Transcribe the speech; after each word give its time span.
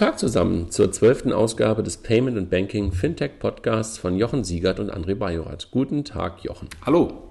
Tag 0.00 0.18
zusammen 0.18 0.70
zur 0.70 0.90
zwölften 0.92 1.30
Ausgabe 1.30 1.82
des 1.82 1.98
Payment 1.98 2.38
and 2.38 2.48
Banking 2.48 2.90
Fintech 2.90 3.32
Podcasts 3.38 3.98
von 3.98 4.16
Jochen 4.16 4.44
Siegert 4.44 4.80
und 4.80 4.90
André 4.90 5.14
Bajorat. 5.14 5.68
Guten 5.72 6.04
Tag, 6.04 6.42
Jochen. 6.42 6.68
Hallo. 6.86 7.28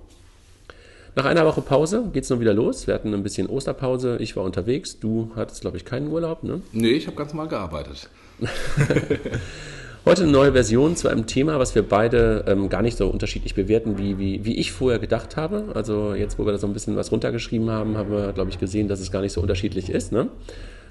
Nach 1.16 1.26
einer 1.26 1.48
Woche 1.48 1.62
Pause 1.62 2.04
geht 2.14 2.26
es 2.26 2.30
nun 2.30 2.42
wieder 2.42 2.54
los. 2.54 2.86
Wir 2.86 2.94
hatten 2.94 3.12
ein 3.16 3.24
bisschen 3.24 3.48
Osterpause. 3.48 4.18
Ich 4.20 4.36
war 4.36 4.44
unterwegs. 4.44 5.00
Du 5.00 5.32
hattest, 5.36 5.62
glaube 5.62 5.78
ich, 5.78 5.86
keinen 5.86 6.12
Urlaub, 6.12 6.44
ne? 6.44 6.62
Nee, 6.72 6.92
ich 6.92 7.08
habe 7.08 7.18
ganz 7.18 7.34
mal 7.34 7.48
gearbeitet. 7.48 8.08
Heute 10.06 10.22
eine 10.22 10.32
neue 10.32 10.52
Version 10.52 10.96
zu 10.96 11.08
einem 11.08 11.26
Thema, 11.26 11.58
was 11.58 11.74
wir 11.74 11.82
beide 11.82 12.46
ähm, 12.48 12.70
gar 12.70 12.84
nicht 12.84 12.98
so 12.98 13.08
unterschiedlich 13.08 13.56
bewerten, 13.56 13.98
wie, 13.98 14.20
wie, 14.20 14.46
wie 14.46 14.58
ich 14.58 14.72
vorher 14.74 15.00
gedacht 15.00 15.38
habe. 15.38 15.72
Also 15.74 16.14
jetzt, 16.14 16.38
wo 16.38 16.46
wir 16.46 16.52
da 16.52 16.60
so 16.60 16.68
ein 16.68 16.74
bisschen 16.74 16.96
was 16.96 17.12
runtergeschrieben 17.12 17.72
haben, 17.72 17.98
haben 17.98 18.12
wir, 18.12 18.32
glaube 18.32 18.52
ich, 18.52 18.60
gesehen, 18.60 18.88
dass 18.88 19.00
es 19.00 19.12
gar 19.12 19.22
nicht 19.22 19.34
so 19.34 19.42
unterschiedlich 19.42 19.90
ist. 19.90 20.12
Ne? 20.12 20.30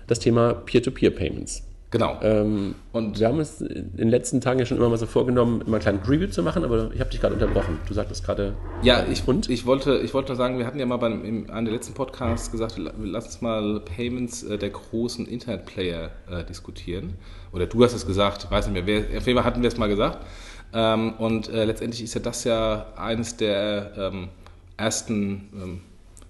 Das 0.09 0.18
Thema 0.18 0.54
Peer-to-Peer-Payments. 0.54 1.62
Genau. 1.90 2.18
Ähm, 2.22 2.75
und 2.93 3.18
wir 3.18 3.29
haben 3.29 3.40
es 3.40 3.62
in 3.62 3.96
den 3.96 4.11
letzten 4.11 4.43
Tagen 4.43 4.58
ja 4.58 4.66
schon 4.66 4.76
immer 4.76 4.90
mal 4.90 4.99
so 4.99 5.07
vorgenommen, 5.07 5.62
immer 5.62 5.76
einen 5.76 5.82
kleinen 5.82 6.00
Review 6.00 6.29
zu 6.29 6.43
machen, 6.43 6.62
aber 6.62 6.90
ich 6.93 7.00
habe 7.00 7.08
dich 7.08 7.21
gerade 7.21 7.35
unterbrochen. 7.35 7.79
Du 7.89 7.94
sagtest 7.94 8.25
gerade. 8.25 8.54
Ja, 8.82 9.07
ich, 9.11 9.26
und? 9.26 9.49
ich 9.49 9.64
wollte, 9.64 9.96
ich 9.99 10.13
wollte 10.13 10.36
sagen, 10.36 10.58
wir 10.58 10.66
hatten 10.66 10.79
ja 10.79 10.85
mal 10.85 10.99
bei 10.99 11.07
einem, 11.07 11.49
einem 11.50 11.64
der 11.64 11.75
letzten 11.75 11.94
Podcasts 11.94 12.50
gesagt, 12.50 12.79
lass 12.79 13.25
uns 13.25 13.40
mal 13.40 13.80
Payments 13.80 14.43
äh, 14.43 14.58
der 14.58 14.68
großen 14.68 15.25
Internetplayer 15.26 16.11
äh, 16.30 16.44
diskutieren. 16.44 17.14
Oder 17.52 17.66
du 17.66 17.82
hast 17.82 17.94
es 17.94 18.07
gesagt, 18.07 18.50
weiß 18.50 18.66
nicht 18.66 18.75
mehr, 18.75 18.86
wer, 18.86 19.18
auf 19.18 19.27
jeden 19.27 19.38
Fall 19.38 19.44
hatten 19.44 19.63
wir 19.63 19.68
es 19.68 19.79
mal 19.79 19.88
gesagt. 19.88 20.27
Ähm, 20.75 21.14
und 21.14 21.49
äh, 21.49 21.64
letztendlich 21.64 22.02
ist 22.02 22.13
ja 22.13 22.21
das 22.21 22.44
ja 22.44 22.86
eines 22.96 23.38
der 23.38 23.93
ähm, 23.96 24.29
ersten 24.77 25.49
ähm, 25.54 25.80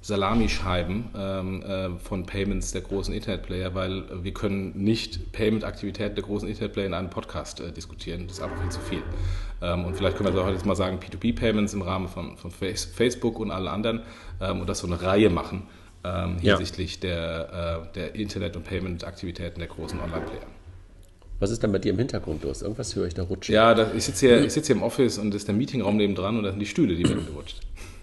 Salamischeiben 0.09 1.05
ähm, 1.15 1.62
äh, 1.62 1.91
von 1.98 2.25
Payments 2.25 2.73
der 2.73 2.80
großen 2.80 3.12
Internetplayer, 3.12 3.75
weil 3.75 4.05
wir 4.25 4.33
können 4.33 4.73
nicht 4.75 5.33
Payment-Aktivitäten 5.33 6.15
der 6.15 6.25
großen 6.25 6.48
Internetplayer 6.48 6.87
in 6.87 6.95
einem 6.95 7.11
Podcast 7.11 7.61
äh, 7.61 7.71
diskutieren. 7.73 8.27
Das 8.27 8.39
ist 8.39 8.43
einfach 8.43 8.59
viel 8.61 8.71
zu 8.71 8.81
viel. 8.81 9.03
Ähm, 9.61 9.84
und 9.84 9.97
vielleicht 9.97 10.17
können 10.17 10.34
wir 10.34 10.45
heute 10.45 10.55
jetzt 10.55 10.65
mal 10.65 10.77
sagen, 10.77 10.98
P2P-Payments 10.98 11.75
im 11.75 11.83
Rahmen 11.83 12.09
von, 12.09 12.39
von 12.39 12.50
Facebook 12.50 13.39
und 13.39 13.50
allen 13.50 13.69
anderen 13.69 14.00
ähm, 14.41 14.62
und 14.62 14.69
das 14.69 14.78
so 14.78 14.87
eine 14.87 15.00
Reihe 15.00 15.28
machen 15.28 15.65
ähm, 16.05 16.39
hinsichtlich 16.39 16.95
ja. 16.95 17.00
der, 17.03 17.83
äh, 17.91 17.93
der 17.95 18.15
Internet- 18.15 18.56
und 18.56 18.65
Payment-Aktivitäten 18.65 19.59
der 19.59 19.69
großen 19.69 20.00
Online-Player. 20.00 20.47
Was 21.41 21.50
ist 21.50 21.62
denn 21.62 21.70
bei 21.70 21.78
dir 21.78 21.93
im 21.93 21.98
Hintergrund 21.98 22.43
los? 22.43 22.62
Irgendwas 22.62 22.97
höre 22.97 23.06
ich 23.06 23.15
da 23.15 23.25
rutschen. 23.25 23.55
Ja, 23.55 23.75
das, 23.75 23.95
ich 23.95 24.05
sitze 24.05 24.27
hier, 24.27 24.50
sitz 24.50 24.69
hier 24.69 24.77
im 24.77 24.83
Office 24.83 25.19
und 25.19 25.31
das 25.31 25.43
ist 25.43 25.48
der 25.48 25.55
Meetingraum 25.55 25.97
nebendran 25.97 26.39
und 26.39 26.45
da 26.45 26.50
sind 26.50 26.61
die 26.61 26.67
Stühle, 26.67 26.97
die 26.97 27.06
werden 27.06 27.27
gerutscht. 27.27 27.61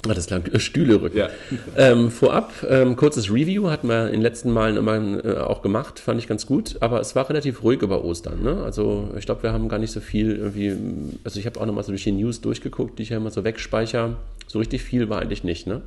Ah, 0.08 0.14
das 0.14 0.30
lang 0.30 0.46
äh, 0.52 0.60
Stühle 0.60 1.02
rücken. 1.02 1.18
Ja. 1.18 1.30
Ähm, 1.76 2.12
vorab, 2.12 2.54
ähm, 2.70 2.96
kurzes 2.96 3.32
Review 3.32 3.70
hatten 3.70 3.88
wir 3.88 4.08
in 4.08 4.14
den 4.14 4.22
letzten 4.22 4.52
Malen 4.52 4.78
immer 4.78 5.26
äh, 5.26 5.38
auch 5.38 5.62
gemacht, 5.62 6.00
fand 6.00 6.20
ich 6.20 6.28
ganz 6.28 6.46
gut, 6.46 6.78
aber 6.80 7.00
es 7.00 7.16
war 7.16 7.30
relativ 7.30 7.64
ruhig 7.64 7.82
über 7.82 8.04
Ostern. 8.04 8.44
Ne? 8.44 8.64
Also 8.64 9.10
ich 9.18 9.26
glaube, 9.26 9.44
wir 9.44 9.54
haben 9.54 9.70
gar 9.70 9.80
nicht 9.80 9.92
so 9.92 10.00
viel 10.00 10.36
irgendwie, 10.36 10.76
also 11.24 11.40
ich 11.40 11.46
habe 11.46 11.60
auch 11.60 11.66
nochmal 11.66 11.84
so 11.84 11.92
durch 11.92 12.04
die 12.04 12.12
News 12.12 12.42
durchgeguckt, 12.42 13.00
die 13.00 13.04
ich 13.04 13.10
ja 13.10 13.18
immer 13.18 13.32
so 13.32 13.44
wegspeichere. 13.44 14.16
So 14.48 14.60
richtig 14.60 14.84
viel 14.84 15.10
war 15.10 15.22
eigentlich 15.22 15.44
nicht, 15.44 15.68
ne? 15.68 15.82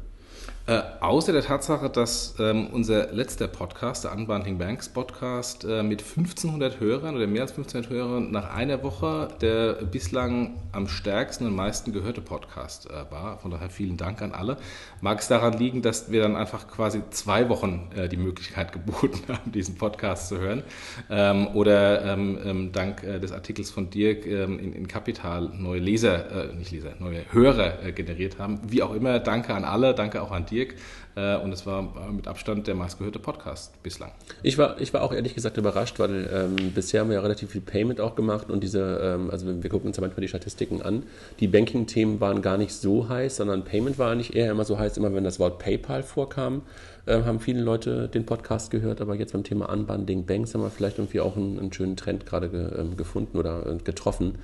Äh, 0.68 0.82
außer 1.00 1.32
der 1.32 1.40
Tatsache, 1.40 1.88
dass 1.88 2.34
ähm, 2.38 2.66
unser 2.66 3.10
letzter 3.10 3.48
Podcast, 3.48 4.04
der 4.04 4.12
Unbundling 4.12 4.58
Banks 4.58 4.90
Podcast, 4.90 5.64
äh, 5.64 5.82
mit 5.82 6.02
1500 6.02 6.78
Hörern 6.78 7.16
oder 7.16 7.26
mehr 7.26 7.40
als 7.40 7.52
1500 7.52 7.90
Hörern 7.90 8.30
nach 8.30 8.54
einer 8.54 8.82
Woche 8.82 9.28
der 9.40 9.72
bislang 9.86 10.56
am 10.72 10.86
stärksten 10.86 11.46
und 11.46 11.56
meisten 11.56 11.94
gehörte 11.94 12.20
Podcast 12.20 12.90
äh, 12.90 13.10
war. 13.10 13.38
Von 13.38 13.50
daher 13.50 13.70
vielen 13.70 13.96
Dank 13.96 14.20
an 14.20 14.32
alle. 14.32 14.58
Mag 15.00 15.20
es 15.20 15.28
daran 15.28 15.54
liegen, 15.54 15.80
dass 15.80 16.12
wir 16.12 16.20
dann 16.20 16.36
einfach 16.36 16.68
quasi 16.68 17.00
zwei 17.08 17.48
Wochen 17.48 17.90
äh, 17.96 18.06
die 18.10 18.18
Möglichkeit 18.18 18.70
geboten 18.74 19.22
haben, 19.28 19.50
diesen 19.50 19.76
Podcast 19.76 20.28
zu 20.28 20.38
hören? 20.38 20.62
Ähm, 21.08 21.48
oder 21.54 22.04
ähm, 22.04 22.38
ähm 22.44 22.72
dank 22.72 23.02
äh, 23.04 23.18
des 23.18 23.32
Artikels 23.32 23.70
von 23.70 23.88
Dirk 23.88 24.26
ähm, 24.26 24.58
in, 24.58 24.74
in 24.74 24.86
Kapital 24.86 25.48
neue 25.56 25.80
Leser, 25.80 26.50
äh, 26.50 26.54
nicht 26.54 26.72
Leser, 26.72 26.92
neue 26.98 27.22
Hörer 27.32 27.90
generiert 27.92 28.38
haben. 28.38 28.60
Wie 28.68 28.82
auch 28.82 28.92
immer, 28.92 29.18
danke 29.18 29.54
an 29.54 29.64
alle, 29.64 29.94
danke 29.94 30.20
auch 30.20 30.30
an 30.30 30.37
Dirk. 30.44 30.58
Dirk. 30.58 30.74
Äh, 31.16 31.36
und 31.36 31.52
es 31.52 31.66
war 31.66 32.10
mit 32.10 32.28
Abstand 32.28 32.66
der 32.66 32.74
meistgehörte 32.74 33.18
Podcast 33.18 33.82
bislang. 33.82 34.12
Ich 34.42 34.58
war, 34.58 34.80
ich 34.80 34.92
war 34.92 35.02
auch 35.02 35.12
ehrlich 35.12 35.34
gesagt 35.34 35.56
überrascht, 35.56 35.98
weil 35.98 36.28
ähm, 36.32 36.72
bisher 36.72 37.00
haben 37.00 37.08
wir 37.08 37.16
ja 37.16 37.22
relativ 37.22 37.50
viel 37.50 37.60
Payment 37.60 38.00
auch 38.00 38.14
gemacht 38.14 38.50
und 38.50 38.62
diese, 38.62 39.00
ähm, 39.02 39.30
also 39.30 39.46
wir 39.46 39.70
gucken 39.70 39.88
uns 39.88 39.96
ja 39.96 40.00
manchmal 40.00 40.22
die 40.22 40.28
Statistiken 40.28 40.82
an. 40.82 41.04
Die 41.40 41.48
Banking-Themen 41.48 42.20
waren 42.20 42.42
gar 42.42 42.58
nicht 42.58 42.72
so 42.72 43.08
heiß, 43.08 43.36
sondern 43.36 43.64
Payment 43.64 43.98
war 43.98 44.14
nicht 44.14 44.34
eher 44.34 44.50
immer 44.50 44.64
so 44.64 44.78
heiß, 44.78 44.96
immer 44.96 45.14
wenn 45.14 45.24
das 45.24 45.38
Wort 45.38 45.58
PayPal 45.58 46.02
vorkam, 46.02 46.62
äh, 47.06 47.22
haben 47.22 47.40
viele 47.40 47.60
Leute 47.60 48.08
den 48.08 48.26
Podcast 48.26 48.70
gehört, 48.70 49.00
aber 49.00 49.14
jetzt 49.14 49.32
beim 49.32 49.44
Thema 49.44 49.70
Unbundling 49.70 50.26
Banks 50.26 50.54
haben 50.54 50.62
wir 50.62 50.70
vielleicht 50.70 50.98
irgendwie 50.98 51.20
auch 51.20 51.36
einen, 51.36 51.58
einen 51.58 51.72
schönen 51.72 51.96
Trend 51.96 52.26
gerade 52.26 52.48
ge, 52.48 52.68
ähm, 52.78 52.96
gefunden 52.96 53.38
oder 53.38 53.66
äh, 53.66 53.78
getroffen. 53.78 54.38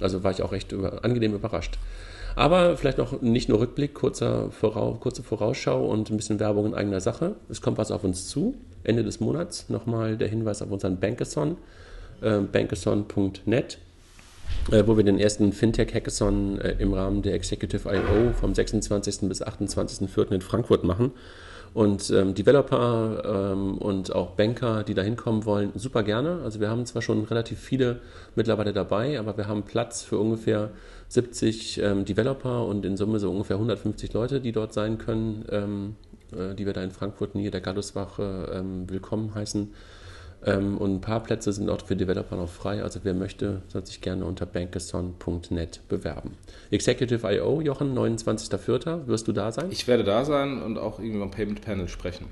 Also 0.00 0.24
war 0.24 0.32
ich 0.32 0.42
auch 0.42 0.52
recht 0.52 0.72
über, 0.72 1.04
angenehm 1.04 1.34
überrascht. 1.34 1.78
Aber 2.36 2.76
vielleicht 2.76 2.98
noch 2.98 3.20
nicht 3.22 3.48
nur 3.48 3.60
Rückblick, 3.60 3.94
kurzer 3.94 4.50
Vorau 4.50 4.94
kurze 4.94 5.22
Vorausschau 5.22 5.86
und 5.86 6.10
ein 6.10 6.16
bisschen 6.16 6.40
Werbung 6.40 6.66
in 6.66 6.74
eigener 6.74 7.00
Sache. 7.00 7.36
Es 7.48 7.60
kommt 7.60 7.78
was 7.78 7.90
auf 7.90 8.04
uns 8.04 8.28
zu. 8.28 8.54
Ende 8.82 9.02
des 9.02 9.20
Monats 9.20 9.68
nochmal 9.70 10.16
der 10.16 10.28
Hinweis 10.28 10.60
auf 10.60 10.70
unseren 10.70 10.98
Bankathon, 10.98 11.56
äh, 12.20 12.40
bankathon.net, 12.40 13.78
äh, 14.70 14.82
wo 14.86 14.96
wir 14.96 15.04
den 15.04 15.18
ersten 15.18 15.52
Fintech-Hackathon 15.52 16.60
äh, 16.60 16.76
im 16.78 16.92
Rahmen 16.92 17.22
der 17.22 17.34
Executive 17.34 17.88
I.O. 17.88 18.32
vom 18.32 18.54
26. 18.54 19.28
bis 19.28 19.42
28.04. 19.42 20.32
in 20.32 20.40
Frankfurt 20.40 20.84
machen. 20.84 21.12
Und 21.72 22.08
ähm, 22.10 22.34
Developer 22.34 23.52
ähm, 23.52 23.78
und 23.78 24.14
auch 24.14 24.30
Banker, 24.30 24.84
die 24.84 24.94
da 24.94 25.02
hinkommen 25.02 25.44
wollen, 25.44 25.72
super 25.74 26.04
gerne. 26.04 26.40
Also 26.44 26.60
wir 26.60 26.68
haben 26.68 26.86
zwar 26.86 27.02
schon 27.02 27.24
relativ 27.24 27.58
viele 27.58 28.00
mittlerweile 28.36 28.72
dabei, 28.72 29.18
aber 29.18 29.36
wir 29.36 29.48
haben 29.48 29.64
Platz 29.64 30.02
für 30.02 30.18
ungefähr 30.18 30.70
70 31.08 31.78
ähm, 31.78 32.04
Developer 32.04 32.66
und 32.66 32.84
in 32.84 32.96
Summe 32.96 33.18
so 33.18 33.30
ungefähr 33.30 33.56
150 33.56 34.12
Leute, 34.12 34.40
die 34.40 34.52
dort 34.52 34.72
sein 34.72 34.98
können, 34.98 35.44
ähm, 35.50 35.96
äh, 36.32 36.54
die 36.54 36.66
wir 36.66 36.72
da 36.72 36.82
in 36.82 36.90
Frankfurt 36.90 37.34
nähe 37.34 37.50
der 37.50 37.60
Galluswache 37.60 38.50
ähm, 38.54 38.88
willkommen 38.88 39.34
heißen. 39.34 39.72
Ähm, 40.46 40.76
und 40.78 40.94
ein 40.94 41.00
paar 41.00 41.22
Plätze 41.22 41.52
sind 41.52 41.70
auch 41.70 41.80
für 41.84 41.96
Developer 41.96 42.36
noch 42.36 42.48
frei. 42.48 42.82
Also 42.82 43.00
wer 43.02 43.14
möchte, 43.14 43.62
soll 43.68 43.86
sich 43.86 44.00
gerne 44.00 44.24
unter 44.24 44.46
bankathon.net 44.46 45.80
bewerben. 45.88 46.36
Executive 46.70 47.26
I.O., 47.32 47.60
Jochen, 47.60 47.96
29.04. 47.96 49.06
Wirst 49.06 49.26
du 49.28 49.32
da 49.32 49.52
sein? 49.52 49.68
Ich 49.70 49.88
werde 49.88 50.04
da 50.04 50.24
sein 50.24 50.62
und 50.62 50.78
auch 50.78 50.98
irgendwie 50.98 51.20
beim 51.20 51.30
Payment 51.30 51.62
Panel 51.62 51.88
sprechen. 51.88 52.26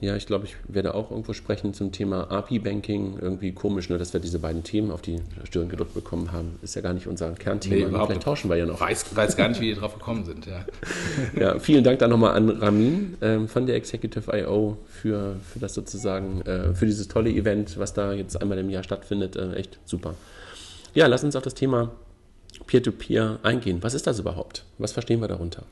Ja, 0.00 0.14
ich 0.14 0.26
glaube, 0.26 0.44
ich 0.44 0.56
werde 0.68 0.94
auch 0.94 1.10
irgendwo 1.10 1.32
sprechen 1.32 1.72
zum 1.72 1.90
Thema 1.90 2.30
API-Banking. 2.30 3.18
Irgendwie 3.18 3.52
komisch, 3.52 3.88
nur 3.88 3.98
dass 3.98 4.12
wir 4.12 4.20
diese 4.20 4.38
beiden 4.38 4.62
Themen 4.62 4.90
auf 4.90 5.00
die 5.00 5.20
Stirn 5.44 5.70
gedrückt 5.70 5.94
bekommen 5.94 6.32
haben. 6.32 6.58
Ist 6.62 6.76
ja 6.76 6.82
gar 6.82 6.92
nicht 6.92 7.06
unser 7.06 7.32
Kernthema. 7.32 7.98
Nee, 7.98 8.04
Vielleicht 8.06 8.22
tauschen 8.22 8.50
wir 8.50 8.56
ja 8.56 8.66
noch. 8.66 8.78
Weiß, 8.78 9.16
weiß 9.16 9.36
gar 9.38 9.48
nicht, 9.48 9.60
wie 9.60 9.72
die 9.72 9.80
drauf 9.80 9.94
gekommen 9.94 10.24
sind. 10.26 10.46
Ja, 10.46 10.66
ja 11.40 11.58
vielen 11.58 11.82
Dank 11.82 11.98
dann 12.00 12.10
nochmal 12.10 12.36
an 12.36 12.50
Ramin 12.50 13.16
ähm, 13.22 13.48
von 13.48 13.66
der 13.66 13.76
Executive 13.76 14.30
I.O. 14.36 14.76
Für, 14.86 15.36
für 15.50 15.60
das 15.60 15.72
sozusagen, 15.72 16.42
äh, 16.42 16.74
für 16.74 16.84
dieses 16.84 17.08
tolle 17.08 17.30
Event, 17.30 17.78
was 17.78 17.94
da 17.94 18.12
jetzt 18.12 18.40
einmal 18.40 18.58
im 18.58 18.68
Jahr 18.68 18.82
stattfindet. 18.82 19.36
Äh, 19.36 19.54
echt 19.54 19.78
super. 19.86 20.14
Ja, 20.92 21.06
lass 21.06 21.24
uns 21.24 21.36
auf 21.36 21.42
das 21.42 21.54
Thema 21.54 21.90
Peer-to-Peer 22.66 23.38
-Peer 23.40 23.44
eingehen. 23.44 23.78
Was 23.82 23.94
ist 23.94 24.06
das 24.06 24.18
überhaupt? 24.18 24.64
Was 24.76 24.92
verstehen 24.92 25.20
wir 25.20 25.28
darunter? 25.28 25.62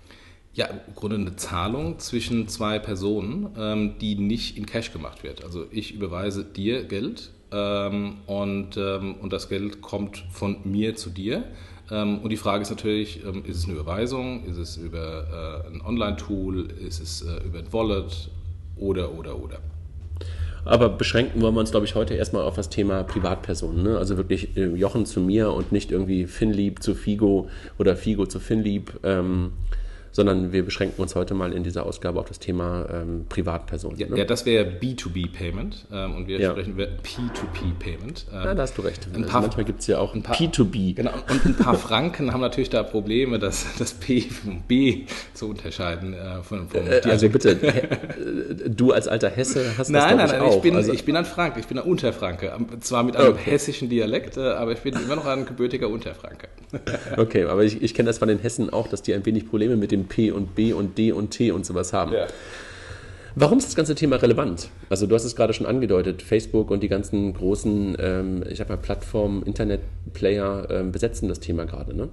Ja, 0.54 0.66
im 0.66 0.94
Grunde 0.94 1.16
eine 1.16 1.34
Zahlung 1.34 1.98
zwischen 1.98 2.46
zwei 2.46 2.78
Personen, 2.78 3.48
ähm, 3.58 3.94
die 4.00 4.14
nicht 4.14 4.56
in 4.56 4.66
Cash 4.66 4.92
gemacht 4.92 5.24
wird. 5.24 5.42
Also 5.42 5.66
ich 5.72 5.94
überweise 5.94 6.44
dir 6.44 6.84
Geld 6.84 7.30
ähm, 7.50 8.18
und, 8.26 8.76
ähm, 8.76 9.16
und 9.20 9.32
das 9.32 9.48
Geld 9.48 9.80
kommt 9.80 10.24
von 10.30 10.58
mir 10.64 10.94
zu 10.94 11.10
dir. 11.10 11.42
Ähm, 11.90 12.20
und 12.20 12.30
die 12.30 12.36
Frage 12.36 12.62
ist 12.62 12.70
natürlich, 12.70 13.24
ähm, 13.24 13.44
ist 13.44 13.58
es 13.58 13.64
eine 13.64 13.74
Überweisung, 13.74 14.44
ist 14.44 14.56
es 14.56 14.76
über 14.76 15.64
äh, 15.66 15.74
ein 15.74 15.82
Online-Tool, 15.82 16.68
ist 16.86 17.00
es 17.00 17.22
äh, 17.22 17.44
über 17.44 17.58
ein 17.58 17.72
Wallet 17.72 18.30
oder, 18.76 19.12
oder, 19.12 19.36
oder. 19.36 19.58
Aber 20.64 20.88
beschränken 20.88 21.42
wollen 21.42 21.54
wir 21.54 21.60
uns, 21.60 21.72
glaube 21.72 21.84
ich, 21.84 21.94
heute 21.94 22.14
erstmal 22.14 22.42
auf 22.42 22.54
das 22.54 22.70
Thema 22.70 23.02
Privatpersonen. 23.02 23.82
Ne? 23.82 23.98
Also 23.98 24.16
wirklich 24.16 24.56
äh, 24.56 24.66
Jochen 24.66 25.04
zu 25.04 25.20
mir 25.20 25.52
und 25.52 25.72
nicht 25.72 25.90
irgendwie 25.90 26.26
Finlieb 26.26 26.82
zu 26.82 26.94
Figo 26.94 27.50
oder 27.78 27.96
Figo 27.96 28.26
zu 28.26 28.40
Finlieb. 28.40 28.98
Ähm, 29.02 29.52
sondern 30.14 30.52
wir 30.52 30.64
beschränken 30.64 31.02
uns 31.02 31.16
heute 31.16 31.34
mal 31.34 31.52
in 31.52 31.64
dieser 31.64 31.84
Ausgabe 31.84 32.20
auf 32.20 32.28
das 32.28 32.38
Thema 32.38 32.86
ähm, 32.88 33.26
Privatpersonen. 33.28 33.98
Ja, 33.98 34.08
ne? 34.08 34.18
ja 34.18 34.24
das 34.24 34.46
wäre 34.46 34.64
B2B-Payment 34.64 35.86
ähm, 35.92 36.14
und 36.14 36.28
wir 36.28 36.38
ja. 36.38 36.52
sprechen 36.52 36.74
über 36.74 36.84
P2P-Payment. 36.84 38.26
Ähm, 38.32 38.44
ja, 38.44 38.54
da 38.54 38.62
hast 38.62 38.78
du 38.78 38.82
recht. 38.82 39.08
Also 39.12 39.40
manchmal 39.40 39.64
gibt 39.64 39.80
es 39.80 39.88
ja 39.88 39.98
auch 39.98 40.14
ein 40.14 40.22
paar, 40.22 40.36
P2B. 40.36 40.94
Genau, 40.94 41.10
und 41.28 41.44
ein 41.44 41.56
paar 41.56 41.74
Franken 41.74 42.32
haben 42.32 42.42
natürlich 42.42 42.70
da 42.70 42.84
Probleme, 42.84 43.40
das, 43.40 43.66
das 43.76 43.92
P 43.94 44.20
vom 44.20 44.62
B 44.62 45.06
zu 45.34 45.48
unterscheiden. 45.48 46.14
Äh, 46.14 46.44
von, 46.44 46.68
vom 46.68 46.86
äh, 46.86 47.00
also 47.10 47.28
bitte, 47.28 47.60
äh, 47.60 48.70
du 48.70 48.92
als 48.92 49.08
alter 49.08 49.30
Hesse 49.30 49.74
hast 49.76 49.90
nein, 49.90 50.16
das 50.16 50.30
Nein, 50.30 50.40
nein, 50.40 50.48
ich, 50.48 50.56
ich 50.56 50.62
bin, 50.62 50.76
also, 50.76 50.92
ich 50.92 51.04
bin 51.04 51.16
ein 51.16 51.24
Frank, 51.24 51.56
ich 51.58 51.66
bin 51.66 51.76
ein 51.76 51.84
Unterfranke. 51.84 52.52
Zwar 52.78 53.02
mit 53.02 53.16
einem 53.16 53.32
okay. 53.32 53.50
hessischen 53.50 53.88
Dialekt, 53.88 54.36
äh, 54.36 54.42
aber 54.42 54.70
ich 54.70 54.80
bin 54.80 54.94
immer 54.94 55.16
noch 55.16 55.26
ein 55.26 55.44
gebürtiger 55.44 55.88
Unterfranke. 55.88 56.46
okay, 57.16 57.44
aber 57.46 57.64
ich, 57.64 57.82
ich 57.82 57.94
kenne 57.94 58.06
das 58.06 58.18
von 58.18 58.28
den 58.28 58.38
Hessen 58.38 58.70
auch, 58.70 58.86
dass 58.86 59.02
die 59.02 59.12
ein 59.12 59.26
wenig 59.26 59.48
Probleme 59.48 59.74
mit 59.74 59.90
dem 59.90 60.03
P 60.08 60.30
und 60.30 60.54
B 60.54 60.72
und 60.72 60.98
D 60.98 61.12
und 61.12 61.30
T 61.30 61.50
und 61.50 61.66
sowas 61.66 61.92
haben. 61.92 62.12
Ja. 62.12 62.26
Warum 63.36 63.58
ist 63.58 63.66
das 63.66 63.74
ganze 63.74 63.96
Thema 63.96 64.16
relevant? 64.16 64.68
Also 64.90 65.06
du 65.06 65.14
hast 65.14 65.24
es 65.24 65.34
gerade 65.34 65.52
schon 65.52 65.66
angedeutet, 65.66 66.22
Facebook 66.22 66.70
und 66.70 66.82
die 66.84 66.88
ganzen 66.88 67.34
großen, 67.34 67.96
ähm, 67.98 68.44
ich 68.48 68.60
habe 68.60 68.70
mal 68.70 68.76
Plattformen, 68.76 69.42
Internetplayer 69.42 70.68
ähm, 70.70 70.92
besetzen 70.92 71.28
das 71.28 71.40
Thema 71.40 71.64
gerade, 71.64 71.96
ne? 71.96 72.08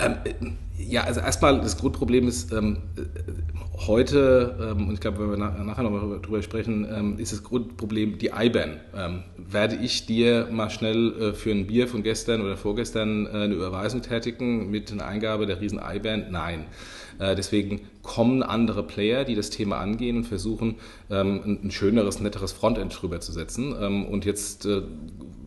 Ähm, 0.00 0.56
ja, 0.76 1.04
also 1.04 1.20
erstmal 1.20 1.60
das 1.60 1.76
Grundproblem 1.76 2.26
ist 2.26 2.52
ähm, 2.52 2.78
heute, 3.86 4.56
ähm, 4.60 4.88
und 4.88 4.94
ich 4.94 5.00
glaube, 5.00 5.20
wenn 5.20 5.30
wir 5.30 5.36
nach, 5.36 5.62
nachher 5.62 5.82
noch 5.82 6.20
darüber 6.20 6.42
sprechen, 6.42 6.88
ähm, 6.90 7.18
ist 7.18 7.32
das 7.32 7.44
Grundproblem 7.44 8.18
die 8.18 8.30
IBAN. 8.34 8.80
Werde 9.36 9.76
ich 9.76 10.06
dir 10.06 10.48
mal 10.50 10.70
schnell 10.70 11.12
äh, 11.20 11.32
für 11.34 11.50
ein 11.50 11.66
Bier 11.66 11.86
von 11.86 12.02
gestern 12.02 12.40
oder 12.40 12.56
vorgestern 12.56 13.26
äh, 13.26 13.30
eine 13.30 13.54
Überweisung 13.54 14.00
tätigen 14.02 14.70
mit 14.70 14.90
einer 14.90 15.06
Eingabe 15.06 15.46
der 15.46 15.60
riesen 15.60 15.78
IBAN? 15.78 16.26
Nein. 16.30 16.64
Äh, 17.20 17.36
deswegen 17.36 17.82
kommen 18.02 18.42
andere 18.42 18.82
Player, 18.82 19.24
die 19.24 19.34
das 19.34 19.50
Thema 19.50 19.78
angehen 19.78 20.16
und 20.16 20.24
versuchen, 20.24 20.76
ähm, 21.10 21.60
ein, 21.64 21.70
schöneres, 21.70 22.20
netteres 22.20 22.52
Frontend 22.52 22.96
drüber 23.00 23.20
zu 23.20 23.32
setzen. 23.32 23.74
Ähm, 23.80 24.06
und 24.06 24.24
jetzt, 24.24 24.66
äh, 24.66 24.82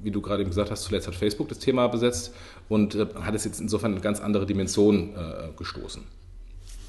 wie 0.02 0.12
du 0.12 0.22
gerade 0.22 0.42
eben 0.42 0.52
gesagt 0.52 0.72
hast, 0.72 0.84
zuletzt 0.84 1.08
hat 1.08 1.16
Facebook 1.16 1.50
das 1.50 1.60
Thema 1.60 1.88
besetzt 1.88 2.34
und 2.70 2.96
äh, 2.96 3.08
hat 3.22 3.36
es 3.36 3.44
jetzt 3.44 3.60
insofern 3.60 3.92
eine 3.92 4.02
ganz 4.02 4.22
andere 4.22 4.46
Dimension 4.46 5.12
gestoßen. 5.58 6.04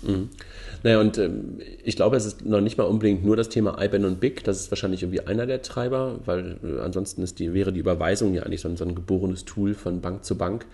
Mhm. 0.02 0.28
Naja, 0.82 1.00
und 1.00 1.16
ähm, 1.18 1.58
ich 1.82 1.96
glaube, 1.96 2.16
es 2.16 2.26
ist 2.26 2.44
noch 2.44 2.60
nicht 2.60 2.76
mal 2.76 2.84
unbedingt 2.84 3.24
nur 3.24 3.36
das 3.36 3.48
Thema 3.48 3.82
IBAN 3.82 4.04
und 4.04 4.20
BIC. 4.20 4.44
Das 4.44 4.60
ist 4.60 4.70
wahrscheinlich 4.70 5.02
irgendwie 5.02 5.22
einer 5.22 5.46
der 5.46 5.62
Treiber, 5.62 6.20
weil 6.26 6.58
äh, 6.62 6.80
ansonsten 6.80 7.24
die, 7.36 7.54
wäre 7.54 7.72
die 7.72 7.80
Überweisung 7.80 8.34
ja 8.34 8.42
eigentlich 8.42 8.60
so 8.60 8.68
ein, 8.68 8.76
so 8.76 8.84
ein 8.84 8.94
geborenes 8.94 9.44
Tool 9.44 9.74
von 9.74 10.00
Bank 10.00 10.24
zu 10.24 10.36
Bank. 10.36 10.66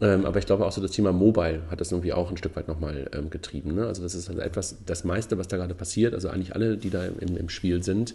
Ähm, 0.00 0.26
aber 0.26 0.38
ich 0.38 0.46
glaube 0.46 0.64
auch 0.64 0.72
so 0.72 0.80
das 0.80 0.92
Thema 0.92 1.12
Mobile 1.12 1.62
hat 1.70 1.80
das 1.80 1.90
irgendwie 1.90 2.12
auch 2.12 2.30
ein 2.30 2.36
Stück 2.36 2.54
weit 2.56 2.68
nochmal 2.68 3.10
ähm, 3.12 3.30
getrieben. 3.30 3.74
Ne? 3.74 3.86
Also 3.86 4.02
das 4.02 4.14
ist 4.14 4.28
halt 4.28 4.38
etwas, 4.38 4.76
das 4.86 5.04
meiste, 5.04 5.38
was 5.38 5.48
da 5.48 5.56
gerade 5.56 5.74
passiert, 5.74 6.14
also 6.14 6.28
eigentlich 6.28 6.54
alle, 6.54 6.76
die 6.76 6.90
da 6.90 7.04
im, 7.04 7.36
im 7.36 7.48
Spiel 7.48 7.82
sind, 7.82 8.14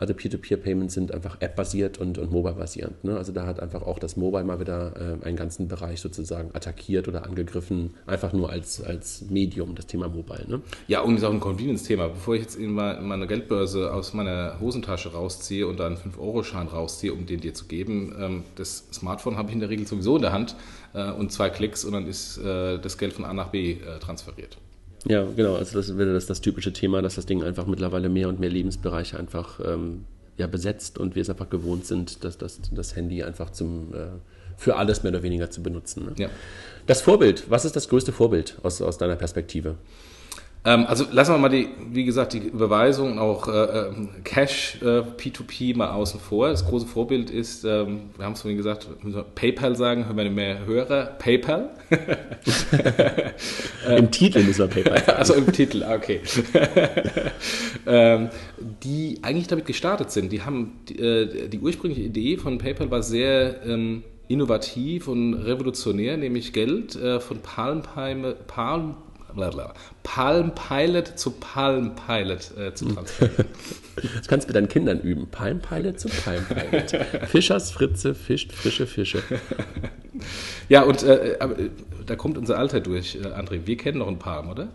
also 0.00 0.14
Peer-to-Peer-Payments 0.14 0.94
sind 0.94 1.12
einfach 1.12 1.36
App-basiert 1.40 1.98
und, 1.98 2.16
und 2.16 2.32
mobile-basierend. 2.32 3.04
Ne? 3.04 3.18
Also 3.18 3.32
da 3.32 3.44
hat 3.44 3.60
einfach 3.60 3.82
auch 3.82 3.98
das 3.98 4.16
Mobile 4.16 4.44
mal 4.44 4.58
wieder 4.58 4.94
äh, 4.96 5.26
einen 5.26 5.36
ganzen 5.36 5.68
Bereich 5.68 6.00
sozusagen 6.00 6.54
attackiert 6.54 7.06
oder 7.06 7.24
angegriffen, 7.24 7.92
einfach 8.06 8.32
nur 8.32 8.48
als, 8.48 8.82
als 8.82 9.26
Medium, 9.28 9.74
das 9.74 9.86
Thema 9.86 10.08
Mobile. 10.08 10.46
Ne? 10.48 10.62
Ja, 10.88 11.02
und 11.02 11.16
ist 11.16 11.24
auch 11.24 11.32
ein 11.32 11.40
Convenience-Thema. 11.40 12.08
Bevor 12.08 12.34
ich 12.34 12.40
jetzt 12.40 12.56
in 12.56 12.72
meine 12.72 13.26
Geldbörse 13.26 13.92
aus 13.92 14.14
meiner 14.14 14.58
Hosentasche 14.58 15.12
rausziehe 15.12 15.66
und 15.66 15.78
da 15.78 15.86
einen 15.86 15.98
5-Euro-Schein 15.98 16.68
rausziehe, 16.68 17.12
um 17.12 17.26
den 17.26 17.40
dir 17.40 17.52
zu 17.52 17.66
geben, 17.66 18.16
ähm, 18.18 18.44
das 18.56 18.86
Smartphone 18.90 19.36
habe 19.36 19.48
ich 19.48 19.54
in 19.54 19.60
der 19.60 19.68
Regel 19.68 19.86
sowieso 19.86 20.16
in 20.16 20.22
der 20.22 20.32
Hand 20.32 20.56
äh, 20.94 21.10
und 21.10 21.30
zwei 21.30 21.50
Klicks 21.50 21.84
und 21.84 21.92
dann 21.92 22.06
ist 22.06 22.38
äh, 22.38 22.78
das 22.78 22.96
Geld 22.96 23.12
von 23.12 23.26
A 23.26 23.34
nach 23.34 23.48
B 23.48 23.72
äh, 23.72 23.98
transferiert. 23.98 24.56
Ja, 25.06 25.24
genau. 25.24 25.54
Also 25.54 25.78
das 25.78 25.96
wäre 25.96 26.12
das, 26.12 26.26
das 26.26 26.40
typische 26.40 26.72
Thema, 26.72 27.02
dass 27.02 27.14
das 27.14 27.26
Ding 27.26 27.42
einfach 27.42 27.66
mittlerweile 27.66 28.08
mehr 28.08 28.28
und 28.28 28.40
mehr 28.40 28.50
Lebensbereiche 28.50 29.18
einfach 29.18 29.60
ähm, 29.64 30.04
ja, 30.36 30.46
besetzt 30.46 30.98
und 30.98 31.14
wir 31.14 31.22
es 31.22 31.30
einfach 31.30 31.50
gewohnt 31.50 31.86
sind, 31.86 32.24
dass 32.24 32.38
das, 32.38 32.60
das 32.70 32.96
Handy 32.96 33.22
einfach 33.22 33.50
zum, 33.50 33.94
äh, 33.94 34.08
für 34.56 34.76
alles 34.76 35.02
mehr 35.02 35.12
oder 35.12 35.22
weniger 35.22 35.50
zu 35.50 35.62
benutzen. 35.62 36.06
Ne? 36.06 36.12
Ja. 36.16 36.28
Das 36.86 37.00
Vorbild, 37.02 37.50
was 37.50 37.64
ist 37.64 37.76
das 37.76 37.88
größte 37.88 38.12
Vorbild 38.12 38.56
aus, 38.62 38.82
aus 38.82 38.98
deiner 38.98 39.16
Perspektive? 39.16 39.76
Ähm, 40.62 40.84
also 40.86 41.06
lassen 41.10 41.32
wir 41.32 41.38
mal 41.38 41.48
die, 41.48 41.68
wie 41.90 42.04
gesagt, 42.04 42.34
die 42.34 42.38
Überweisung 42.38 43.12
und 43.12 43.18
auch 43.18 43.48
äh, 43.48 43.88
ähm, 43.88 44.10
Cash 44.24 44.76
äh, 44.82 45.00
P2P 45.00 45.74
mal 45.74 45.90
außen 45.90 46.20
vor. 46.20 46.48
Das 46.48 46.66
große 46.66 46.86
Vorbild 46.86 47.30
ist, 47.30 47.64
ähm, 47.64 48.10
wir 48.16 48.26
haben 48.26 48.34
es 48.34 48.42
vorhin 48.42 48.58
gesagt, 48.58 48.86
PayPal 49.34 49.74
sagen, 49.74 50.04
hören 50.04 50.18
wir 50.18 50.30
mehr 50.30 50.66
Hörer, 50.66 51.06
PayPal. 51.18 51.70
Im 53.88 54.10
Titel 54.10 54.42
müssen 54.42 54.58
wir 54.58 54.68
PayPal 54.68 54.98
sagen. 54.98 55.10
Also 55.20 55.34
im 55.34 55.52
Titel, 55.52 55.82
ah, 55.82 55.96
okay. 55.96 56.20
ähm, 57.86 58.30
die 58.82 59.18
eigentlich 59.22 59.48
damit 59.48 59.66
gestartet 59.66 60.10
sind. 60.10 60.32
Die 60.32 60.42
haben 60.42 60.80
die, 60.88 60.98
äh, 60.98 61.48
die 61.48 61.58
ursprüngliche 61.58 62.06
Idee 62.06 62.36
von 62.36 62.58
PayPal 62.58 62.90
war 62.90 63.02
sehr 63.02 63.64
ähm, 63.66 64.02
innovativ 64.28 65.08
und 65.08 65.34
revolutionär, 65.34 66.16
nämlich 66.16 66.52
Geld 66.52 66.96
äh, 66.96 67.20
von 67.20 67.40
Palm, 67.40 67.82
Palm 68.46 68.96
Palm 70.02 70.54
Pilot 70.54 71.18
zu 71.18 71.32
Palm 71.32 71.94
Pilot 71.94 72.56
äh, 72.56 72.74
zu 72.74 72.86
transferieren. 72.86 73.46
Das 74.16 74.28
kannst 74.28 74.46
du 74.46 74.48
mit 74.48 74.56
deinen 74.56 74.68
Kindern 74.68 75.00
üben. 75.00 75.28
Palm 75.30 75.60
Pilot 75.60 76.00
zu 76.00 76.08
Palm 76.08 76.42
Pilot. 76.46 76.92
Fischers 77.28 77.70
Fritze 77.70 78.14
fischt 78.14 78.50
frische 78.52 78.86
Fische. 78.86 79.22
Ja, 80.70 80.82
und 80.82 81.02
äh, 81.02 81.32
äh, 81.32 81.70
da 82.06 82.16
kommt 82.16 82.38
unser 82.38 82.58
Alter 82.58 82.80
durch, 82.80 83.16
äh, 83.16 83.26
André. 83.26 83.66
Wir 83.66 83.76
kennen 83.76 83.98
noch 83.98 84.08
einen 84.08 84.18
Palm, 84.18 84.48
oder? 84.48 84.68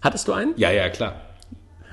Hattest 0.00 0.28
du 0.28 0.32
einen? 0.32 0.54
Ja, 0.56 0.70
ja, 0.70 0.88
klar. 0.90 1.20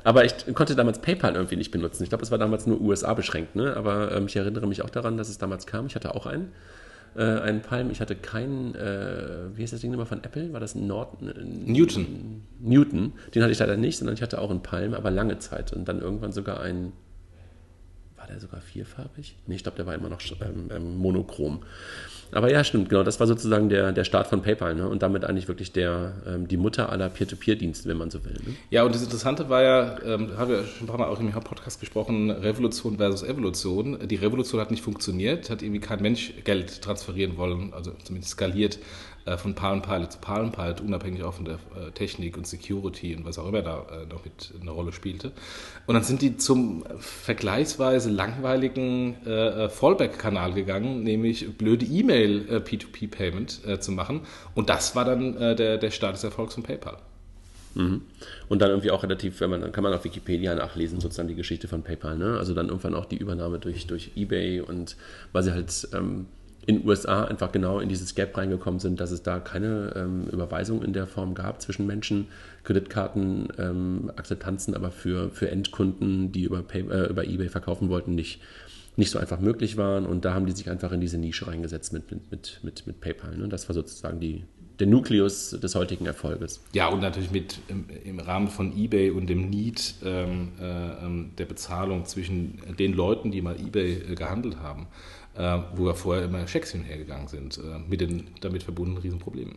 Aber 0.04 0.26
ich 0.26 0.34
konnte 0.54 0.76
damals 0.76 1.00
PayPal 1.00 1.36
irgendwie 1.36 1.56
nicht 1.56 1.72
benutzen. 1.72 2.04
Ich 2.04 2.10
glaube, 2.10 2.24
es 2.24 2.32
war 2.32 2.38
damals 2.38 2.66
nur 2.66 2.80
USA 2.82 3.14
beschränkt. 3.14 3.56
Ne? 3.56 3.76
Aber 3.76 4.12
ähm, 4.12 4.26
ich 4.28 4.36
erinnere 4.36 4.68
mich 4.68 4.82
auch 4.82 4.90
daran, 4.90 5.18
dass 5.18 5.30
es 5.30 5.38
damals 5.38 5.68
kam. 5.68 5.88
Ich 5.88 5.96
hatte 5.96 6.16
auch 6.16 6.26
einen 6.26 6.52
äh, 7.16 7.24
einen 7.24 7.62
Palm. 7.62 7.92
Ich 7.92 8.02
hatte 8.02 8.16
keinen, 8.16 8.76
äh, 8.76 9.56
wie 9.56 9.62
heißt 9.62 9.74
das 9.74 9.82
Ding 9.82 9.92
nochmal 9.92 10.06
von 10.06 10.24
Apple? 10.24 10.54
War 10.54 10.60
das 10.60 10.76
ein 10.76 10.88
Nord 10.88 11.22
Newton? 11.22 12.44
Newton. 12.60 13.14
Den 13.34 13.44
hatte 13.44 13.52
ich 13.52 13.60
leider 13.60 13.78
nicht, 13.78 13.98
sondern 13.98 14.16
ich 14.16 14.22
hatte 14.22 14.40
auch 14.40 14.50
einen 14.50 14.64
Palm, 14.64 14.94
aber 14.94 15.12
lange 15.12 15.40
Zeit. 15.40 15.74
Und 15.74 15.88
dann 15.88 16.00
irgendwann 16.00 16.32
sogar 16.32 16.60
einen, 16.60 16.94
der 18.30 18.40
sogar 18.40 18.62
vierfarbig? 18.62 19.36
Nee, 19.48 19.56
ich 19.56 19.64
glaube, 19.64 19.78
der 19.78 19.86
war 19.86 19.96
immer 19.96 20.10
noch 20.10 20.22
ähm, 20.42 20.70
ähm, 20.74 20.98
monochrom. 20.98 21.62
Aber 22.32 22.52
ja, 22.52 22.64
stimmt, 22.64 22.90
genau. 22.90 23.04
Das 23.04 23.20
war 23.20 23.28
sozusagen 23.28 23.70
der, 23.70 23.92
der 23.92 24.04
Start 24.04 24.28
von 24.28 24.42
PayPal 24.42 24.76
ne? 24.76 24.88
und 24.88 25.02
damit 25.02 25.26
eigentlich 25.26 25.48
wirklich 25.48 25.72
der, 25.72 26.14
ähm, 26.28 26.48
die 26.48 26.58
Mutter 26.58 26.90
aller 26.90 27.10
Peer-to-Peer-Dienste, 27.10 27.90
wenn 27.90 27.98
man 27.98 28.12
so 28.12 28.24
will. 28.24 28.34
Ne? 28.34 28.56
Ja, 28.70 28.84
und 28.84 28.94
das 28.94 29.02
Interessante 29.02 29.50
war 29.50 29.64
ja, 29.64 30.02
ähm, 30.04 30.38
haben 30.38 30.50
wir 30.50 30.64
schon 30.64 30.86
ein 30.86 30.88
paar 30.88 31.00
Mal 31.00 31.08
auch 31.08 31.20
im 31.20 31.32
Podcast 31.32 31.80
gesprochen, 31.80 32.30
Revolution 32.30 32.98
versus 32.98 33.28
Evolution. 33.28 34.08
Die 34.08 34.16
Revolution 34.16 34.62
hat 34.62 34.70
nicht 34.70 34.84
funktioniert, 34.84 35.50
hat 35.50 35.64
irgendwie 35.64 35.80
kein 35.80 36.02
Mensch 36.02 36.34
Geld 36.44 36.82
transferieren 36.82 37.38
wollen, 37.38 37.74
also 37.74 37.94
zumindest 38.04 38.34
skaliert 38.34 38.80
von 39.38 39.56
Palm 39.56 39.82
Pilot 39.82 40.14
zu 40.14 40.20
Palm 40.20 40.52
Pilot, 40.52 40.82
unabhängig 40.82 41.24
auch 41.24 41.34
von 41.34 41.46
der 41.46 41.56
äh, 41.56 41.92
Technik 41.94 42.38
und 42.38 42.48
Security 42.48 43.16
und 43.16 43.26
was 43.26 43.38
auch 43.38 43.48
immer 43.48 43.62
da 43.62 43.86
äh, 43.92 44.06
noch 44.06 44.24
mit 44.24 44.54
eine 44.60 44.72
Rolle 44.72 44.92
spielte. 44.92 45.32
Und 45.86 45.96
dann 45.96 46.04
sind 46.04 46.22
die 46.22 46.38
zum 46.38 46.84
vergleichsweise 47.00 48.10
langweiligen 48.12 49.16
Fallback-Kanal 49.70 50.54
gegangen, 50.54 51.04
nämlich 51.04 51.58
blöde 51.58 51.86
E-Mail 51.86 52.62
P2P-Payment 52.64 53.82
zu 53.82 53.92
machen. 53.92 54.22
Und 54.54 54.70
das 54.70 54.96
war 54.96 55.06
dann 55.06 55.56
der, 55.56 55.78
der 55.78 55.92
Start 55.92 56.16
des 56.16 56.24
Erfolgs 56.24 56.54
von 56.54 56.64
PayPal. 56.64 56.98
Mhm. 57.76 58.02
Und 58.48 58.62
dann 58.62 58.70
irgendwie 58.70 58.92
auch 58.92 59.04
relativ, 59.04 59.40
wenn 59.42 59.50
man, 59.50 59.62
dann 59.62 59.72
kann 59.72 59.84
man 59.84 59.94
auf 59.94 60.04
Wikipedia 60.04 60.56
nachlesen, 60.56 61.00
sozusagen 61.00 61.28
die 61.28 61.36
Geschichte 61.36 61.68
von 61.68 61.84
PayPal. 61.84 62.18
Ne? 62.18 62.38
Also 62.38 62.54
dann 62.54 62.68
irgendwann 62.68 62.96
auch 62.96 63.06
die 63.06 63.18
Übernahme 63.18 63.60
durch, 63.60 63.88
durch 63.88 64.12
eBay 64.16 64.62
und 64.62 64.96
weil 65.32 65.44
sie 65.44 65.54
halt 65.54 65.88
ähm, 65.94 66.28
in 66.66 66.80
den 66.80 66.88
USA 66.88 67.24
einfach 67.24 67.52
genau 67.52 67.80
in 67.80 67.90
dieses 67.90 68.16
Gap 68.16 68.38
reingekommen 68.38 68.80
sind, 68.80 69.00
dass 69.00 69.12
es 69.12 69.24
da 69.24 69.40
keine 69.40 69.94
ähm, 69.96 70.28
Überweisung 70.32 70.84
in 70.84 70.94
der 70.94 71.08
Form 71.08 71.34
gab 71.34 71.62
zwischen 71.62 71.88
Menschen, 71.88 72.28
Kreditkarten, 72.64 73.48
ähm, 73.58 74.12
Akzeptanzen, 74.16 74.76
aber 74.76 74.92
für, 74.92 75.30
für 75.32 75.50
Endkunden, 75.50 76.32
die 76.32 76.44
über, 76.44 76.62
Pay, 76.62 76.82
äh, 76.82 77.10
über 77.10 77.26
eBay 77.26 77.50
verkaufen 77.50 77.90
wollten, 77.90 78.14
nicht, 78.14 78.42
nicht 78.98 79.10
so 79.10 79.20
einfach 79.20 79.40
möglich 79.40 79.78
waren. 79.78 80.06
Und 80.06 80.26
da 80.26 80.34
haben 80.34 80.46
die 80.46 80.52
sich 80.52 80.70
einfach 80.70 80.92
in 80.92 81.02
diese 81.02 81.18
Nische 81.18 81.48
reingesetzt 81.48 81.94
mit, 81.94 82.12
mit, 82.12 82.60
mit, 82.62 82.86
mit, 82.86 83.02
PayPal. 83.02 83.38
Ne? 83.38 83.48
Das 83.48 83.70
war 83.70 83.74
sozusagen 83.74 84.20
die, 84.20 84.44
der 84.80 84.88
Nukleus 84.88 85.52
des 85.52 85.76
heutigen 85.76 86.06
Erfolges. 86.06 86.62
Ja, 86.74 86.90
und 86.90 87.00
natürlich 87.00 87.32
mit 87.32 87.60
im, 87.70 87.86
im 88.04 88.20
Rahmen 88.20 88.50
von 88.50 88.78
eBay 88.78 89.12
und 89.12 89.28
dem 89.28 89.50
Need 89.50 89.96
ähm, 90.04 90.50
äh, 90.60 91.06
ähm, 91.06 91.32
der 91.38 91.46
Bezahlung 91.46 92.06
zwischen 92.06 92.60
den 92.78 92.94
Leuten, 92.94 93.32
die 93.32 93.42
mal 93.42 93.56
eBay 93.56 94.12
äh, 94.12 94.16
gehandelt 94.16 94.58
haben 94.60 94.88
äh, 95.40 95.58
wo 95.74 95.86
wir 95.86 95.96
vorher 95.96 96.26
immer 96.26 96.46
Schecks 96.48 96.72
hinhergegangen 96.72 97.28
sind, 97.28 97.58
äh, 97.58 97.80
mit 97.88 98.02
den 98.02 98.28
damit 98.42 98.64
verbundenen 98.64 99.02
Riesenproblemen. 99.02 99.56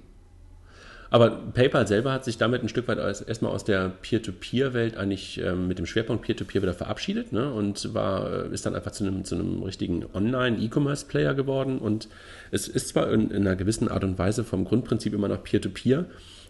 Aber 1.10 1.28
PayPal 1.30 1.86
selber 1.86 2.10
hat 2.12 2.24
sich 2.24 2.38
damit 2.38 2.62
ein 2.62 2.70
Stück 2.70 2.88
weit 2.88 2.96
erstmal 2.96 3.52
aus 3.52 3.64
der 3.64 3.90
Peer-to-Peer-Welt 3.90 4.96
eigentlich 4.96 5.38
ähm, 5.44 5.68
mit 5.68 5.78
dem 5.78 5.84
Schwerpunkt 5.84 6.24
Peer-to-Peer 6.24 6.62
wieder 6.62 6.72
verabschiedet 6.72 7.32
ne? 7.32 7.52
und 7.52 7.92
war, 7.92 8.46
äh, 8.46 8.54
ist 8.54 8.64
dann 8.64 8.74
einfach 8.74 8.92
zu 8.92 9.04
einem, 9.04 9.24
zu 9.24 9.34
einem 9.34 9.62
richtigen 9.62 10.06
Online-E-Commerce-Player 10.14 11.34
geworden. 11.34 11.78
Und 11.78 12.08
es 12.50 12.66
ist 12.66 12.88
zwar 12.88 13.12
in, 13.12 13.30
in, 13.30 13.42
einer 13.46 13.56
gewissen 13.56 13.88
Art 13.88 14.04
und 14.04 14.18
Weise 14.18 14.42
vom 14.42 14.64
Grundprinzip 14.64 15.12
immer 15.12 15.28
noch 15.28 15.42
Peer-to-Peer, 15.42 16.06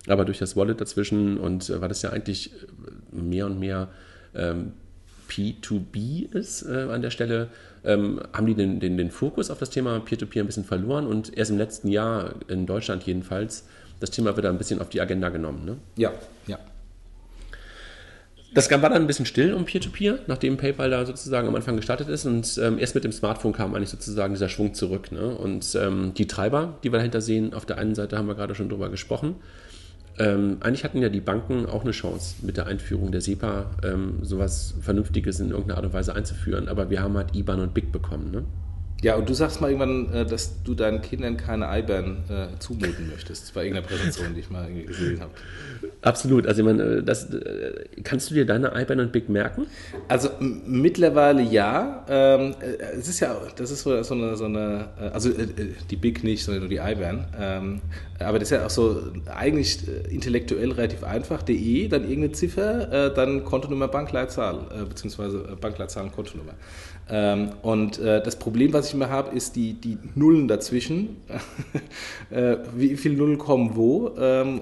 aber 0.07 0.25
durch 0.25 0.39
das 0.39 0.57
Wallet 0.57 0.81
dazwischen 0.81 1.39
und 1.39 1.69
äh, 1.69 1.81
weil 1.81 1.89
das 1.89 2.03
ja 2.03 2.11
eigentlich 2.11 2.53
mehr 3.11 3.47
und 3.47 3.59
mehr 3.59 3.89
ähm, 4.35 4.75
P2B 5.33 6.35
ist 6.35 6.63
äh, 6.63 6.89
an 6.91 7.01
der 7.01 7.11
Stelle, 7.11 7.49
ähm, 7.85 8.21
haben 8.33 8.47
die 8.47 8.55
den, 8.55 8.81
den, 8.81 8.99
den 8.99 9.11
Fokus 9.11 9.51
auf 9.51 9.59
das 9.59 9.71
Thema 9.71 9.99
Peer-to-Peer 10.01 10.43
-Peer 10.43 10.45
ein 10.45 10.47
bisschen 10.47 10.65
verloren 10.65 11.07
und 11.07 11.37
erst 11.37 11.51
im 11.51 11.59
letzten 11.59 11.89
Jahr, 11.89 12.35
in 12.49 12.67
Deutschland 12.67 13.05
jedenfalls, 13.05 13.65
das 14.01 14.11
Thema 14.11 14.37
wieder 14.37 14.51
ein 14.51 14.59
bisschen 14.59 14.81
auf 14.81 14.89
die 14.91 15.01
Agenda 15.01 15.31
genommen. 15.31 15.65
Ne? 15.65 15.77
Ja, 15.97 16.13
ja. 16.47 16.59
Das 18.55 18.71
war 18.71 18.79
dann 18.79 18.93
ein 18.93 19.07
bisschen 19.07 19.25
still 19.25 19.55
um 19.55 19.65
Peer-to-Peer, 19.65 20.17
-Peer, 20.17 20.23
nachdem 20.27 20.59
PayPal 20.59 20.91
da 20.91 21.07
sozusagen 21.07 21.49
am 21.49 21.55
Anfang 21.55 21.77
gestartet 21.77 22.09
ist. 22.09 22.27
Und 22.27 22.59
ähm, 22.63 22.79
erst 22.79 22.95
mit 22.95 23.05
dem 23.05 23.13
Smartphone 23.13 23.55
kam 23.55 23.75
eigentlich 23.75 23.89
sozusagen 23.89 24.35
dieser 24.35 24.51
Schwung 24.51 24.75
zurück. 24.75 25.11
Ne? 25.11 25.35
Und 25.35 25.75
ähm, 25.75 26.13
die 26.15 26.27
Treiber, 26.27 26.79
die 26.85 26.93
wir 26.93 26.99
dahinter 26.99 27.23
sehen, 27.23 27.55
auf 27.55 27.65
der 27.65 27.79
einen 27.79 27.95
Seite 27.95 28.19
haben 28.19 28.29
wir 28.29 28.35
gerade 28.35 28.55
schon 28.55 28.69
drüber 28.69 28.91
gesprochen. 28.91 29.37
Ähm, 30.19 30.59
eigentlich 30.61 30.85
hatten 30.85 31.01
ja 31.01 31.09
die 31.09 31.21
Banken 31.21 31.67
auch 31.67 31.83
eine 31.83 31.93
Chance 31.93 32.37
mit 32.43 32.57
der 32.57 32.67
Einführung 32.67 33.13
der 33.13 33.21
SEPA 33.21 33.71
ähm, 33.83 34.19
sowas 34.23 34.75
Vernünftiges 34.81 35.41
in 35.41 35.51
irgendeiner 35.51 35.79
Art 35.79 35.87
und 35.87 35.93
Weise 35.95 36.15
einzuführen, 36.15 36.69
aber 36.69 36.91
wir 36.91 37.03
haben 37.03 37.17
halt 37.17 37.35
IBAN 37.35 37.61
und 37.61 37.75
BIC 37.75 37.93
bekommen. 37.93 38.31
Ne? 38.31 38.45
Ja, 39.03 39.17
und 39.17 39.29
du 39.29 39.35
sagst 39.35 39.61
mal 39.61 39.69
irgendwann, 39.69 40.13
äh, 40.15 40.25
dass 40.25 40.63
du 40.63 40.75
deinen 40.75 41.03
Kindern 41.03 41.37
keine 41.37 41.67
IBAN 41.79 42.19
äh, 42.29 42.59
zumuten 42.61 43.11
möchtest, 43.11 43.53
bei 43.53 43.65
irgendeiner 43.65 43.89
Präsentation, 43.89 44.33
die 44.35 44.41
ich 44.41 44.51
mal 44.51 44.73
gesehen 44.73 45.21
habe. 45.21 45.33
Absolut. 46.03 46.47
Also 46.47 46.61
ich 46.61 46.67
meine, 46.67 46.83
äh, 46.83 47.03
das, 47.03 47.29
äh, 47.35 47.85
kannst 48.05 48.31
du 48.31 48.35
dir 48.35 48.47
deine 48.47 48.73
IBAN 48.81 49.01
und 49.01 49.11
BIC 49.11 49.29
merken? 49.29 49.67
Also 50.07 50.29
mittlerweile 50.39 51.43
ja. 51.43 52.07
Ähm, 52.09 52.55
es 52.97 53.09
ist 53.09 53.19
ja, 53.19 53.37
das 53.57 53.73
ist 53.73 53.83
so, 53.83 54.01
so 54.05 54.15
eine, 54.15 54.37
so 54.37 54.45
eine 54.45 54.89
also 55.13 55.31
die 55.91 55.97
BIC 55.97 56.23
nicht, 56.23 56.45
sondern 56.45 56.63
nur 56.63 56.71
die 56.71 56.77
IBAN. 56.77 57.27
Ähm, 57.41 57.81
aber 58.21 58.39
das 58.39 58.53
ist 58.53 58.57
ja 58.57 58.67
auch 58.67 58.71
so 58.71 59.03
eigentlich 59.27 59.81
intellektuell 60.11 60.71
relativ 60.71 61.03
einfach. 61.03 61.43
DE, 61.43 61.89
dann 61.89 62.03
irgendeine 62.03 62.33
Ziffer, 62.33 63.11
dann 63.11 63.45
Kontonummer, 63.45 63.89
Bankleitzahl, 63.89 64.61
beziehungsweise 64.89 65.57
Bankleitzahl 65.61 66.05
und 66.05 66.13
Kontonummer. 66.13 66.53
Ähm, 67.15 67.51
und 67.63 68.01
das 68.01 68.37
Problem, 68.37 68.73
was 68.73 68.89
ich 68.89 68.95
immer 68.95 69.11
habe, 69.11 69.37
ist 69.37 69.55
die, 69.55 69.75
die 69.75 69.99
Nullen 70.15 70.49
dazwischen. 70.49 71.19
wie 72.75 72.97
viele 72.97 73.17
Nullen 73.17 73.39
kommen 73.39 73.77
wo? 73.77 74.07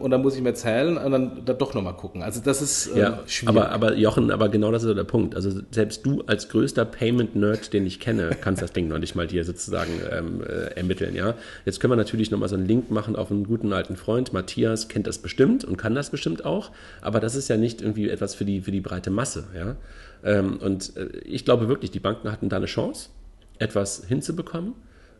und 0.00 0.10
dann 0.10 0.22
muss 0.22 0.34
ich 0.34 0.42
mir 0.42 0.54
zählen 0.54 0.96
und 0.96 1.12
dann, 1.12 1.44
dann 1.44 1.58
doch 1.58 1.74
nochmal 1.74 1.94
gucken. 1.94 2.22
Also 2.22 2.40
das 2.44 2.62
ist 2.62 2.88
äh, 2.88 3.00
ja, 3.00 3.20
schwierig. 3.26 3.56
Aber, 3.56 3.70
aber 3.70 3.96
Jochen, 3.96 4.30
aber 4.30 4.48
genau 4.48 4.72
das 4.72 4.82
ist 4.84 4.96
der 4.96 5.04
Punkt. 5.04 5.34
Also 5.34 5.60
selbst 5.70 6.04
du 6.04 6.22
als 6.26 6.48
größter 6.48 6.84
Payment-Nerd, 6.84 7.72
den 7.72 7.86
ich 7.86 8.00
kenne, 8.00 8.30
kannst 8.40 8.62
das 8.62 8.72
Ding 8.72 8.88
noch 8.88 8.98
nicht 8.98 9.14
mal 9.14 9.26
dir 9.26 9.44
sozusagen 9.44 9.92
ähm, 10.10 10.42
äh, 10.42 10.76
ermitteln. 10.76 11.14
Ja? 11.14 11.34
Jetzt 11.64 11.80
können 11.80 11.92
wir 11.92 11.96
natürlich 11.96 12.30
nochmal 12.30 12.48
so 12.48 12.56
einen 12.56 12.66
Link 12.66 12.90
machen 12.90 13.16
auf 13.16 13.30
einen 13.30 13.44
guten 13.44 13.72
alten 13.72 13.96
Freund. 13.96 14.32
Matthias 14.32 14.88
kennt 14.88 15.06
das 15.06 15.18
bestimmt 15.18 15.64
und 15.64 15.76
kann 15.76 15.94
das 15.94 16.10
bestimmt 16.10 16.44
auch. 16.44 16.70
Aber 17.00 17.20
das 17.20 17.34
ist 17.34 17.48
ja 17.48 17.56
nicht 17.56 17.82
irgendwie 17.82 18.08
etwas 18.08 18.34
für 18.34 18.44
die, 18.44 18.60
für 18.60 18.72
die 18.72 18.80
breite 18.80 19.10
Masse. 19.10 19.44
Ja? 19.54 19.76
Ähm, 20.22 20.58
und 20.58 20.96
äh, 20.96 21.08
ich 21.24 21.44
glaube 21.44 21.68
wirklich, 21.68 21.90
die 21.90 22.00
Banken 22.00 22.30
hatten 22.30 22.39
da 22.48 22.56
eine 22.56 22.66
Chance, 22.66 23.10
etwas 23.58 24.04
hinzubekommen. 24.06 24.74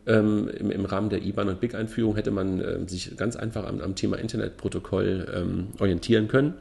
Ähm, 0.07 0.49
im, 0.57 0.71
im, 0.71 0.85
Rahmen 0.85 1.09
der 1.09 1.21
IBAN- 1.21 1.47
und 1.47 1.59
BIC-Einführung 1.59 2.15
hätte 2.15 2.31
man 2.31 2.59
äh, 2.59 2.79
sich 2.87 3.15
ganz 3.17 3.35
einfach 3.35 3.67
am, 3.67 3.81
am 3.81 3.93
Thema 3.93 4.17
Internetprotokoll 4.17 5.31
ähm, 5.31 5.67
orientieren 5.79 6.27
können 6.27 6.55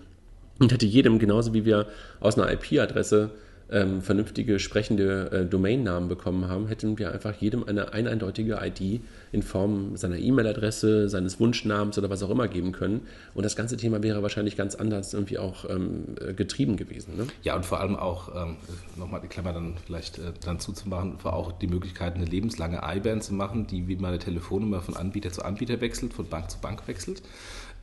und 0.58 0.72
hätte 0.72 0.84
jedem, 0.84 1.18
genauso 1.18 1.54
wie 1.54 1.64
wir 1.64 1.86
aus 2.20 2.38
einer 2.38 2.52
IP-Adresse 2.52 3.30
ähm, 3.70 4.02
vernünftige 4.02 4.58
sprechende 4.58 5.30
äh, 5.30 5.46
Domainnamen 5.46 6.08
bekommen 6.08 6.48
haben, 6.48 6.66
hätten 6.66 6.98
wir 6.98 7.12
einfach 7.12 7.34
jedem 7.36 7.64
eine 7.64 7.92
eindeutige 7.92 8.58
ID 8.62 9.00
in 9.32 9.42
Form 9.42 9.96
seiner 9.96 10.18
E-Mail-Adresse, 10.18 11.08
seines 11.08 11.38
Wunschnamens 11.38 11.96
oder 11.98 12.10
was 12.10 12.22
auch 12.22 12.30
immer 12.30 12.48
geben 12.48 12.72
können. 12.72 13.02
Und 13.34 13.44
das 13.44 13.56
ganze 13.56 13.76
Thema 13.76 14.02
wäre 14.02 14.22
wahrscheinlich 14.22 14.56
ganz 14.56 14.74
anders 14.74 15.14
irgendwie 15.14 15.38
auch 15.38 15.68
ähm, 15.68 16.16
äh, 16.20 16.32
getrieben 16.32 16.76
gewesen. 16.76 17.16
Ne? 17.16 17.26
Ja, 17.42 17.56
und 17.56 17.64
vor 17.64 17.80
allem 17.80 17.96
auch, 17.96 18.34
ähm, 18.34 18.56
nochmal 18.96 19.20
die 19.20 19.28
Klammer 19.28 19.52
dann 19.52 19.74
vielleicht 19.84 20.18
äh, 20.18 20.32
dann 20.44 20.58
zuzumachen, 20.58 21.14
war 21.22 21.34
auch 21.34 21.52
die 21.52 21.68
Möglichkeit, 21.68 22.16
eine 22.16 22.24
lebenslange 22.24 22.80
IBAN 22.84 23.20
zu 23.20 23.34
machen, 23.34 23.66
die 23.66 23.86
wie 23.88 23.96
meine 23.96 24.18
Telefonnummer 24.18 24.80
von 24.80 24.96
Anbieter 24.96 25.30
zu 25.30 25.44
Anbieter 25.44 25.80
wechselt, 25.80 26.12
von 26.12 26.28
Bank 26.28 26.50
zu 26.50 26.58
Bank 26.58 26.86
wechselt. 26.88 27.22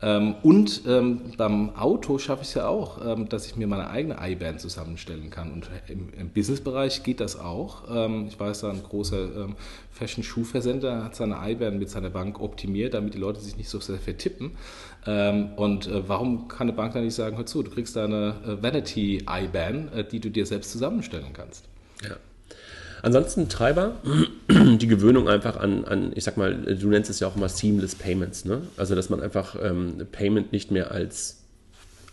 Ähm, 0.02 0.36
und 0.44 0.84
ähm, 0.88 1.32
beim 1.38 1.76
Auto 1.76 2.18
schaffe 2.20 2.44
ich 2.44 2.50
es 2.50 2.54
ja 2.54 2.68
auch, 2.68 3.04
ähm, 3.06 3.30
dass 3.30 3.48
ich 3.48 3.56
mir 3.56 3.68
meine 3.68 3.90
eigene 3.90 4.18
iBand 4.20 4.62
zusammenstellen 4.62 5.30
kann. 5.30 5.52
Und 5.52 5.70
im, 5.88 6.14
im 6.14 6.30
Businessbereich 6.30 7.04
geht 7.04 7.20
das 7.20 7.40
auch. 7.40 7.84
Ich 8.28 8.40
weiß, 8.40 8.62
da 8.62 8.70
ein 8.72 8.84
großer 8.84 9.50
Fashion-Schuhversender 9.92 11.04
hat 11.04 11.16
seine 11.16 11.38
iBand 11.42 11.80
mit 11.80 11.90
seiner 11.90 12.10
Bank 12.10 12.40
optimiert, 12.40 12.94
damit 12.94 13.14
die 13.14 13.18
Leute 13.18 13.40
sich 13.40 13.58
nicht 13.58 13.70
so 13.70 13.80
sehr 13.80 13.98
vertippen. 13.98 14.52
Und 15.56 15.88
äh, 15.88 16.10
warum 16.10 16.50
kann 16.50 16.68
eine 16.68 16.74
Bank 16.74 16.94
dann 16.94 17.04
nicht 17.06 17.16
sagen, 17.16 17.38
hör 17.38 17.46
zu, 17.46 17.64
du 17.64 17.72
kriegst 17.72 17.96
da 17.96 18.04
eine 18.04 18.36
äh, 18.46 18.62
Vanity-IBAN, 18.62 19.94
äh, 19.94 20.04
die 20.04 20.20
du 20.20 20.30
dir 20.30 20.46
selbst 20.46 20.72
zusammenstellen 20.72 21.32
kannst? 21.32 21.66
Ja. 22.04 22.18
Ansonsten 23.02 23.50
Treiber, 23.50 23.94
die 24.50 24.88
Gewöhnung 24.88 25.28
einfach 25.30 25.58
an, 25.58 25.86
an, 25.86 26.12
ich 26.16 26.24
sag 26.24 26.38
mal, 26.38 26.56
du 26.56 26.88
nennst 26.90 27.10
es 27.10 27.20
ja 27.20 27.28
auch 27.28 27.36
immer 27.36 27.50
Seamless 27.50 27.96
Payments, 27.96 28.46
ne? 28.46 28.62
Also 28.78 28.96
dass 28.96 29.10
man 29.10 29.22
einfach 29.22 29.56
ähm, 29.62 30.06
Payment 30.12 30.52
nicht 30.52 30.72
mehr 30.72 30.92
als, 30.92 31.44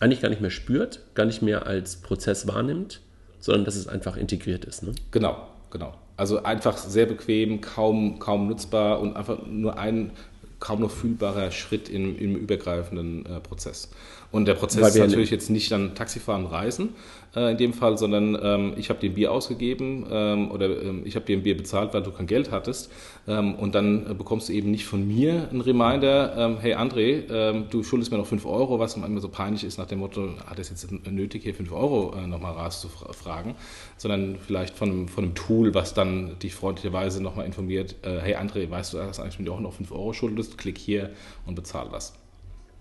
eigentlich 0.01 0.21
gar 0.21 0.29
nicht 0.29 0.41
mehr 0.41 0.51
spürt, 0.51 1.01
gar 1.15 1.27
nicht 1.27 1.43
mehr 1.43 1.67
als 1.67 1.97
Prozess 1.97 2.47
wahrnimmt, 2.47 3.01
sondern 3.41 3.65
dass 3.65 3.77
es 3.77 3.89
einfach 3.89 4.17
integriert 4.17 4.65
ist. 4.65 4.83
Ne? 4.83 4.95
Genau, 5.11 5.49
genau. 5.71 5.95
Also 6.17 6.43
einfach 6.43 6.77
sehr 6.77 7.07
bequem, 7.07 7.61
kaum, 7.61 8.19
kaum 8.19 8.49
nutzbar 8.49 9.01
und 9.01 9.17
einfach 9.17 9.47
nur 9.47 9.79
ein 9.79 10.13
kaum 10.61 10.81
noch 10.81 10.91
fühlbarer 10.91 11.51
Schritt 11.51 11.91
im, 11.91 12.19
im 12.19 12.37
übergreifenden 12.37 13.27
äh, 13.27 13.41
Prozess. 13.41 13.91
Und 14.35 14.47
der 14.47 14.55
Prozess 14.55 14.89
ist 14.89 14.99
natürlich 14.99 15.31
jetzt 15.31 15.49
nicht 15.49 15.71
dann 15.71 15.95
Taxifahren, 15.95 16.47
Reisen 16.47 16.89
äh, 17.37 17.53
in 17.53 17.57
dem 17.57 17.73
Fall, 17.73 17.97
sondern 17.97 18.37
ähm, 18.43 18.73
ich 18.77 18.91
habe 18.91 18.99
dir 18.99 19.11
ein 19.11 19.15
Bier 19.15 19.31
ausgegeben 19.31 20.05
ähm, 20.11 20.51
oder 20.51 20.83
ähm, 20.83 21.03
ich 21.05 21.15
habe 21.15 21.25
dir 21.25 21.37
ein 21.37 21.45
Bier 21.45 21.57
bezahlt, 21.57 21.95
weil 21.95 22.03
du 22.03 22.11
kein 22.11 22.27
Geld 22.27 22.51
hattest. 22.51 22.91
Ähm, 23.29 23.55
und 23.55 23.77
dann 23.77 24.11
äh, 24.11 24.15
bekommst 24.15 24.49
du 24.49 24.53
eben 24.53 24.73
nicht 24.73 24.87
von 24.87 25.07
mir 25.07 25.49
einen 25.53 25.61
Reminder, 25.61 26.37
ähm, 26.37 26.59
hey 26.59 26.75
André, 26.75 27.31
ähm, 27.31 27.67
du 27.71 27.85
schuldest 27.85 28.11
mir 28.11 28.19
noch 28.19 28.27
5 28.27 28.45
Euro, 28.45 28.81
was 28.81 28.97
immer 28.97 29.21
so 29.21 29.29
peinlich 29.29 29.63
ist 29.63 29.79
nach 29.79 29.87
dem 29.87 30.01
Motto, 30.01 30.31
hat 30.45 30.59
es 30.59 30.69
jetzt 30.69 30.91
nötig, 31.09 31.45
hier 31.45 31.55
5 31.55 31.71
Euro 31.71 32.17
äh, 32.19 32.27
nochmal 32.27 32.55
rauszufragen, 32.55 33.55
sondern 33.99 34.35
vielleicht 34.45 34.75
von 34.75 34.91
einem, 34.91 35.07
von 35.07 35.23
einem 35.23 35.35
Tool, 35.37 35.75
was 35.75 35.95
dann 35.95 36.41
dich 36.41 36.57
freundlicherweise 36.57 37.23
nochmal 37.23 37.47
informiert, 37.47 37.95
äh, 38.03 38.19
hey 38.19 38.35
André, 38.35 38.69
weißt 38.69 38.95
du, 38.95 38.97
dass 38.97 39.21
eigentlich 39.21 39.39
mir 39.39 39.53
auch 39.53 39.61
noch 39.61 39.75
5 39.75 39.93
Euro 39.93 40.13
schuldest, 40.13 40.59
klick 40.59 40.77
hier 40.77 41.11
und 41.47 41.55
bezahl 41.55 41.87
was. 41.93 42.15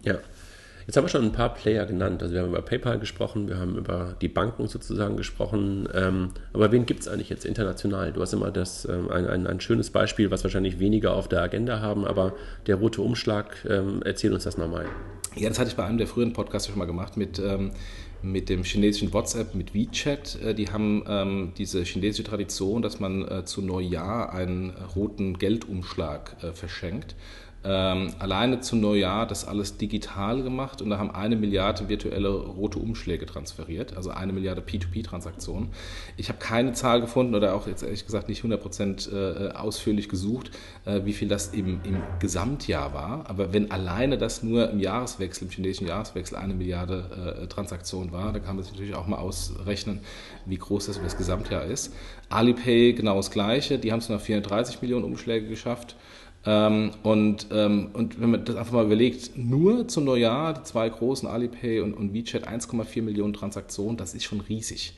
Ja. 0.02 0.16
Jetzt 0.86 0.98
haben 0.98 1.06
wir 1.06 1.10
schon 1.10 1.24
ein 1.24 1.32
paar 1.32 1.54
Player 1.54 1.86
genannt. 1.86 2.22
Also 2.22 2.34
wir 2.34 2.42
haben 2.42 2.50
über 2.50 2.62
PayPal 2.62 3.00
gesprochen, 3.00 3.48
wir 3.48 3.58
haben 3.58 3.78
über 3.78 4.16
die 4.22 4.28
Banken 4.28 4.68
sozusagen 4.68 5.16
gesprochen. 5.16 5.88
Ähm, 5.94 6.30
aber 6.52 6.72
wen 6.72 6.86
gibt 6.86 7.02
es 7.02 7.08
eigentlich 7.08 7.30
jetzt 7.30 7.46
international? 7.46 8.12
Du 8.12 8.22
hast 8.22 8.34
immer 8.34 8.52
das, 8.52 8.86
ähm, 8.86 9.10
ein, 9.10 9.28
ein, 9.28 9.48
ein, 9.48 9.60
schönes 9.60 9.90
Beispiel, 9.90 10.30
was 10.32 10.44
wahrscheinlich 10.44 10.80
weniger 10.80 11.14
auf 11.14 11.28
der 11.28 11.42
Agenda 11.42 11.80
haben, 11.80 12.06
aber 12.06 12.34
der 12.68 12.76
rote 12.76 13.02
Umschlag, 13.02 13.66
ähm, 13.70 14.02
erzähl 14.04 14.34
uns 14.34 14.44
das 14.44 14.58
nochmal. 14.58 14.86
Ja, 15.36 15.50
das 15.50 15.58
hatte 15.58 15.70
ich 15.70 15.76
bei 15.76 15.86
einem 15.86 15.98
der 15.98 16.08
früheren 16.08 16.34
Podcasts 16.34 16.68
schon 16.68 16.78
mal 16.78 16.86
gemacht 16.86 17.18
mit, 17.18 17.40
ähm, 17.40 17.72
mit 18.22 18.50
dem 18.50 18.64
chinesischen 18.64 19.14
WhatsApp, 19.14 19.56
mit 19.56 19.74
WeChat. 19.74 20.40
Äh, 20.44 20.54
die 20.54 20.70
haben 20.70 21.04
ähm, 21.08 21.54
diese 21.58 21.84
chinesische 21.84 22.24
Tradition, 22.24 22.82
dass 22.82 23.00
man 23.00 23.28
äh, 23.28 23.46
zu 23.46 23.62
Neujahr 23.62 24.34
einen 24.34 24.74
roten 24.96 25.38
Geldumschlag 25.38 26.36
äh, 26.44 26.52
verschenkt 26.52 27.16
ähm, 27.66 28.14
alleine 28.20 28.60
zu 28.60 28.76
Neujahr 28.76 29.26
das 29.26 29.48
alles 29.48 29.78
digital 29.78 30.44
gemacht 30.44 30.82
und 30.82 30.90
da 30.90 30.98
haben 30.98 31.12
eine 31.12 31.36
Milliarde 31.36 31.88
virtuelle 31.88 32.30
rote 32.30 32.80
Umschläge 32.80 33.26
transferiert, 33.26 33.96
also 33.96 34.10
eine 34.10 34.34
Milliarde 34.34 34.62
P2P-Transaktionen. 34.62 35.70
Ich 36.18 36.30
habe 36.30 36.40
keine 36.40 36.74
Zahl 36.74 37.00
gefunden 37.02 37.36
oder 37.36 37.56
auch 37.56 37.68
jetzt 37.68 37.84
ehrlich 37.84 38.06
gesagt 38.06 38.28
nicht 38.28 38.44
100% 38.44 39.12
äh, 39.12 39.52
ausführlich 39.54 40.10
gesucht, 40.10 40.52
äh, 40.86 41.02
wie 41.06 41.14
viel 41.14 41.28
das 41.28 41.50
im, 41.50 41.80
im 41.84 42.02
Gesamtjahr 42.20 42.94
war. 42.94 43.30
Aber 43.30 43.54
wenn 43.54 43.72
alleine 43.72 44.18
das 44.18 44.44
nur 44.44 44.70
im 44.70 44.80
Jahreswechsel, 44.80 45.48
im 45.48 45.52
chinesischen 45.52 45.88
Jahreswechsel 45.88 46.38
eine 46.38 46.54
Milliarde 46.54 47.40
äh, 47.44 47.48
Transaktionen 47.48 48.12
war, 48.12 48.34
dann 48.34 48.44
kann 48.44 48.56
man 48.56 48.64
sich 48.64 48.74
natürlich 48.74 48.96
auch 48.96 49.08
mal 49.08 49.18
ausrechnen, 49.18 50.00
wie 50.46 50.58
groß 50.58 50.88
das 50.88 50.98
über 50.98 51.06
das 51.06 51.18
Gesamtjahr 51.18 51.64
ist. 51.64 51.94
Alipay 52.30 52.94
genau 52.94 53.16
das 53.16 53.32
Gleiche, 53.32 53.80
die 53.80 53.92
haben 53.92 54.00
es 54.00 54.10
nach 54.10 54.20
430 54.20 54.82
Millionen 54.82 55.06
Umschläge 55.06 55.48
geschafft. 55.48 55.96
Ähm, 56.46 56.92
und, 57.04 57.48
ähm, 57.52 57.90
und 57.94 58.20
wenn 58.20 58.32
man 58.32 58.44
das 58.46 58.56
einfach 58.56 58.74
mal 58.74 58.86
überlegt, 58.86 59.38
nur 59.38 59.88
zum 59.88 60.04
Neujahr 60.06 60.54
die 60.54 60.64
zwei 60.64 60.90
großen 60.90 61.28
Alipay 61.28 61.80
und, 61.80 61.94
und 61.94 62.14
WeChat 62.14 62.48
1,4 62.48 63.02
Millionen 63.02 63.34
Transaktionen, 63.34 63.98
das 63.98 64.14
ist 64.14 64.26
schon 64.26 64.42
riesig. 64.42 64.94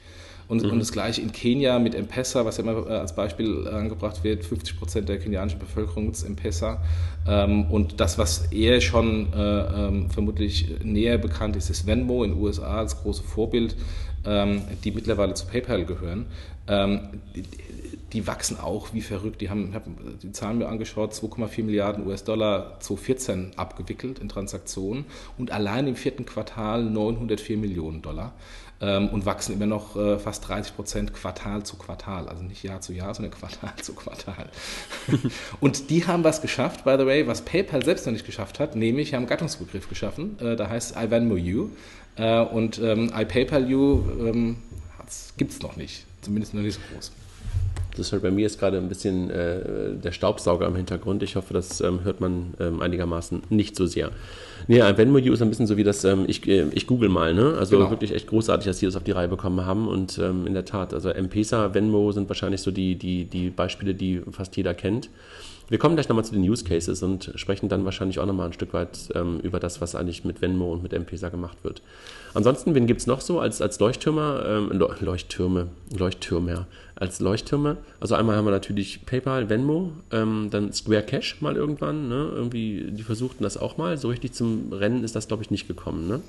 Und, 0.47 0.63
mhm. 0.63 0.71
und 0.71 0.79
das 0.79 0.91
gleiche 0.91 1.21
in 1.21 1.31
Kenia 1.31 1.79
mit 1.79 1.95
M-Pesa, 1.95 2.45
was 2.45 2.57
ja 2.57 2.63
immer 2.63 2.87
äh, 2.87 2.93
als 2.93 3.15
Beispiel 3.15 3.67
angebracht 3.67 4.23
wird, 4.23 4.45
50 4.45 4.77
Prozent 4.77 5.09
der 5.09 5.19
kenianischen 5.19 5.59
Bevölkerung 5.59 6.05
nutzt 6.05 6.25
M-Pesa. 6.25 6.83
Ähm, 7.27 7.65
und 7.71 7.99
das, 7.99 8.17
was 8.17 8.51
eher 8.51 8.81
schon 8.81 9.33
äh, 9.33 9.37
ähm, 9.39 10.09
vermutlich 10.09 10.67
näher 10.83 11.17
bekannt 11.17 11.55
ist, 11.55 11.69
ist 11.69 11.87
Venmo 11.87 12.23
in 12.23 12.31
den 12.31 12.41
USA 12.41 12.77
als 12.77 13.01
großes 13.01 13.25
Vorbild, 13.25 13.75
ähm, 14.25 14.61
die 14.83 14.91
mittlerweile 14.91 15.33
zu 15.33 15.47
PayPal 15.47 15.85
gehören. 15.85 16.25
Die, 18.13 18.27
wachsen 18.27 18.59
auch 18.59 18.93
wie 18.93 19.01
verrückt. 19.01 19.41
Die 19.41 19.49
haben, 19.49 19.69
ich 19.69 19.75
habe 19.75 19.89
die 20.21 20.31
Zahlen 20.31 20.59
mir 20.59 20.67
angeschaut, 20.67 21.13
2,4 21.13 21.63
Milliarden 21.63 22.07
US-Dollar 22.07 22.79
2014 22.79 23.51
abgewickelt 23.57 24.19
in 24.19 24.29
Transaktionen 24.29 25.05
und 25.37 25.51
allein 25.51 25.87
im 25.87 25.95
vierten 25.95 26.25
Quartal 26.25 26.83
904 26.85 27.57
Millionen 27.57 28.01
Dollar 28.01 28.33
ähm, 28.81 29.09
und 29.09 29.25
wachsen 29.25 29.53
immer 29.53 29.65
noch 29.65 29.95
äh, 29.95 30.19
fast 30.19 30.47
30 30.47 30.75
Prozent 30.75 31.13
Quartal 31.13 31.63
zu 31.63 31.77
Quartal. 31.77 32.27
Also 32.27 32.43
nicht 32.43 32.63
Jahr 32.63 32.81
zu 32.81 32.93
Jahr, 32.93 33.13
sondern 33.13 33.33
Quartal 33.33 33.73
zu 33.81 33.93
Quartal. 33.93 34.49
und 35.59 35.89
die 35.89 36.05
haben 36.05 36.23
was 36.23 36.41
geschafft, 36.41 36.83
by 36.83 36.95
the 36.99 37.05
way, 37.05 37.25
was 37.27 37.41
PayPal 37.41 37.83
selbst 37.83 38.05
noch 38.05 38.13
nicht 38.13 38.25
geschafft 38.25 38.59
hat, 38.59 38.75
nämlich 38.75 39.13
haben 39.13 39.23
einen 39.23 39.29
Gattungsbegriff 39.29 39.89
geschaffen. 39.89 40.37
Äh, 40.39 40.55
da 40.55 40.69
heißt 40.69 40.95
IVanmo 40.97 41.35
You. 41.35 41.69
Äh, 42.17 42.41
und 42.41 42.79
ähm, 42.79 43.11
iPayPal 43.15 43.69
You 43.69 44.03
ähm, 44.19 44.57
gibt 45.37 45.51
es 45.51 45.61
noch 45.61 45.75
nicht, 45.75 46.05
zumindest 46.21 46.53
noch 46.53 46.61
nicht 46.61 46.75
so 46.75 46.81
groß. 46.93 47.11
Das 47.97 48.11
ist 48.11 48.21
bei 48.21 48.31
mir 48.31 48.45
ist 48.45 48.59
gerade 48.59 48.77
ein 48.77 48.89
bisschen 48.89 49.29
äh, 49.29 49.95
der 49.95 50.11
Staubsauger 50.11 50.67
im 50.67 50.75
Hintergrund. 50.75 51.23
Ich 51.23 51.35
hoffe, 51.35 51.53
das 51.53 51.81
ähm, 51.81 52.03
hört 52.03 52.21
man 52.21 52.53
ähm, 52.59 52.81
einigermaßen 52.81 53.43
nicht 53.49 53.75
so 53.75 53.85
sehr. 53.85 54.11
Nee, 54.67 54.81
ein 54.81 54.97
Venmo-U 54.97 55.33
ist 55.33 55.41
ein 55.41 55.49
bisschen 55.49 55.67
so 55.67 55.77
wie 55.77 55.83
das, 55.83 56.03
ähm, 56.03 56.25
ich, 56.27 56.47
äh, 56.47 56.65
ich 56.71 56.87
google 56.87 57.09
mal, 57.09 57.33
ne? 57.33 57.55
Also 57.57 57.77
genau. 57.77 57.89
wirklich 57.89 58.13
echt 58.13 58.27
großartig, 58.27 58.65
dass 58.65 58.79
die 58.79 58.85
das 58.85 58.95
auf 58.95 59.03
die 59.03 59.11
Reihe 59.11 59.27
bekommen 59.27 59.65
haben. 59.65 59.87
Und 59.87 60.17
ähm, 60.17 60.47
in 60.47 60.53
der 60.53 60.65
Tat, 60.65 60.93
also 60.93 61.09
M-Pesa, 61.09 61.73
Venmo 61.73 62.11
sind 62.11 62.29
wahrscheinlich 62.29 62.61
so 62.61 62.71
die, 62.71 62.95
die, 62.95 63.25
die 63.25 63.49
Beispiele, 63.49 63.93
die 63.93 64.21
fast 64.31 64.55
jeder 64.57 64.73
kennt. 64.73 65.09
Wir 65.67 65.79
kommen 65.79 65.95
gleich 65.95 66.07
nochmal 66.09 66.25
zu 66.25 66.33
den 66.33 66.43
Use 66.43 66.63
Cases 66.63 67.01
und 67.01 67.31
sprechen 67.35 67.69
dann 67.69 67.85
wahrscheinlich 67.85 68.19
auch 68.19 68.25
nochmal 68.27 68.47
ein 68.47 68.53
Stück 68.53 68.73
weit 68.73 69.09
ähm, 69.15 69.39
über 69.41 69.59
das, 69.59 69.81
was 69.81 69.95
eigentlich 69.95 70.23
mit 70.23 70.41
Venmo 70.41 70.71
und 70.71 70.83
mit 70.83 70.93
M-Pesa 70.93 71.29
gemacht 71.29 71.57
wird. 71.63 71.81
Ansonsten, 72.35 72.75
wen 72.75 72.85
gibt 72.85 73.01
es 73.01 73.07
noch 73.07 73.19
so 73.19 73.39
als, 73.39 73.61
als 73.61 73.79
Leuchttürmer? 73.79 74.43
Ähm, 74.47 74.83
Leuchttürme, 74.99 75.67
Leuchttürme, 75.97 76.67
als 76.95 77.19
Leuchttürme. 77.19 77.77
Also 77.99 78.15
einmal 78.15 78.35
haben 78.35 78.45
wir 78.45 78.51
natürlich 78.51 79.05
PayPal, 79.05 79.49
Venmo, 79.49 79.91
ähm, 80.11 80.47
dann 80.49 80.71
Square 80.71 81.03
Cash 81.03 81.41
mal 81.41 81.55
irgendwann. 81.55 82.07
Ne? 82.07 82.31
Irgendwie, 82.33 82.87
die 82.91 83.03
versuchten 83.03 83.43
das 83.43 83.57
auch 83.57 83.77
mal. 83.77 83.97
So 83.97 84.09
richtig 84.09 84.33
zum 84.33 84.71
Rennen 84.71 85.03
ist 85.03 85.15
das, 85.15 85.27
glaube 85.27 85.43
ich, 85.43 85.51
nicht 85.51 85.67
gekommen. 85.67 86.07
Ne? 86.07 86.21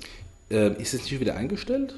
Äh, 0.49 0.81
ist 0.81 0.93
es 0.93 1.03
nicht 1.03 1.19
wieder 1.19 1.35
eingestellt? 1.35 1.95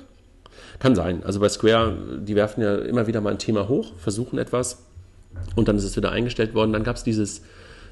Kann 0.79 0.95
sein. 0.95 1.23
Also 1.23 1.39
bei 1.39 1.49
Square, 1.49 2.19
die 2.21 2.35
werfen 2.35 2.61
ja 2.61 2.77
immer 2.77 3.07
wieder 3.07 3.21
mal 3.21 3.31
ein 3.31 3.39
Thema 3.39 3.67
hoch, 3.67 3.93
versuchen 3.97 4.37
etwas 4.37 4.83
und 5.55 5.67
dann 5.67 5.77
ist 5.77 5.83
es 5.83 5.95
wieder 5.97 6.11
eingestellt 6.11 6.53
worden. 6.53 6.73
Dann 6.73 6.83
gab 6.83 6.95
es 6.95 7.03
dieses, 7.03 7.41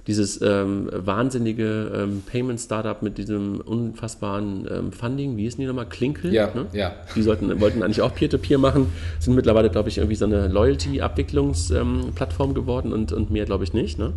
dieses 0.07 0.41
ähm, 0.41 0.89
wahnsinnige 0.91 1.91
ähm, 1.93 2.23
Payment-Startup 2.25 3.01
mit 3.01 3.17
diesem 3.17 3.59
unfassbaren 3.59 4.65
ähm, 4.71 4.91
Funding, 4.93 5.35
wie 5.35 5.43
hießen 5.43 5.59
die 5.59 5.67
nochmal? 5.67 5.87
Klinkel? 5.87 6.33
Ja, 6.33 6.49
ne? 6.53 6.67
ja. 6.71 6.93
Die 7.15 7.21
sollten, 7.21 7.59
wollten 7.59 7.83
eigentlich 7.83 8.01
auch 8.01 8.15
Peer-to-Peer 8.15 8.57
-Peer 8.57 8.61
machen, 8.61 8.87
sind 9.19 9.35
mittlerweile, 9.35 9.69
glaube 9.69 9.89
ich, 9.89 9.97
irgendwie 9.97 10.15
so 10.15 10.25
eine 10.25 10.47
Loyalty-Abwicklungsplattform 10.47 12.53
geworden 12.53 12.93
und, 12.93 13.11
und 13.11 13.31
mehr, 13.31 13.45
glaube 13.45 13.65
ich, 13.65 13.73
nicht. 13.73 13.99
Ne? 13.99 14.13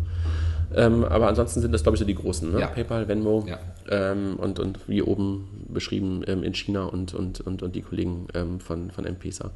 Ähm, 0.73 1.03
aber 1.03 1.27
ansonsten 1.27 1.59
sind 1.59 1.73
das, 1.73 1.83
glaube 1.83 1.95
ich, 1.95 1.99
so 1.99 2.05
die 2.05 2.15
großen. 2.15 2.53
Ne? 2.53 2.61
Ja. 2.61 2.67
PayPal, 2.67 3.07
Venmo 3.07 3.45
ja. 3.47 3.59
ähm, 3.89 4.35
und, 4.37 4.59
und 4.59 4.79
wie 4.87 5.01
oben 5.01 5.47
beschrieben 5.67 6.21
ähm, 6.27 6.43
in 6.43 6.53
China 6.53 6.85
und, 6.85 7.13
und, 7.13 7.41
und, 7.41 7.63
und 7.63 7.75
die 7.75 7.81
Kollegen 7.81 8.27
ähm, 8.33 8.59
von, 8.59 8.91
von 8.91 9.05
M-Pesa. 9.05 9.51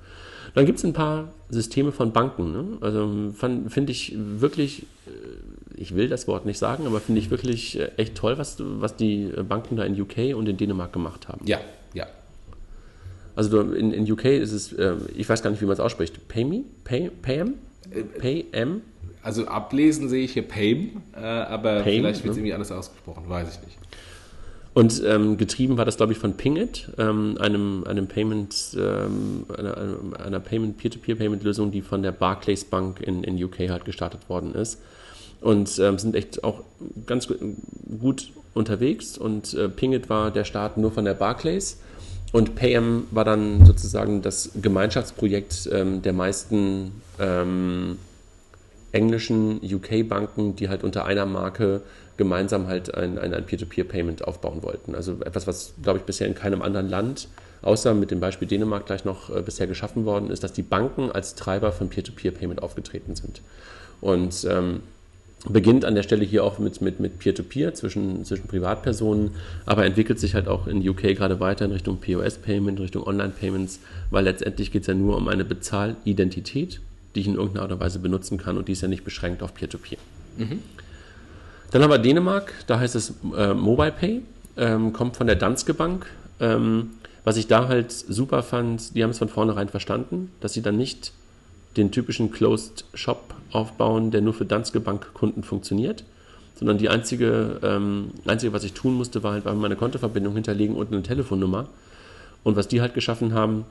Dann 0.53 0.65
gibt 0.65 0.79
es 0.79 0.85
ein 0.85 0.93
paar 0.93 1.29
Systeme 1.49 1.91
von 1.91 2.11
Banken. 2.11 2.51
Ne? 2.51 2.65
Also 2.81 3.33
finde 3.33 3.91
ich 3.91 4.15
wirklich, 4.17 4.83
äh, 5.07 5.11
ich 5.77 5.95
will 5.95 6.07
das 6.07 6.27
Wort 6.27 6.45
nicht 6.45 6.57
sagen, 6.57 6.85
aber 6.87 6.99
finde 6.99 7.19
ich 7.21 7.29
wirklich 7.29 7.79
äh, 7.79 7.91
echt 7.97 8.15
toll, 8.15 8.37
was, 8.37 8.57
was 8.59 8.95
die 8.95 9.31
Banken 9.47 9.75
da 9.75 9.83
in 9.83 9.99
UK 9.99 10.35
und 10.35 10.47
in 10.47 10.57
Dänemark 10.57 10.93
gemacht 10.93 11.27
haben. 11.27 11.45
Ja, 11.45 11.59
ja. 11.93 12.07
Also 13.35 13.61
in, 13.61 13.91
in 13.91 14.09
UK 14.09 14.25
ist 14.25 14.51
es, 14.51 14.73
äh, 14.73 14.95
ich 15.15 15.27
weiß 15.27 15.43
gar 15.43 15.49
nicht, 15.49 15.61
wie 15.61 15.65
man 15.65 15.73
es 15.73 15.79
ausspricht, 15.79 16.27
PayMe? 16.27 16.63
Pay, 16.83 17.11
PayM? 17.21 17.55
PayM? 18.19 18.81
Also 19.21 19.47
ablesen 19.47 20.07
sehe 20.07 20.23
ich 20.23 20.33
hier 20.33 20.47
PayM, 20.47 21.01
äh, 21.15 21.19
aber 21.19 21.81
Payme, 21.81 22.13
vielleicht 22.13 22.23
wird 22.23 22.31
es 22.31 22.37
ne? 22.37 22.41
irgendwie 22.41 22.53
anders 22.53 22.71
ausgesprochen, 22.71 23.27
weiß 23.27 23.55
ich 23.55 23.65
nicht. 23.65 23.77
Und 24.75 25.01
ähm, 25.05 25.37
getrieben 25.37 25.77
war 25.77 25.85
das, 25.85 25.95
glaube 25.95 26.11
ich, 26.11 26.19
von 26.19 26.35
Pingit, 26.35 26.89
ähm, 26.97 27.37
einem, 27.39 27.85
einem 27.85 28.07
Payment, 28.07 28.75
ähm, 28.77 29.45
einer, 29.57 29.97
einer 30.19 30.39
Payment, 30.41 30.77
Peer-to-Peer-Payment-Lösung, 30.77 31.71
die 31.71 31.81
von 31.81 32.03
der 32.03 32.11
Barclays 32.11 32.65
Bank 32.65 32.99
in, 32.99 33.23
in 33.23 33.41
UK 33.41 33.69
halt 33.69 33.85
gestartet 33.85 34.27
worden 34.27 34.53
ist. 34.53 34.81
Und 35.45 35.77
ähm, 35.77 35.99
sind 35.99 36.15
echt 36.15 36.43
auch 36.43 36.63
ganz 37.05 37.27
gut 37.99 38.31
unterwegs. 38.55 39.15
Und 39.15 39.53
äh, 39.53 39.69
Pingit 39.69 40.09
war 40.09 40.31
der 40.31 40.43
Start 40.43 40.77
nur 40.77 40.91
von 40.91 41.05
der 41.05 41.13
Barclays. 41.13 41.77
Und 42.31 42.55
Paym 42.55 43.05
war 43.11 43.25
dann 43.25 43.63
sozusagen 43.63 44.23
das 44.23 44.49
Gemeinschaftsprojekt 44.59 45.69
ähm, 45.71 46.01
der 46.01 46.13
meisten 46.13 46.99
ähm, 47.19 47.99
englischen 48.91 49.59
UK-Banken, 49.63 50.55
die 50.55 50.67
halt 50.67 50.83
unter 50.83 51.05
einer 51.05 51.27
Marke 51.27 51.83
gemeinsam 52.17 52.65
halt 52.65 52.95
ein, 52.95 53.19
ein, 53.19 53.31
ein 53.31 53.45
Peer-to-Peer-Payment 53.45 54.27
aufbauen 54.27 54.63
wollten. 54.63 54.95
Also 54.95 55.17
etwas, 55.23 55.45
was, 55.45 55.73
glaube 55.83 55.99
ich, 55.99 56.05
bisher 56.05 56.25
in 56.25 56.33
keinem 56.33 56.63
anderen 56.63 56.89
Land, 56.89 57.27
außer 57.61 57.93
mit 57.93 58.09
dem 58.09 58.19
Beispiel 58.19 58.47
Dänemark 58.47 58.87
gleich 58.87 59.05
noch 59.05 59.29
äh, 59.29 59.43
bisher 59.43 59.67
geschaffen 59.67 60.05
worden 60.05 60.31
ist, 60.31 60.43
dass 60.43 60.53
die 60.53 60.63
Banken 60.63 61.11
als 61.11 61.35
Treiber 61.35 61.71
von 61.71 61.89
Peer-to-Peer-Payment 61.89 62.63
aufgetreten 62.63 63.13
sind. 63.13 63.41
Und 64.01 64.47
ähm, 64.49 64.81
beginnt 65.49 65.85
an 65.85 65.95
der 65.95 66.03
Stelle 66.03 66.25
hier 66.25 66.43
auch 66.43 66.59
mit, 66.59 66.81
mit, 66.81 66.99
mit 66.99 67.19
Peer-to-Peer 67.19 67.73
zwischen, 67.73 68.25
zwischen 68.25 68.47
Privatpersonen, 68.47 69.31
aber 69.65 69.85
entwickelt 69.85 70.19
sich 70.19 70.33
halt 70.33 70.47
auch 70.47 70.67
in 70.67 70.87
UK 70.87 71.15
gerade 71.15 71.39
weiter 71.39 71.65
in 71.65 71.71
Richtung 71.71 71.99
POS-Payment, 71.99 72.79
Richtung 72.79 73.03
Online-Payments, 73.03 73.79
weil 74.09 74.23
letztendlich 74.23 74.71
geht 74.71 74.81
es 74.81 74.87
ja 74.87 74.93
nur 74.93 75.17
um 75.17 75.27
eine 75.27 75.45
Bezahlidentität, 75.45 76.81
die 77.13 77.19
ich 77.21 77.27
in 77.27 77.35
irgendeiner 77.35 77.63
Art 77.63 77.71
und 77.71 77.79
Weise 77.79 77.99
benutzen 77.99 78.37
kann 78.37 78.57
und 78.57 78.67
die 78.67 78.73
ist 78.73 78.81
ja 78.81 78.87
nicht 78.87 79.03
beschränkt 79.03 79.43
auf 79.43 79.53
Peer-to-Peer. 79.53 79.97
-Peer. 80.37 80.45
Mhm. 80.45 80.59
Dann 81.71 81.83
haben 81.83 81.91
wir 81.91 81.99
Dänemark, 81.99 82.53
da 82.67 82.79
heißt 82.79 82.95
es 82.95 83.13
äh, 83.35 83.53
Mobile 83.53 83.91
Pay, 83.91 84.21
ähm, 84.57 84.93
kommt 84.93 85.17
von 85.17 85.27
der 85.27 85.35
Danske 85.35 85.73
Bank. 85.73 86.07
Ähm, 86.39 86.91
was 87.23 87.37
ich 87.37 87.47
da 87.47 87.67
halt 87.67 87.91
super 87.91 88.43
fand, 88.43 88.95
die 88.95 89.03
haben 89.03 89.09
es 89.09 89.17
von 89.17 89.29
vornherein 89.29 89.69
verstanden, 89.69 90.31
dass 90.41 90.53
sie 90.53 90.61
dann 90.61 90.77
nicht 90.77 91.11
den 91.75 91.91
typischen 91.91 92.31
Closed 92.31 92.85
Shop 92.93 93.34
aufbauen, 93.55 94.11
der 94.11 94.21
nur 94.21 94.33
für 94.33 94.45
Danske 94.45 94.79
Bank 94.79 95.13
Kunden 95.13 95.43
funktioniert, 95.43 96.03
sondern 96.55 96.77
die 96.77 96.89
einzige, 96.89 97.59
ähm, 97.63 98.11
einzige, 98.25 98.53
was 98.53 98.63
ich 98.63 98.73
tun 98.73 98.93
musste, 98.93 99.23
war 99.23 99.33
halt 99.33 99.45
meine 99.45 99.75
Kontoverbindung 99.75 100.33
hinterlegen 100.33 100.75
und 100.75 100.91
eine 100.91 101.03
Telefonnummer. 101.03 101.67
Und 102.43 102.55
was 102.55 102.67
die 102.67 102.81
halt 102.81 102.93
geschaffen 102.93 103.33
haben, 103.33 103.65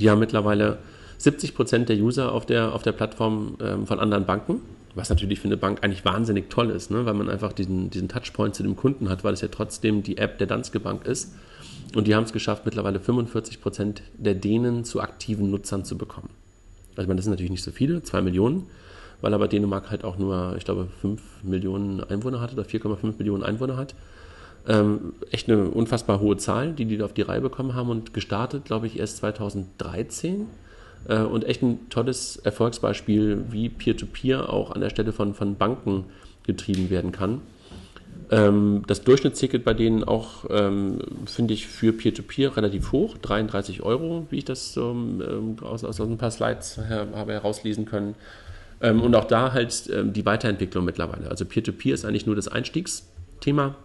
die 0.00 0.08
haben 0.08 0.18
mittlerweile 0.18 0.78
70 1.18 1.54
Prozent 1.54 1.88
der 1.88 1.96
User 1.96 2.32
auf 2.32 2.46
der, 2.46 2.74
auf 2.74 2.82
der 2.82 2.92
Plattform 2.92 3.56
ähm, 3.60 3.86
von 3.86 4.00
anderen 4.00 4.24
Banken, 4.24 4.60
was 4.94 5.10
natürlich 5.10 5.40
für 5.40 5.48
eine 5.48 5.56
Bank 5.56 5.78
eigentlich 5.82 6.04
wahnsinnig 6.04 6.50
toll 6.50 6.70
ist, 6.70 6.90
ne? 6.90 7.06
weil 7.06 7.14
man 7.14 7.28
einfach 7.28 7.52
diesen, 7.52 7.90
diesen 7.90 8.08
Touchpoint 8.08 8.54
zu 8.54 8.62
dem 8.62 8.76
Kunden 8.76 9.08
hat, 9.08 9.22
weil 9.22 9.34
es 9.34 9.40
ja 9.40 9.48
trotzdem 9.48 10.02
die 10.02 10.18
App 10.18 10.38
der 10.38 10.46
Danske 10.46 10.80
Bank 10.80 11.06
ist. 11.06 11.32
Und 11.94 12.08
die 12.08 12.14
haben 12.14 12.24
es 12.24 12.32
geschafft, 12.32 12.64
mittlerweile 12.64 12.98
45 12.98 13.60
Prozent 13.60 14.02
der 14.16 14.34
Dänen 14.34 14.84
zu 14.84 15.00
aktiven 15.00 15.50
Nutzern 15.50 15.84
zu 15.84 15.96
bekommen. 15.96 16.30
Also 16.92 17.02
ich 17.02 17.08
meine, 17.08 17.16
das 17.16 17.24
sind 17.24 17.32
natürlich 17.32 17.50
nicht 17.50 17.62
so 17.62 17.70
viele, 17.70 18.02
zwei 18.02 18.22
Millionen, 18.22 18.66
weil 19.22 19.32
aber 19.32 19.48
Dänemark 19.48 19.90
halt 19.90 20.04
auch 20.04 20.18
nur, 20.18 20.54
ich 20.58 20.64
glaube, 20.64 20.88
5 21.00 21.22
Millionen 21.42 22.04
Einwohner 22.04 22.40
hat 22.40 22.52
oder 22.52 22.64
4,5 22.64 23.16
Millionen 23.18 23.42
Einwohner 23.42 23.78
hat. 23.78 23.94
Ähm, 24.68 25.14
echt 25.30 25.48
eine 25.48 25.68
unfassbar 25.68 26.20
hohe 26.20 26.36
Zahl, 26.36 26.72
die 26.72 26.84
die 26.84 27.02
auf 27.02 27.14
die 27.14 27.22
Reihe 27.22 27.40
bekommen 27.40 27.74
haben 27.74 27.88
und 27.88 28.12
gestartet, 28.12 28.64
glaube 28.64 28.86
ich, 28.86 28.98
erst 28.98 29.18
2013 29.18 30.46
äh, 31.08 31.20
und 31.20 31.44
echt 31.44 31.62
ein 31.62 31.88
tolles 31.88 32.36
Erfolgsbeispiel, 32.36 33.44
wie 33.50 33.68
Peer-to-Peer 33.68 34.40
-Peer 34.40 34.48
auch 34.48 34.72
an 34.72 34.80
der 34.80 34.90
Stelle 34.90 35.12
von, 35.12 35.34
von 35.34 35.56
Banken 35.56 36.04
getrieben 36.44 36.90
werden 36.90 37.12
kann. 37.12 37.40
Ähm, 38.30 38.82
das 38.86 39.02
Durchschnittsticket 39.02 39.64
bei 39.64 39.74
denen 39.74 40.04
auch, 40.04 40.46
ähm, 40.50 40.98
finde 41.26 41.54
ich, 41.54 41.66
für 41.66 41.92
Peer-to-Peer 41.92 42.50
-Peer 42.50 42.56
relativ 42.56 42.92
hoch, 42.92 43.18
33 43.18 43.82
Euro, 43.82 44.26
wie 44.30 44.38
ich 44.38 44.44
das 44.44 44.76
ähm, 44.76 45.56
aus, 45.60 45.84
aus 45.84 46.00
ein 46.00 46.18
paar 46.18 46.30
Slides 46.30 46.78
her, 46.88 47.08
habe 47.14 47.32
herauslesen 47.32 47.84
können. 47.84 48.14
Ähm, 48.82 49.00
und 49.00 49.14
auch 49.14 49.24
da 49.24 49.52
halt 49.52 49.88
ähm, 49.92 50.12
die 50.12 50.26
Weiterentwicklung 50.26 50.84
mittlerweile. 50.84 51.30
Also 51.30 51.44
Peer-to-Peer 51.44 51.92
-Peer 51.92 51.94
ist 51.94 52.04
eigentlich 52.04 52.26
nur 52.26 52.36
das 52.36 52.48
Einstiegsthema 52.48 53.76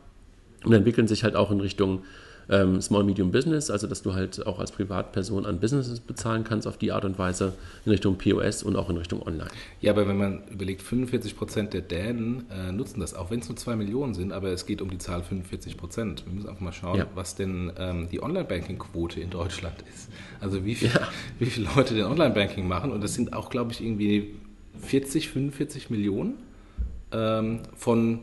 und 0.66 0.74
entwickeln 0.74 1.08
sich 1.08 1.24
halt 1.24 1.36
auch 1.36 1.52
in 1.52 1.62
Richtung 1.62 2.02
ähm, 2.50 2.82
Small 2.82 3.04
Medium 3.04 3.32
Business, 3.32 3.70
also 3.70 3.88
dass 3.88 4.02
du 4.02 4.14
halt 4.14 4.46
auch 4.46 4.60
als 4.60 4.72
Privatperson 4.72 5.46
an 5.46 5.60
Businesses 5.60 6.00
bezahlen 6.00 6.44
kannst 6.44 6.68
auf 6.68 6.78
die 6.78 6.92
Art 6.92 7.06
und 7.06 7.20
Weise 7.20 7.54
in 7.86 7.92
Richtung 7.92 8.18
POS 8.18 8.64
und 8.64 8.76
auch 8.76 8.90
in 8.90 8.98
Richtung 8.98 9.22
Online. 9.22 9.50
Ja, 9.82 9.92
aber 9.92 10.08
wenn 10.08 10.18
man 10.18 10.44
überlegt, 10.50 10.82
45 10.82 11.36
Prozent 11.36 11.74
der 11.74 11.82
Dänen 11.82 12.46
äh, 12.50 12.72
nutzen 12.72 13.00
das, 13.00 13.14
auch 13.14 13.32
wenn 13.32 13.40
es 13.40 13.50
nur 13.50 13.58
2 13.58 13.76
Millionen 13.76 14.14
sind, 14.14 14.32
aber 14.32 14.50
es 14.50 14.66
geht 14.66 14.82
um 14.82 14.90
die 14.90 14.98
Zahl 14.98 15.24
45 15.24 15.78
Prozent. 15.78 16.26
Wir 16.26 16.34
müssen 16.34 16.48
einfach 16.48 16.62
mal 16.62 16.74
schauen, 16.74 17.00
ja. 17.00 17.08
was 17.16 17.36
denn 17.36 17.72
ähm, 17.78 18.08
die 18.12 18.24
Online-Banking-Quote 18.24 19.20
in 19.20 19.30
Deutschland 19.30 19.76
ist. 19.94 20.10
Also 20.40 20.64
wie, 20.66 20.76
viel, 20.76 20.90
ja. 20.90 21.08
wie 21.40 21.48
viele 21.48 21.68
Leute 21.76 21.94
den 21.94 22.06
Online-Banking 22.06 22.68
machen 22.68 22.92
und 22.92 23.04
das 23.04 23.14
sind 23.14 23.34
auch, 23.34 23.50
glaube 23.50 23.74
ich, 23.74 23.84
irgendwie 23.84 24.36
40, 24.82 25.30
45 25.30 25.90
Millionen 25.90 26.36
ähm, 27.12 27.62
von 27.76 28.20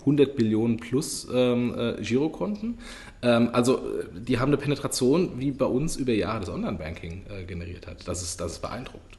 100 0.00 0.36
Billionen 0.36 0.76
plus 0.76 1.26
ähm, 1.32 1.74
äh, 1.76 2.00
Girokonten. 2.00 2.78
Ähm, 3.22 3.50
also 3.52 3.80
die 4.14 4.38
haben 4.38 4.50
eine 4.50 4.56
Penetration, 4.56 5.40
wie 5.40 5.50
bei 5.50 5.66
uns 5.66 5.96
über 5.96 6.12
Jahre 6.12 6.40
das 6.40 6.48
Online-Banking 6.48 7.22
äh, 7.28 7.44
generiert 7.44 7.86
hat. 7.86 8.06
Das 8.06 8.22
ist, 8.22 8.40
das 8.40 8.52
ist 8.52 8.62
beeindruckend. 8.62 9.15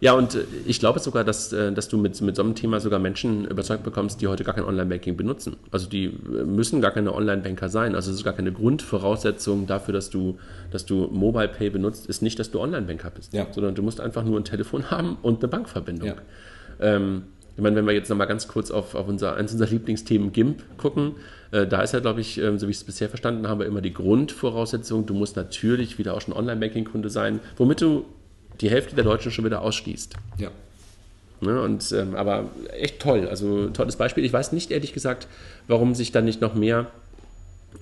Ja, 0.00 0.12
und 0.12 0.34
äh, 0.34 0.44
ich 0.66 0.80
glaube 0.80 0.98
sogar, 1.00 1.24
dass, 1.24 1.52
äh, 1.52 1.72
dass 1.72 1.88
du 1.88 1.98
mit, 1.98 2.20
mit 2.20 2.36
so 2.36 2.42
einem 2.42 2.54
Thema 2.54 2.80
sogar 2.80 2.98
Menschen 2.98 3.46
überzeugt 3.46 3.82
bekommst, 3.82 4.20
die 4.20 4.26
heute 4.26 4.44
gar 4.44 4.54
kein 4.54 4.64
Online-Banking 4.64 5.16
benutzen. 5.16 5.56
Also 5.70 5.88
die 5.88 6.06
äh, 6.06 6.44
müssen 6.44 6.80
gar 6.80 6.92
keine 6.92 7.14
Online-Banker 7.14 7.68
sein. 7.68 7.94
Also 7.94 8.10
es 8.10 8.18
ist 8.18 8.24
gar 8.24 8.34
keine 8.34 8.52
Grundvoraussetzung 8.52 9.66
dafür, 9.66 9.94
dass 9.94 10.10
du, 10.10 10.38
dass 10.70 10.86
du 10.86 11.08
Mobile 11.12 11.48
Pay 11.48 11.70
benutzt, 11.70 12.06
ist 12.06 12.22
nicht, 12.22 12.38
dass 12.38 12.50
du 12.50 12.60
Online-Banker 12.60 13.10
bist. 13.10 13.32
Ja. 13.32 13.46
Sondern 13.52 13.74
du 13.74 13.82
musst 13.82 14.00
einfach 14.00 14.24
nur 14.24 14.38
ein 14.38 14.44
Telefon 14.44 14.84
haben 14.90 15.18
und 15.22 15.42
eine 15.42 15.48
Bankverbindung. 15.48 16.08
Ja. 16.08 16.16
Ähm, 16.80 17.24
ich 17.56 17.62
meine, 17.62 17.74
wenn 17.74 17.86
wir 17.88 17.92
jetzt 17.92 18.08
nochmal 18.08 18.28
ganz 18.28 18.46
kurz 18.46 18.70
auf, 18.70 18.94
auf 18.94 19.08
unser, 19.08 19.34
eines 19.34 19.50
unserer 19.50 19.68
Lieblingsthemen 19.70 20.32
GIMP 20.32 20.62
gucken, 20.76 21.16
äh, 21.50 21.66
da 21.66 21.82
ist 21.82 21.92
ja, 21.92 21.98
glaube 21.98 22.20
ich, 22.20 22.38
äh, 22.38 22.56
so 22.56 22.68
wie 22.68 22.70
ich 22.70 22.76
es 22.76 22.84
bisher 22.84 23.08
verstanden 23.08 23.48
habe, 23.48 23.64
immer 23.64 23.80
die 23.80 23.92
Grundvoraussetzung, 23.92 25.06
du 25.06 25.14
musst 25.14 25.34
natürlich 25.34 25.98
wieder 25.98 26.14
auch 26.14 26.20
schon 26.20 26.34
Online-Banking-Kunde 26.34 27.10
sein, 27.10 27.40
womit 27.56 27.80
du 27.80 28.04
die 28.60 28.70
Hälfte 28.70 28.94
der 28.94 29.04
Deutschen 29.04 29.32
schon 29.32 29.44
wieder 29.44 29.62
ausschließt. 29.62 30.14
Ja. 30.38 30.50
Ne? 31.40 31.60
Und, 31.62 31.92
ähm, 31.92 32.14
aber 32.16 32.50
echt 32.78 33.00
toll, 33.00 33.28
also 33.28 33.68
tolles 33.68 33.96
Beispiel. 33.96 34.24
Ich 34.24 34.32
weiß 34.32 34.52
nicht 34.52 34.70
ehrlich 34.70 34.92
gesagt, 34.92 35.28
warum 35.68 35.94
sich 35.94 36.10
dann 36.10 36.24
nicht 36.24 36.40
noch 36.40 36.54
mehr 36.54 36.86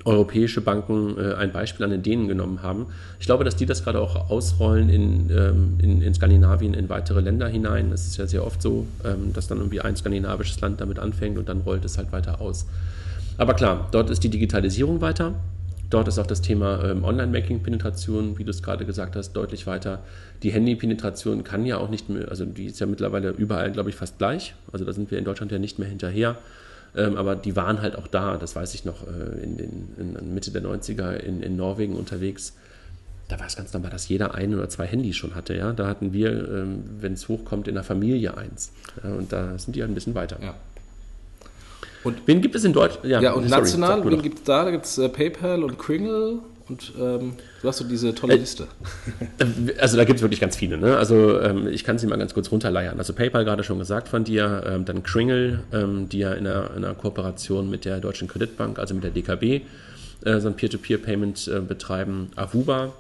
europäische 0.05 0.61
Banken 0.61 1.17
äh, 1.19 1.35
ein 1.35 1.53
Beispiel 1.53 1.85
an 1.85 1.91
den 1.91 2.03
Dänen 2.03 2.29
genommen 2.29 2.63
haben. 2.63 2.87
Ich 3.19 3.27
glaube, 3.27 3.45
dass 3.45 3.57
die 3.57 3.67
das 3.67 3.85
gerade 3.85 4.01
auch 4.01 4.31
ausrollen 4.31 4.89
in, 4.89 5.31
ähm, 5.31 5.79
in, 5.81 6.03
in, 6.03 6.15
Skandinavien, 6.15 6.75
in 6.75 6.89
weitere 6.89 7.21
Länder 7.21 7.49
hinein. 7.49 7.93
Es 7.93 8.07
ist 8.07 8.17
ja 8.17 8.27
sehr 8.27 8.45
oft 8.45 8.61
so, 8.61 8.87
ähm, 9.05 9.33
dass 9.33 9.49
dann 9.49 9.59
irgendwie 9.59 9.81
ein 9.81 9.97
skandinavisches 9.97 10.61
Land 10.61 10.81
damit 10.81 10.99
anfängt 10.99 11.39
und 11.39 11.49
dann 11.49 11.61
rollt 11.61 11.85
es 11.85 11.99
halt 11.99 12.13
weiter 12.13 12.41
aus. 12.41 12.67
Aber 13.39 13.55
klar, 13.55 13.89
dort 13.91 14.11
ist 14.11 14.23
die 14.23 14.29
Digitalisierung 14.29 15.01
weiter. 15.01 15.35
Dort 15.89 16.09
ist 16.09 16.19
auch 16.19 16.27
das 16.27 16.43
Thema 16.43 16.83
ähm, 16.85 17.05
Online-Banking-Penetration, 17.05 18.39
wie 18.39 18.45
du 18.45 18.51
es 18.51 18.63
gerade 18.63 18.85
gesagt 18.85 19.15
hast, 19.15 19.33
deutlich 19.33 19.67
weiter. 19.67 20.01
Die 20.43 20.51
Handy-Penetration 20.51 21.45
kann 21.45 21.65
ja 21.65 21.79
auch 21.79 21.89
nicht 21.89 22.09
mehr, 22.09 22.29
also 22.29 22.45
die 22.45 22.67
ist 22.67 22.81
ja 22.81 22.87
mittlerweile 22.87 23.31
überall, 23.31 23.71
glaube 23.71 23.91
ich, 23.91 23.97
fast 23.97 24.19
gleich. 24.19 24.55
Also 24.73 24.85
da 24.85 24.93
sind 24.93 25.11
wir 25.11 25.19
in 25.19 25.25
Deutschland 25.25 25.53
ja 25.53 25.59
nicht 25.59 25.79
mehr 25.79 25.89
hinterher. 25.89 26.37
Ähm, 26.97 27.17
aber 27.17 27.37
die 27.37 27.55
waren 27.55 27.83
halt 27.83 27.97
auch 27.97 28.09
da, 28.09 28.37
das 28.37 28.57
weiß 28.57 28.75
ich 28.75 28.85
noch, 28.85 29.07
äh, 29.07 29.43
in, 29.43 29.57
den, 29.57 29.89
in 29.99 30.35
Mitte 30.35 30.51
der 30.51 30.63
90er 30.63 31.15
in, 31.15 31.43
in 31.43 31.57
Norwegen 31.57 31.95
unterwegs. 31.95 32.55
Da 33.29 33.39
war 33.39 33.47
es 33.47 33.57
ganz 33.57 33.73
normal, 33.73 33.91
dass 33.91 34.09
jeder 34.09 34.35
ein 34.35 34.55
oder 34.55 34.69
zwei 34.69 34.87
Handys 34.87 35.17
schon 35.17 35.35
hatte. 35.35 35.55
Ja? 35.55 35.73
Da 35.73 35.87
hatten 35.87 36.13
wir, 36.13 36.49
ähm, 36.49 36.85
wenn 37.01 37.13
es 37.13 37.29
hochkommt, 37.29 37.69
in 37.69 37.75
der 37.75 37.85
Familie 37.85 38.37
eins. 38.37 38.73
Und 39.03 39.33
da 39.33 39.59
sind 39.59 39.77
die 39.77 39.83
halt 39.83 39.91
ein 39.91 39.95
bisschen 39.95 40.15
weiter. 40.15 40.39
Ja. 40.41 40.55
Und 42.07 42.19
wen 42.27 42.41
gibt 42.41 42.55
es 42.55 42.65
in 42.65 42.73
Deutschland? 42.73 43.05
Ja, 43.05 43.21
ja, 43.21 43.33
und 43.33 43.49
sorry, 43.49 43.63
national, 43.63 44.05
wen 44.09 44.23
gibt 44.23 44.39
es 44.39 44.45
da? 44.45 44.65
Da 44.65 44.71
gibt 44.71 44.85
es 44.85 44.97
äh, 44.97 45.09
PayPal 45.09 45.65
und 45.65 45.77
Kringle 45.77 46.39
und 46.69 46.93
ähm, 47.01 47.33
du 47.63 47.69
hast 47.69 47.79
so 47.79 47.85
diese 47.85 48.15
tolle 48.15 48.35
äh, 48.35 48.39
Liste. 48.39 48.69
Also 49.81 49.97
da 49.97 50.05
gibt 50.05 50.19
es 50.19 50.23
wirklich 50.23 50.41
ganz 50.41 50.55
viele. 50.57 50.79
Ne? 50.79 50.97
Also 50.97 51.41
ähm, 51.41 51.67
ich 51.67 51.83
kann 51.83 51.99
sie 51.99 52.07
mal 52.07 52.17
ganz 52.17 52.33
kurz 52.33 52.53
runterleiern. 52.53 52.99
Also 52.99 53.13
PayPal 53.13 53.45
gerade 53.45 53.65
schon 53.65 53.81
gesagt 53.81 54.09
von 54.09 54.23
dir, 54.23 54.63
ähm, 54.67 54.85
dann 54.85 55.03
Kringle, 55.03 55.65
ähm, 55.73 56.09
die 56.09 56.19
ja 56.19 56.33
in 56.33 56.47
einer, 56.47 56.71
in 56.77 56.85
einer, 56.85 56.95
Kooperation 56.95 57.69
mit 57.69 57.85
der 57.85 57.99
Deutschen 57.99 58.29
Kreditbank, 58.29 58.79
also 58.79 58.95
mit 58.95 59.03
der 59.03 59.11
DKB, 59.11 59.63
äh, 60.25 60.41
so 60.41 60.47
ein 60.47 60.55
Peer-to-Peer-Payment 60.55 61.49
äh, 61.49 61.61
betreiben. 61.61 62.31
Avuba, 62.37 62.93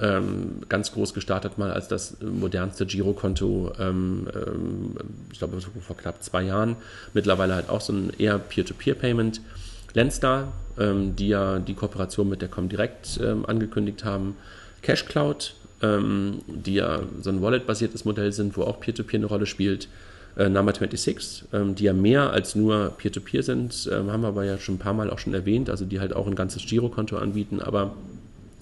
ähm, 0.00 0.62
ganz 0.68 0.92
groß 0.92 1.14
gestartet 1.14 1.56
mal 1.56 1.70
als 1.70 1.88
das 1.88 2.16
modernste 2.20 2.84
Girokonto, 2.86 3.72
ähm, 3.78 4.26
ähm, 4.34 4.96
ich 5.32 5.38
glaube 5.38 5.60
vor 5.60 5.96
knapp 5.96 6.22
zwei 6.22 6.42
Jahren. 6.42 6.76
Mittlerweile 7.12 7.54
halt 7.54 7.68
auch 7.68 7.80
so 7.80 7.92
ein 7.92 8.12
eher 8.18 8.38
Peer-to-Peer-Payment. 8.38 9.40
Lendstar, 9.94 10.52
ähm, 10.78 11.14
die 11.14 11.28
ja 11.28 11.60
die 11.60 11.74
Kooperation 11.74 12.28
mit 12.28 12.42
der 12.42 12.48
Comdirect 12.48 13.20
ähm, 13.22 13.46
angekündigt 13.46 14.04
haben. 14.04 14.36
CashCloud, 14.82 15.54
ähm, 15.82 16.40
die 16.48 16.74
ja 16.74 17.02
so 17.22 17.30
ein 17.30 17.40
Wallet-basiertes 17.40 18.04
Modell 18.04 18.32
sind, 18.32 18.56
wo 18.56 18.62
auch 18.62 18.80
Peer-to-Peer 18.80 19.20
-Peer 19.20 19.22
eine 19.22 19.26
Rolle 19.26 19.46
spielt. 19.46 19.88
Äh, 20.36 20.48
Number 20.48 20.74
26, 20.74 21.44
ähm, 21.52 21.76
die 21.76 21.84
ja 21.84 21.92
mehr 21.92 22.30
als 22.30 22.56
nur 22.56 22.92
Peer-to-Peer 22.98 23.42
-Peer 23.42 23.44
sind, 23.44 23.88
haben 23.92 24.22
wir 24.22 24.28
aber 24.28 24.44
ja 24.44 24.58
schon 24.58 24.74
ein 24.74 24.78
paar 24.78 24.94
Mal 24.94 25.10
auch 25.10 25.20
schon 25.20 25.32
erwähnt, 25.32 25.70
also 25.70 25.84
die 25.84 26.00
halt 26.00 26.12
auch 26.12 26.26
ein 26.26 26.34
ganzes 26.34 26.66
Girokonto 26.66 27.16
anbieten, 27.16 27.60
aber 27.60 27.94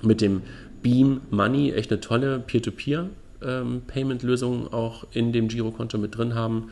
mit 0.03 0.21
dem 0.21 0.42
Beam 0.83 1.23
Money 1.31 1.73
echt 1.73 1.90
eine 1.90 2.01
tolle 2.01 2.38
Peer-to-Peer-Payment-Lösung 2.40 4.62
ähm, 4.62 4.73
auch 4.73 5.07
in 5.12 5.33
dem 5.33 5.49
Girokonto 5.49 5.99
mit 5.99 6.16
drin 6.16 6.35
haben. 6.35 6.71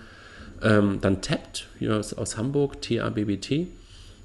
dann 0.60 1.22
Tapped, 1.22 1.68
hier 1.78 1.96
aus, 1.96 2.12
aus 2.12 2.36
Hamburg, 2.36 2.82
T-A-B-B-T 2.82 3.68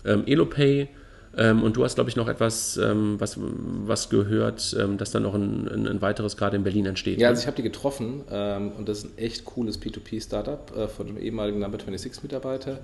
ähm, 0.05 0.23
Elopay. 0.25 0.89
Ähm, 1.37 1.63
und 1.63 1.75
du 1.75 1.83
hast, 1.83 1.95
glaube 1.95 2.09
ich, 2.09 2.15
noch 2.15 2.27
etwas, 2.27 2.77
ähm, 2.77 3.19
was, 3.19 3.37
was 3.37 4.09
gehört, 4.09 4.75
ähm, 4.79 4.97
dass 4.97 5.11
da 5.11 5.19
noch 5.19 5.33
ein, 5.33 5.67
ein, 5.67 5.87
ein, 5.87 6.01
weiteres 6.01 6.37
gerade 6.37 6.55
in 6.55 6.63
Berlin 6.63 6.85
entsteht. 6.85 7.19
Ja, 7.19 7.27
ne? 7.27 7.29
also 7.29 7.41
ich 7.41 7.47
habe 7.47 7.57
die 7.57 7.63
getroffen 7.63 8.23
ähm, 8.31 8.71
und 8.77 8.87
das 8.87 8.99
ist 8.99 9.05
ein 9.05 9.17
echt 9.17 9.43
cooles 9.45 9.81
P2P-Startup 9.81 10.71
äh, 10.75 10.87
von 10.87 11.07
einem 11.07 11.17
ehemaligen 11.17 11.59
Number 11.59 11.77
26-Mitarbeiter. 11.77 12.79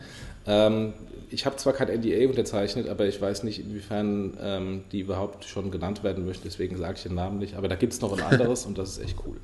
Ähm, 0.46 0.94
ich 1.30 1.46
habe 1.46 1.56
zwar 1.56 1.74
kein 1.74 1.88
NDA 1.88 2.28
unterzeichnet, 2.28 2.90
aber 2.90 3.06
ich 3.06 3.22
weiß 3.22 3.44
nicht, 3.44 3.60
inwiefern 3.60 4.38
ähm, 4.42 4.84
die 4.92 5.00
überhaupt 5.00 5.46
schon 5.46 5.72
genannt 5.72 6.04
werden 6.04 6.26
möchten, 6.26 6.44
deswegen 6.44 6.78
sage 6.78 6.96
ich 6.98 7.04
den 7.04 7.16
Namen 7.16 7.40
nicht. 7.40 7.56
Aber 7.56 7.70
da 7.70 7.76
gibt 7.76 7.94
es 7.94 8.02
noch 8.02 8.18
ein 8.18 8.22
anderes 8.22 8.66
und 8.68 8.78
das 8.78 8.98
ist 8.98 9.04
echt 9.04 9.16
cool. 9.26 9.38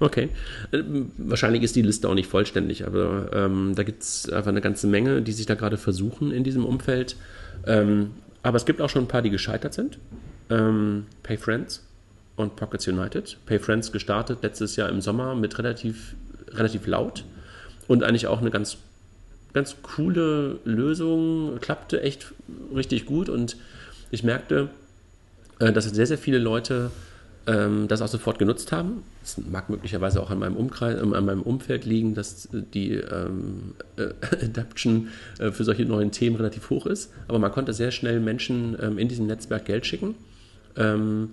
Okay. 0.00 0.30
Wahrscheinlich 1.18 1.62
ist 1.62 1.76
die 1.76 1.82
Liste 1.82 2.08
auch 2.08 2.14
nicht 2.14 2.28
vollständig, 2.28 2.86
aber 2.86 3.30
ähm, 3.34 3.74
da 3.76 3.82
gibt 3.82 4.02
es 4.02 4.30
einfach 4.30 4.48
eine 4.48 4.62
ganze 4.62 4.86
Menge, 4.86 5.20
die 5.20 5.32
sich 5.32 5.44
da 5.44 5.54
gerade 5.54 5.76
versuchen 5.76 6.32
in 6.32 6.42
diesem 6.42 6.64
Umfeld. 6.64 7.16
Ähm, 7.66 8.12
aber 8.42 8.56
es 8.56 8.64
gibt 8.64 8.80
auch 8.80 8.88
schon 8.88 9.04
ein 9.04 9.08
paar, 9.08 9.20
die 9.20 9.28
gescheitert 9.28 9.74
sind. 9.74 9.98
Ähm, 10.48 11.04
PayFriends 11.22 11.84
und 12.36 12.56
Pockets 12.56 12.88
United. 12.88 13.36
PayFriends 13.44 13.92
gestartet 13.92 14.38
letztes 14.42 14.74
Jahr 14.76 14.88
im 14.88 15.02
Sommer 15.02 15.34
mit 15.34 15.58
relativ, 15.58 16.14
relativ 16.48 16.86
laut 16.86 17.24
und 17.86 18.02
eigentlich 18.02 18.26
auch 18.26 18.40
eine 18.40 18.50
ganz, 18.50 18.78
ganz 19.52 19.76
coole 19.82 20.60
Lösung. 20.64 21.58
Klappte 21.60 22.00
echt 22.00 22.32
richtig 22.74 23.04
gut 23.04 23.28
und 23.28 23.58
ich 24.10 24.22
merkte, 24.22 24.70
äh, 25.58 25.72
dass 25.72 25.84
sehr, 25.84 26.06
sehr 26.06 26.18
viele 26.18 26.38
Leute 26.38 26.90
ähm, 27.50 27.88
das 27.88 28.00
auch 28.02 28.08
sofort 28.08 28.38
genutzt 28.38 28.70
haben. 28.70 29.02
Es 29.22 29.36
mag 29.38 29.70
möglicherweise 29.70 30.22
auch 30.22 30.30
an 30.30 30.38
meinem, 30.38 30.56
Umkreis, 30.56 30.96
äh, 30.96 31.00
an 31.00 31.24
meinem 31.24 31.42
Umfeld 31.42 31.84
liegen, 31.84 32.14
dass 32.14 32.48
die 32.52 32.92
ähm, 32.94 33.74
äh, 33.96 34.10
Adaption 34.44 35.08
äh, 35.38 35.50
für 35.50 35.64
solche 35.64 35.84
neuen 35.84 36.12
Themen 36.12 36.36
relativ 36.36 36.70
hoch 36.70 36.86
ist. 36.86 37.12
Aber 37.28 37.38
man 37.38 37.50
konnte 37.50 37.72
sehr 37.72 37.90
schnell 37.90 38.20
Menschen 38.20 38.76
ähm, 38.80 38.98
in 38.98 39.08
diesem 39.08 39.26
Netzwerk 39.26 39.64
Geld 39.64 39.86
schicken. 39.86 40.14
Ähm, 40.76 41.30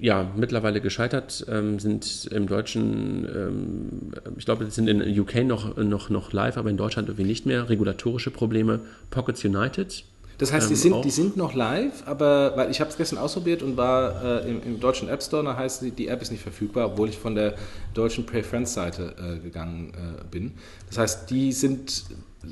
ja, 0.00 0.32
mittlerweile 0.34 0.80
gescheitert, 0.80 1.46
ähm, 1.48 1.78
sind 1.78 2.26
im 2.32 2.48
Deutschen, 2.48 3.24
ähm, 3.24 4.12
ich 4.36 4.44
glaube, 4.44 4.68
sind 4.70 4.88
in 4.88 5.20
UK 5.20 5.44
noch, 5.44 5.76
noch, 5.76 6.10
noch 6.10 6.32
live, 6.32 6.56
aber 6.56 6.70
in 6.70 6.76
Deutschland 6.76 7.08
irgendwie 7.08 7.28
nicht 7.28 7.46
mehr. 7.46 7.68
Regulatorische 7.68 8.30
Probleme. 8.32 8.80
Pockets 9.10 9.44
United, 9.44 10.04
das 10.42 10.52
heißt, 10.52 10.70
die, 10.70 10.74
ähm, 10.74 10.80
sind, 10.80 11.04
die 11.04 11.10
sind 11.10 11.36
noch 11.36 11.54
live, 11.54 12.02
aber 12.04 12.56
weil 12.56 12.68
ich 12.72 12.80
habe 12.80 12.90
es 12.90 12.96
gestern 12.96 13.20
ausprobiert 13.20 13.62
und 13.62 13.76
war 13.76 14.42
äh, 14.42 14.50
im, 14.50 14.60
im, 14.64 14.80
deutschen 14.80 15.08
App 15.08 15.22
Store, 15.22 15.44
da 15.44 15.56
heißt 15.56 15.82
die, 15.82 15.92
die 15.92 16.08
App 16.08 16.20
ist 16.20 16.32
nicht 16.32 16.42
verfügbar, 16.42 16.86
obwohl 16.86 17.08
ich 17.08 17.16
von 17.16 17.36
der 17.36 17.54
deutschen 17.94 18.26
Pray 18.26 18.42
Friends 18.42 18.74
Seite 18.74 19.14
äh, 19.18 19.38
gegangen 19.38 19.92
äh, 19.94 20.24
bin. 20.28 20.54
Das 20.88 20.98
heißt, 20.98 21.30
die 21.30 21.52
sind 21.52 22.06
äh, 22.42 22.46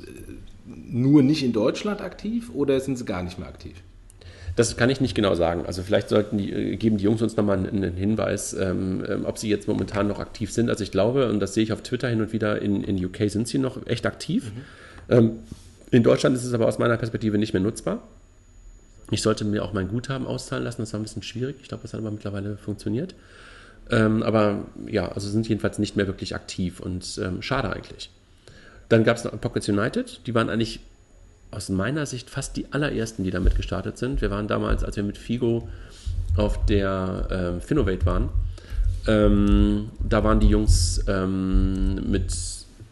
nur 0.65 1.21
nicht 1.21 1.43
in 1.43 1.51
Deutschland 1.51 1.99
aktiv 1.99 2.49
oder 2.53 2.79
sind 2.79 2.97
sie 2.97 3.03
gar 3.03 3.23
nicht 3.23 3.37
mehr 3.37 3.49
aktiv? 3.49 3.75
Das 4.55 4.77
kann 4.77 4.89
ich 4.89 5.01
nicht 5.01 5.13
genau 5.13 5.35
sagen. 5.35 5.65
Also 5.65 5.83
vielleicht 5.83 6.07
sollten 6.07 6.37
die, 6.37 6.49
äh, 6.49 6.77
geben 6.77 6.95
die 6.95 7.03
Jungs 7.03 7.21
uns 7.21 7.35
nochmal 7.35 7.57
einen 7.57 7.97
Hinweis, 7.97 8.53
ähm, 8.53 9.03
ähm, 9.05 9.25
ob 9.25 9.37
sie 9.37 9.49
jetzt 9.49 9.67
momentan 9.67 10.07
noch 10.07 10.19
aktiv 10.19 10.49
sind. 10.53 10.69
Also 10.69 10.85
ich 10.85 10.91
glaube, 10.91 11.29
und 11.29 11.41
das 11.41 11.55
sehe 11.55 11.63
ich 11.65 11.73
auf 11.73 11.81
Twitter 11.81 12.07
hin 12.07 12.21
und 12.21 12.31
wieder, 12.31 12.61
in, 12.61 12.85
in 12.85 13.03
UK 13.03 13.29
sind 13.29 13.49
sie 13.49 13.57
noch 13.57 13.85
echt 13.85 14.05
aktiv. 14.05 14.53
Mhm. 15.09 15.13
Ähm, 15.13 15.31
in 15.91 16.03
Deutschland 16.03 16.35
ist 16.35 16.45
es 16.45 16.53
aber 16.53 16.67
aus 16.67 16.79
meiner 16.79 16.97
Perspektive 16.97 17.37
nicht 17.37 17.53
mehr 17.53 17.61
nutzbar. 17.61 18.01
Ich 19.11 19.21
sollte 19.21 19.43
mir 19.43 19.63
auch 19.63 19.73
mein 19.73 19.89
Guthaben 19.89 20.25
auszahlen 20.25 20.63
lassen, 20.63 20.81
das 20.81 20.93
war 20.93 20.99
ein 20.99 21.03
bisschen 21.03 21.21
schwierig. 21.21 21.57
Ich 21.61 21.67
glaube, 21.67 21.83
das 21.83 21.93
hat 21.93 21.99
aber 21.99 22.11
mittlerweile 22.11 22.57
funktioniert. 22.57 23.13
Ähm, 23.89 24.23
aber 24.23 24.65
ja, 24.87 25.09
also 25.11 25.29
sind 25.29 25.49
jedenfalls 25.49 25.79
nicht 25.79 25.97
mehr 25.97 26.07
wirklich 26.07 26.33
aktiv 26.33 26.79
und 26.79 27.19
ähm, 27.21 27.41
schade 27.41 27.69
eigentlich. 27.71 28.09
Dann 28.87 29.03
gab 29.03 29.17
es 29.17 29.25
noch 29.25 29.39
Pockets 29.39 29.67
United, 29.67 30.21
die 30.27 30.33
waren 30.33 30.49
eigentlich 30.49 30.79
aus 31.51 31.67
meiner 31.67 32.05
Sicht 32.05 32.29
fast 32.29 32.55
die 32.55 32.67
allerersten, 32.71 33.25
die 33.25 33.31
damit 33.31 33.55
gestartet 33.55 33.97
sind. 33.97 34.21
Wir 34.21 34.31
waren 34.31 34.47
damals, 34.47 34.85
als 34.85 34.95
wir 34.95 35.03
mit 35.03 35.17
Figo 35.17 35.67
auf 36.37 36.65
der 36.65 37.27
ähm, 37.29 37.61
Finovate 37.61 38.05
waren, 38.05 38.29
ähm, 39.07 39.89
da 40.07 40.23
waren 40.23 40.39
die 40.39 40.47
Jungs 40.47 41.03
ähm, 41.07 41.95
mit 42.09 42.31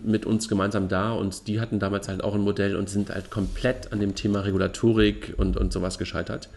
mit 0.04 0.26
uns 0.26 0.48
gemeinsam 0.48 0.88
da 0.88 1.12
und 1.12 1.48
die 1.48 1.60
hatten 1.60 1.80
damals 1.80 2.08
halt 2.08 2.24
auch 2.24 2.36
ein 2.36 2.42
Modell 2.42 2.76
und 2.76 2.90
sind 2.90 3.10
halt 3.10 3.30
komplett 3.30 3.92
an 3.92 4.00
dem 4.00 4.16
Thema 4.16 4.42
Regulatorik 4.42 5.34
und, 5.38 5.58
und 5.58 5.74
sowas 5.74 5.98
gescheitert. 5.98 6.50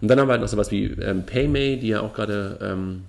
Und 0.00 0.08
dann 0.08 0.18
haben 0.18 0.28
wir 0.28 0.32
halt 0.32 0.42
noch 0.42 0.48
sowas 0.48 0.70
wie 0.70 0.86
ähm, 0.86 1.24
PayMay, 1.24 1.78
die 1.78 1.88
ja 1.88 2.00
auch 2.00 2.14
gerade, 2.14 2.58
ähm, 2.60 3.02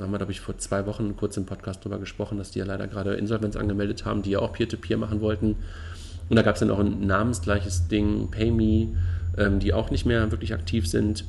haben 0.00 0.10
wir 0.10 0.18
glaube 0.18 0.32
ich 0.32 0.40
vor 0.40 0.56
zwei 0.58 0.86
Wochen 0.86 1.16
kurz 1.16 1.36
im 1.36 1.46
Podcast 1.46 1.84
drüber 1.84 1.98
gesprochen, 1.98 2.38
dass 2.38 2.50
die 2.50 2.58
ja 2.58 2.64
leider 2.64 2.86
gerade 2.86 3.14
Insolvenz 3.14 3.56
angemeldet 3.56 4.04
haben, 4.04 4.22
die 4.22 4.30
ja 4.30 4.38
auch 4.38 4.52
Peer-to-Peer 4.52 4.96
-Peer 4.96 5.00
machen 5.00 5.20
wollten. 5.20 5.56
Und 6.28 6.36
da 6.36 6.42
gab 6.42 6.54
es 6.54 6.60
dann 6.60 6.70
auch 6.70 6.78
ein 6.78 7.06
namensgleiches 7.06 7.88
Ding, 7.88 8.30
PayMe, 8.30 8.96
ähm, 9.36 9.58
die 9.58 9.72
auch 9.72 9.90
nicht 9.90 10.06
mehr 10.06 10.30
wirklich 10.30 10.54
aktiv 10.54 10.88
sind. 10.88 11.24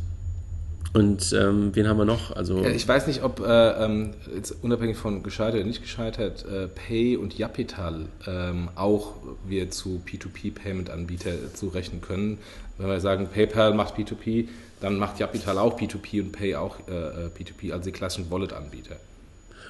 Und 0.91 1.34
ähm, 1.34 1.72
wen 1.74 1.88
haben 1.88 1.98
wir 1.98 2.06
noch? 2.06 2.36
Also 2.36 2.63
ich 2.65 2.88
weiß 2.88 3.08
nicht, 3.08 3.24
ob 3.24 3.39
äh, 3.39 3.84
ähm, 3.84 4.12
jetzt 4.36 4.63
unabhängig 4.63 4.98
von 4.98 5.24
gescheitert 5.24 5.62
oder 5.62 5.65
nicht 5.65 5.82
gescheitert, 5.82 6.46
äh, 6.46 6.67
Pay 6.67 7.17
und 7.17 7.36
Japital 7.38 8.06
ähm, 8.28 8.69
auch 8.76 9.13
wir 9.48 9.72
zu 9.72 10.02
P2P-Payment-Anbieter 10.06 11.54
zurechnen 11.56 12.02
können. 12.02 12.38
Wenn 12.78 12.88
wir 12.88 13.00
sagen, 13.00 13.28
PayPal 13.34 13.74
macht 13.74 13.96
P2P, 13.96 14.50
dann 14.82 14.98
macht 14.98 15.19
Japital 15.19 15.58
auch 15.58 15.80
P2P 15.80 16.22
und 16.22 16.32
Pay 16.32 16.56
auch 16.56 16.78
äh, 16.88 17.30
P2P, 17.36 17.72
also 17.72 17.86
die 17.86 17.91
klassischen 17.91 18.30
Wallet-Anbieter. 18.30 18.98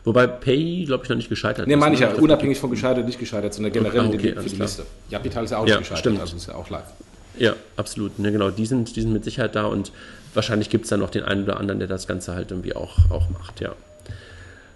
Wobei 0.03 0.27
Pay, 0.27 0.85
glaube 0.85 1.03
ich, 1.03 1.09
noch 1.09 1.15
nicht 1.15 1.29
gescheitert 1.29 1.67
nee, 1.67 1.73
ist. 1.73 1.77
Nee, 1.77 1.79
meine 1.79 1.95
ich 1.95 2.01
ne? 2.01 2.07
ja, 2.07 2.21
unabhängig 2.21 2.59
von 2.59 2.69
gescheitert, 2.69 2.97
oder 2.97 3.07
nicht 3.07 3.19
gescheitert, 3.19 3.53
sondern 3.53 3.71
generell 3.71 4.01
ah, 4.01 4.07
okay, 4.07 4.33
für 4.35 4.49
die 4.49 4.55
Liste. 4.57 4.85
Japital 5.09 5.45
ist 5.45 5.51
ja 5.51 5.59
auch 5.59 5.67
ja, 5.67 5.75
nicht 5.75 5.89
gescheitert, 5.89 5.99
stimmt. 5.99 6.19
also 6.19 6.35
ist 6.35 6.47
ja 6.47 6.55
auch 6.55 6.69
live. 6.69 6.83
Ja, 7.37 7.55
absolut. 7.77 8.19
Ne, 8.19 8.31
genau, 8.31 8.49
die 8.49 8.65
sind, 8.65 8.95
die 8.95 9.01
sind 9.01 9.13
mit 9.13 9.23
Sicherheit 9.23 9.55
da 9.55 9.65
und 9.65 9.91
wahrscheinlich 10.33 10.69
gibt 10.69 10.85
es 10.85 10.89
dann 10.89 10.99
noch 10.99 11.09
den 11.09 11.23
einen 11.23 11.43
oder 11.43 11.59
anderen, 11.59 11.79
der 11.79 11.87
das 11.87 12.07
Ganze 12.07 12.35
halt 12.35 12.51
irgendwie 12.51 12.75
auch, 12.75 13.09
auch 13.11 13.29
macht, 13.29 13.61
ja. 13.61 13.75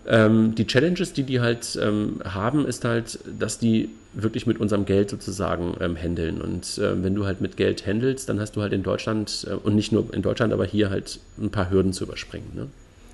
Ähm, 0.09 0.55
die 0.55 0.65
Challenges, 0.65 1.11
die 1.11 1.23
die 1.23 1.41
halt 1.41 1.77
ähm, 1.81 2.21
haben, 2.23 2.65
ist 2.65 2.85
halt, 2.85 3.19
dass 3.39 3.59
die 3.59 3.89
wirklich 4.13 4.47
mit 4.47 4.59
unserem 4.59 4.85
Geld 4.85 5.09
sozusagen 5.09 5.75
ähm, 5.81 5.97
handeln. 5.97 6.41
Und 6.41 6.77
äh, 6.77 7.03
wenn 7.03 7.13
du 7.13 7.25
halt 7.25 7.41
mit 7.41 7.57
Geld 7.57 7.85
handelst, 7.85 8.29
dann 8.29 8.39
hast 8.39 8.55
du 8.55 8.61
halt 8.61 8.71
in 8.71 8.83
Deutschland 8.83 9.45
äh, 9.49 9.53
und 9.53 9.75
nicht 9.75 9.91
nur 9.91 10.13
in 10.13 10.21
Deutschland, 10.21 10.53
aber 10.53 10.65
hier 10.65 10.89
halt 10.89 11.19
ein 11.37 11.49
paar 11.49 11.69
Hürden 11.69 11.91
zu 11.91 12.05
überspringen. 12.05 12.51
Ne? 12.55 12.67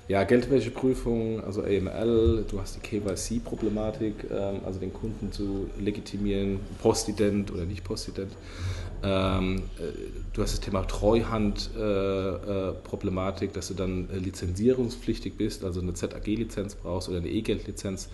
Ja, 0.06 0.22
Geldwäscheprüfung, 0.24 1.42
also 1.42 1.62
AML, 1.62 2.44
du 2.48 2.60
hast 2.60 2.76
die 2.76 2.80
KYC-Problematik, 2.80 4.26
ähm, 4.30 4.60
also 4.64 4.78
den 4.78 4.92
Kunden 4.92 5.32
zu 5.32 5.68
legitimieren, 5.80 6.60
Postident 6.80 7.50
oder 7.50 7.64
nicht 7.64 7.82
Postident. 7.84 8.30
Ähm, 9.04 9.62
äh, 9.78 9.82
du 10.32 10.42
hast 10.42 10.52
das 10.52 10.60
Thema 10.60 10.86
Treuhand-Problematik, 10.86 13.48
äh, 13.48 13.52
äh, 13.52 13.54
dass 13.54 13.68
du 13.68 13.74
dann 13.74 14.08
äh, 14.10 14.16
lizenzierungspflichtig 14.16 15.36
bist, 15.36 15.62
also 15.62 15.82
eine 15.82 15.92
ZAG-Lizenz 15.92 16.76
brauchst 16.76 17.10
oder 17.10 17.18
eine 17.18 17.28
E-Geld-Lizenz 17.28 18.08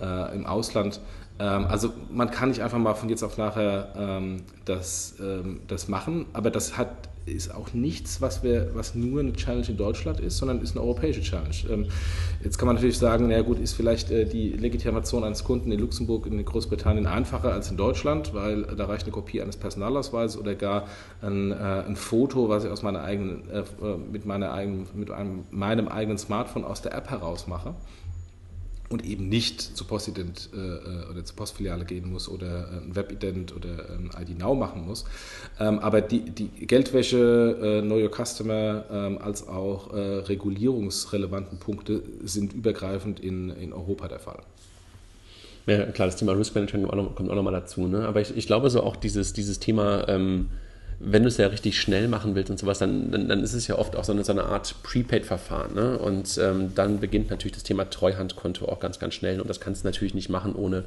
äh, 0.00 0.34
im 0.34 0.46
Ausland. 0.46 1.02
Ähm, 1.38 1.66
also 1.66 1.92
man 2.10 2.30
kann 2.30 2.48
nicht 2.48 2.62
einfach 2.62 2.78
mal 2.78 2.94
von 2.94 3.10
jetzt 3.10 3.22
auf 3.22 3.36
nachher 3.36 3.92
ähm, 3.96 4.44
das, 4.64 5.16
ähm, 5.20 5.60
das 5.68 5.88
machen, 5.88 6.24
aber 6.32 6.50
das 6.50 6.78
hat, 6.78 7.09
ist 7.26 7.54
auch 7.54 7.72
nichts, 7.72 8.20
was, 8.20 8.42
wir, 8.42 8.70
was 8.74 8.94
nur 8.94 9.20
eine 9.20 9.32
Challenge 9.32 9.66
in 9.68 9.76
Deutschland 9.76 10.20
ist, 10.20 10.38
sondern 10.38 10.60
ist 10.60 10.72
eine 10.72 10.80
europäische 10.80 11.20
Challenge. 11.20 11.54
Ähm, 11.70 11.86
jetzt 12.42 12.58
kann 12.58 12.66
man 12.66 12.76
natürlich 12.76 12.98
sagen, 12.98 13.28
na 13.28 13.40
gut, 13.42 13.58
ist 13.58 13.74
vielleicht 13.74 14.10
äh, 14.10 14.24
die 14.24 14.50
Legitimation 14.50 15.24
eines 15.24 15.44
Kunden 15.44 15.70
in 15.72 15.80
Luxemburg, 15.80 16.26
in 16.26 16.44
Großbritannien 16.44 17.06
einfacher 17.06 17.52
als 17.52 17.70
in 17.70 17.76
Deutschland, 17.76 18.34
weil 18.34 18.62
da 18.62 18.86
reicht 18.86 19.04
eine 19.04 19.12
Kopie 19.12 19.40
eines 19.40 19.56
Personalausweises 19.56 20.38
oder 20.38 20.54
gar 20.54 20.86
ein, 21.22 21.52
äh, 21.52 21.54
ein 21.54 21.96
Foto, 21.96 22.48
was 22.48 22.64
ich 22.64 22.70
aus 22.70 22.82
meiner 22.82 23.02
eigenen, 23.02 23.48
äh, 23.50 23.62
mit, 24.10 24.26
meiner 24.26 24.52
eigenen, 24.52 24.86
mit 24.94 25.10
einem, 25.10 25.44
meinem 25.50 25.88
eigenen 25.88 26.18
Smartphone 26.18 26.64
aus 26.64 26.82
der 26.82 26.94
App 26.94 27.10
heraus 27.10 27.46
mache 27.46 27.74
und 28.90 29.06
eben 29.06 29.28
nicht 29.28 29.60
zu 29.60 29.84
Postident 29.84 30.50
äh, 30.52 30.58
äh, 30.58 31.10
oder 31.10 31.24
zur 31.24 31.36
Postfiliale 31.36 31.84
gehen 31.84 32.10
muss 32.10 32.28
oder 32.28 32.68
äh, 32.72 32.84
ein 32.84 32.96
Webident 32.96 33.54
oder 33.54 33.88
ein 33.88 34.10
ID 34.20 34.38
Now 34.38 34.54
machen 34.54 34.84
muss. 34.84 35.04
Ähm, 35.60 35.78
aber 35.78 36.00
die, 36.00 36.22
die 36.22 36.48
Geldwäsche, 36.66 37.80
äh, 37.80 37.82
Know 37.82 37.96
Your 37.96 38.10
Customer 38.10 38.84
ähm, 38.90 39.18
als 39.18 39.46
auch 39.46 39.94
äh, 39.94 39.98
regulierungsrelevanten 39.98 41.58
Punkte 41.58 42.02
sind 42.24 42.52
übergreifend 42.52 43.20
in, 43.20 43.50
in 43.50 43.72
Europa 43.72 44.08
der 44.08 44.18
Fall. 44.18 44.40
Ja, 45.66 45.86
klar, 45.86 46.08
das 46.08 46.16
Thema 46.16 46.32
Risk 46.32 46.56
Management 46.56 46.88
kommt 47.14 47.30
auch 47.30 47.34
nochmal 47.36 47.52
dazu. 47.52 47.86
Ne? 47.86 48.08
Aber 48.08 48.20
ich, 48.20 48.36
ich 48.36 48.48
glaube 48.48 48.70
so 48.70 48.82
auch 48.82 48.96
dieses, 48.96 49.32
dieses 49.32 49.60
Thema 49.60 50.08
ähm, 50.08 50.48
wenn 51.02 51.22
du 51.22 51.28
es 51.28 51.38
ja 51.38 51.46
richtig 51.46 51.80
schnell 51.80 52.08
machen 52.08 52.34
willst 52.34 52.50
und 52.50 52.58
sowas, 52.58 52.78
dann, 52.78 53.10
dann, 53.10 53.26
dann 53.26 53.42
ist 53.42 53.54
es 53.54 53.66
ja 53.66 53.78
oft 53.78 53.96
auch 53.96 54.04
so 54.04 54.12
eine, 54.12 54.22
so 54.22 54.32
eine 54.32 54.44
Art 54.44 54.74
Prepaid-Verfahren. 54.82 55.74
Ne? 55.74 55.98
Und 55.98 56.38
ähm, 56.40 56.74
dann 56.74 57.00
beginnt 57.00 57.30
natürlich 57.30 57.54
das 57.54 57.62
Thema 57.62 57.88
Treuhandkonto 57.88 58.66
auch 58.66 58.80
ganz, 58.80 58.98
ganz 58.98 59.14
schnell. 59.14 59.40
Und 59.40 59.48
das 59.48 59.60
kannst 59.60 59.82
du 59.82 59.88
natürlich 59.88 60.14
nicht 60.14 60.28
machen, 60.28 60.54
ohne 60.54 60.84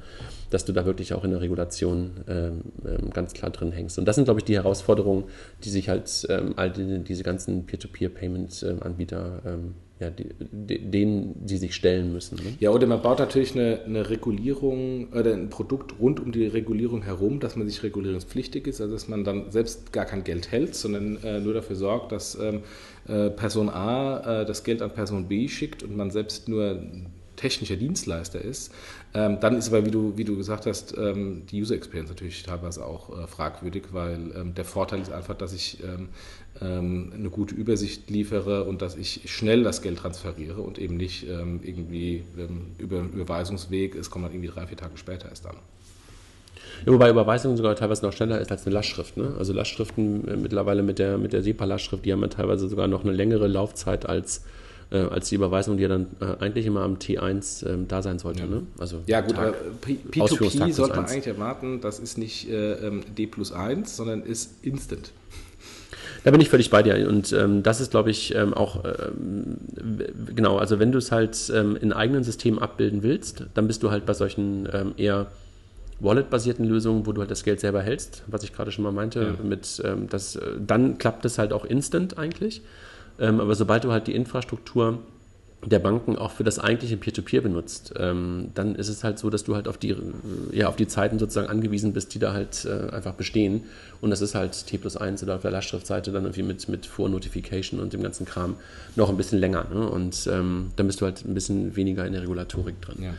dass 0.52 0.66
du 0.66 0.72
da 0.72 0.86
wirklich 0.86 1.16
auch 1.16 1.24
in 1.24 1.32
der 1.32 1.42
Regulation 1.42 2.12
ähm, 2.28 2.62
ähm 2.86 3.10
ganz 3.10 3.34
klar 3.34 3.50
drin 3.50 3.72
hängst. 3.72 3.98
Und 3.98 4.06
das 4.06 4.16
sind, 4.16 4.26
glaube 4.26 4.40
ich, 4.40 4.46
die 4.46 4.54
Herausforderungen, 4.54 5.24
die 5.64 5.70
sich 5.72 5.90
halt 5.90 6.28
ähm, 6.30 6.54
all 6.58 6.70
die, 6.70 7.00
diese 7.00 7.24
ganzen 7.24 7.66
Peer-to-Peer-Payment-Anbieter 7.66 9.42
ähm, 9.46 9.74
ja, 10.00 10.10
denen 10.10 11.44
sie 11.46 11.58
sich 11.58 11.76
stellen 11.76 12.12
müssen. 12.12 12.36
Ne? 12.38 12.56
Ja, 12.60 12.72
oder 12.72 12.88
man 12.88 13.02
baut 13.02 13.20
natürlich 13.20 13.54
eine, 13.56 13.82
eine, 13.86 14.10
Regulierung 14.10 15.10
oder 15.14 15.34
ein 15.34 15.50
Produkt 15.50 16.00
rund 16.00 16.20
um 16.20 16.32
die 16.32 16.48
Regulierung 16.48 17.04
herum, 17.04 17.40
dass 17.40 17.56
man 17.56 17.68
sich 17.68 17.84
regulierungspflichtig 17.84 18.68
ist, 18.68 18.82
also 18.82 18.94
dass 18.94 19.08
man 19.08 19.24
dann 19.24 19.52
selbst 19.52 19.94
gar 19.94 20.06
kein 20.06 20.24
Geld 20.24 20.52
hält, 20.52 20.76
sondern 20.76 21.18
äh, 21.24 21.40
nur 21.40 21.54
dafür 21.54 21.76
sorgt, 21.76 22.12
dass 22.12 22.36
ähm, 22.36 22.64
äh, 23.08 23.30
Person 23.30 23.70
A 23.70 24.42
äh, 24.42 24.46
das 24.46 24.64
Geld 24.64 24.82
an 24.82 24.92
Person 24.92 25.28
B 25.28 25.48
schickt 25.48 25.84
und 25.84 25.96
man 25.96 26.10
selbst 26.10 26.50
nur 26.50 26.84
technischer 27.44 27.76
Dienstleister 27.76 28.42
ist, 28.42 28.72
ähm, 29.14 29.38
dann 29.42 29.58
ist 29.58 29.68
aber, 29.68 29.86
wie 29.86 29.92
du, 29.92 30.14
wie 30.16 30.24
du 30.24 30.38
gesagt 30.38 30.66
hast, 30.66 30.98
ähm, 30.98 31.44
die 31.52 31.62
User 31.62 31.76
Experience 31.76 32.10
natürlich 32.10 32.42
teilweise 32.42 32.86
auch 32.86 33.10
äh, 33.10 33.28
fragwürdig, 33.28 33.84
weil 33.92 34.32
ähm, 34.36 34.54
der 34.56 34.64
Vorteil 34.64 35.02
ist 35.02 35.12
einfach, 35.12 35.36
dass 35.36 35.52
ich 35.52 35.84
ähm, 35.84 36.10
ähm, 36.62 37.12
eine 37.14 37.30
gute 37.30 37.54
Übersicht 37.54 38.10
liefere 38.10 38.64
und 38.64 38.82
dass 38.82 38.96
ich 38.96 39.24
schnell 39.26 39.64
das 39.64 39.82
Geld 39.82 39.98
transferiere 39.98 40.62
und 40.62 40.80
eben 40.80 40.96
nicht 40.96 41.28
ähm, 41.28 41.60
irgendwie 41.64 42.24
über 42.78 43.00
einen 43.00 43.12
Überweisungsweg, 43.14 43.96
es 43.96 44.10
kommt 44.10 44.26
dann 44.26 44.32
irgendwie 44.32 44.50
drei, 44.50 44.66
vier 44.66 44.78
Tage 44.78 44.98
später 44.98 45.28
erst 45.28 45.46
an. 45.46 45.58
Ja, 46.86 46.94
wobei 46.94 47.10
Überweisung 47.10 47.58
sogar 47.58 47.76
teilweise 47.76 48.06
noch 48.06 48.14
schneller 48.14 48.40
ist 48.40 48.52
als 48.52 48.66
eine 48.66 48.74
Lastschrift. 48.74 49.18
Ne? 49.18 49.36
Also 49.38 49.52
Lastschriften 49.52 50.28
äh, 50.30 50.38
mittlerweile 50.38 50.82
mit 50.82 50.98
der, 50.98 51.18
mit 51.18 51.34
der 51.34 51.44
SEPA-Lastschrift, 51.44 52.06
die 52.06 52.14
haben 52.14 52.22
ja 52.22 52.30
teilweise 52.30 52.70
sogar 52.70 52.88
noch 52.88 53.04
eine 53.04 53.12
längere 53.12 53.48
Laufzeit 53.48 54.06
als 54.06 54.44
äh, 54.92 54.98
als 54.98 55.30
die 55.30 55.36
Überweisung, 55.36 55.78
die 55.78 55.84
ja 55.84 55.90
dann 55.90 56.08
äh, 56.20 56.44
eigentlich 56.44 56.66
immer 56.66 56.82
am 56.82 56.96
T1 56.96 57.66
äh, 57.66 57.86
da 57.88 58.02
sein 58.02 58.20
sollte. 58.20 58.42
Ja, 58.42 58.48
ne? 58.48 58.64
also 58.80 59.02
ja 59.08 59.22
gut, 59.22 59.36
Tag, 59.36 59.48
aber 59.48 59.58
P2P 60.12 60.72
sollte 60.74 60.96
man 60.96 61.06
eigentlich 61.06 61.28
erwarten, 61.28 61.82
das 61.82 62.00
ist 62.00 62.18
nicht 62.18 62.50
äh, 62.50 62.74
ähm, 62.74 63.04
D 63.18 63.28
plus 63.28 63.52
1, 63.52 63.96
sondern 63.96 64.24
ist 64.24 64.64
Instant. 64.64 65.12
Da 66.24 66.32
bin 66.32 66.40
ich 66.40 66.50
völlig 66.50 66.70
bei 66.70 66.82
dir. 66.84 67.08
Und 67.08 67.34
ähm, 67.34 67.64
das 67.64 67.82
ist, 67.82 67.92
glaube 67.92 68.10
ich, 68.10 68.34
ähm, 68.34 68.54
auch 68.54 68.84
ähm, 68.86 69.58
genau, 70.34 70.58
also 70.58 70.80
wenn 70.80 70.92
du 70.92 70.98
es 70.98 71.12
halt 71.12 71.52
ähm, 71.54 71.76
in 71.76 71.92
eigenen 71.92 72.24
Systemen 72.24 72.60
abbilden 72.60 73.04
willst, 73.04 73.46
dann 73.54 73.68
bist 73.68 73.84
du 73.84 73.92
halt 73.92 74.06
bei 74.06 74.14
solchen 74.14 74.68
ähm, 74.72 74.94
eher 74.96 75.28
Wallet-basierten 76.00 76.66
Lösungen, 76.66 77.06
wo 77.06 77.12
du 77.12 77.22
halt 77.22 77.32
das 77.32 77.44
Geld 77.44 77.60
selber 77.60 77.82
hältst, 77.82 78.24
was 78.28 78.44
ich 78.44 78.54
gerade 78.54 78.72
schon 78.72 78.84
mal 78.84 78.92
meinte, 78.92 79.36
ja. 79.38 79.44
mit 79.44 79.82
ähm, 79.86 80.08
das, 80.10 80.36
äh, 80.36 80.42
dann 80.66 80.98
klappt 80.98 81.26
es 81.26 81.38
halt 81.38 81.54
auch 81.54 81.66
instant 81.66 82.18
eigentlich. 82.18 82.62
Ähm, 83.20 83.40
aber 83.40 83.56
sobald 83.56 83.84
du 83.84 83.92
halt 83.92 84.08
die 84.08 84.16
Infrastruktur 84.16 85.00
der 85.66 85.80
Banken 85.80 86.18
auch 86.18 86.32
für 86.32 86.44
das 86.44 86.60
eigentliche 86.60 86.98
Peer-to-Peer 86.98 87.40
-Peer 87.40 87.44
benutzt, 87.44 87.94
ähm, 87.98 88.50
dann 88.54 88.76
ist 88.76 88.90
es 88.90 89.04
halt 89.04 89.20
so, 89.20 89.30
dass 89.30 89.44
du 89.44 89.56
halt 89.56 89.68
auf 89.68 89.78
die, 89.78 89.96
ja, 90.52 90.68
auf 90.68 90.76
die 90.76 90.88
Zeiten 90.88 91.20
sozusagen 91.20 91.48
angewiesen 91.48 91.94
bist, 91.94 92.14
die 92.14 92.20
da 92.20 92.34
halt 92.34 92.66
äh, 92.66 92.94
einfach 92.94 93.14
bestehen. 93.14 93.64
Und 94.02 94.10
das 94.10 94.22
ist 94.22 94.36
halt 94.36 94.68
T 94.68 94.78
plus 94.78 94.98
1 94.98 95.24
oder 95.24 95.36
auf 95.36 95.42
der 95.42 95.52
Lastschriftseite 95.52 96.12
dann 96.12 96.24
irgendwie 96.24 96.44
mit, 96.44 96.68
mit 96.68 96.86
Vor-Notification 96.86 97.80
und 97.80 97.94
dem 97.94 98.04
ganzen 98.04 98.26
Kram 98.26 98.56
noch 98.96 99.10
ein 99.10 99.18
bisschen 99.18 99.40
länger. 99.40 99.66
Ne? 99.74 99.88
Und 99.88 100.28
ähm, 100.28 100.72
dann 100.76 100.88
bist 100.88 101.02
du 101.02 101.06
halt 101.06 101.24
ein 101.26 101.34
bisschen 101.34 101.76
weniger 101.76 102.06
in 102.06 102.14
der 102.14 102.24
Regulatorik 102.24 102.82
drin. 102.82 103.04
Ja. 103.04 103.14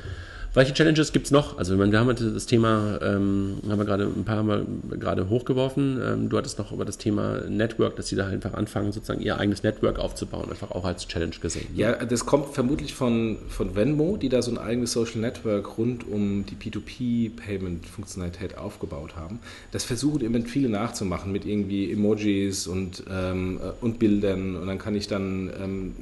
Welche 0.54 0.72
Challenges 0.72 1.12
gibt 1.12 1.26
es 1.26 1.32
noch? 1.32 1.58
Also 1.58 1.76
wir 1.76 1.98
haben 1.98 2.14
das 2.14 2.46
Thema, 2.46 3.00
ähm, 3.02 3.56
haben 3.68 3.78
wir 3.78 3.84
gerade 3.84 4.04
ein 4.04 4.24
paar 4.24 4.44
Mal 4.44 4.64
gerade 4.88 5.28
hochgeworfen. 5.28 6.00
Ähm, 6.00 6.28
du 6.28 6.38
hattest 6.38 6.60
noch 6.60 6.70
über 6.70 6.84
das 6.84 6.96
Thema 6.96 7.40
Network, 7.48 7.96
dass 7.96 8.06
sie 8.06 8.14
da 8.14 8.28
einfach 8.28 8.54
anfangen, 8.54 8.92
sozusagen 8.92 9.20
ihr 9.20 9.36
eigenes 9.36 9.64
Network 9.64 9.98
aufzubauen, 9.98 10.48
einfach 10.48 10.70
auch 10.70 10.84
als 10.84 11.08
Challenge 11.08 11.34
gesehen. 11.40 11.66
Ne? 11.74 11.80
Ja, 11.80 12.04
das 12.04 12.24
kommt 12.24 12.54
vermutlich 12.54 12.94
von, 12.94 13.38
von 13.48 13.74
Venmo, 13.74 14.16
die 14.16 14.28
da 14.28 14.42
so 14.42 14.52
ein 14.52 14.58
eigenes 14.58 14.92
Social 14.92 15.20
Network 15.20 15.76
rund 15.76 16.06
um 16.06 16.46
die 16.46 16.54
P2P-Payment-Funktionalität 16.54 18.56
aufgebaut 18.56 19.16
haben. 19.16 19.40
Das 19.72 19.82
versuchen 19.82 20.20
eben 20.20 20.46
viele 20.46 20.68
nachzumachen 20.68 21.32
mit 21.32 21.46
irgendwie 21.46 21.90
Emojis 21.90 22.68
und, 22.68 23.02
ähm, 23.10 23.58
äh, 23.60 23.84
und 23.84 23.98
Bildern 23.98 24.54
und 24.54 24.68
dann 24.68 24.78
kann 24.78 24.94
ich 24.94 25.08
dann 25.08 25.50
ähm, 25.60 25.94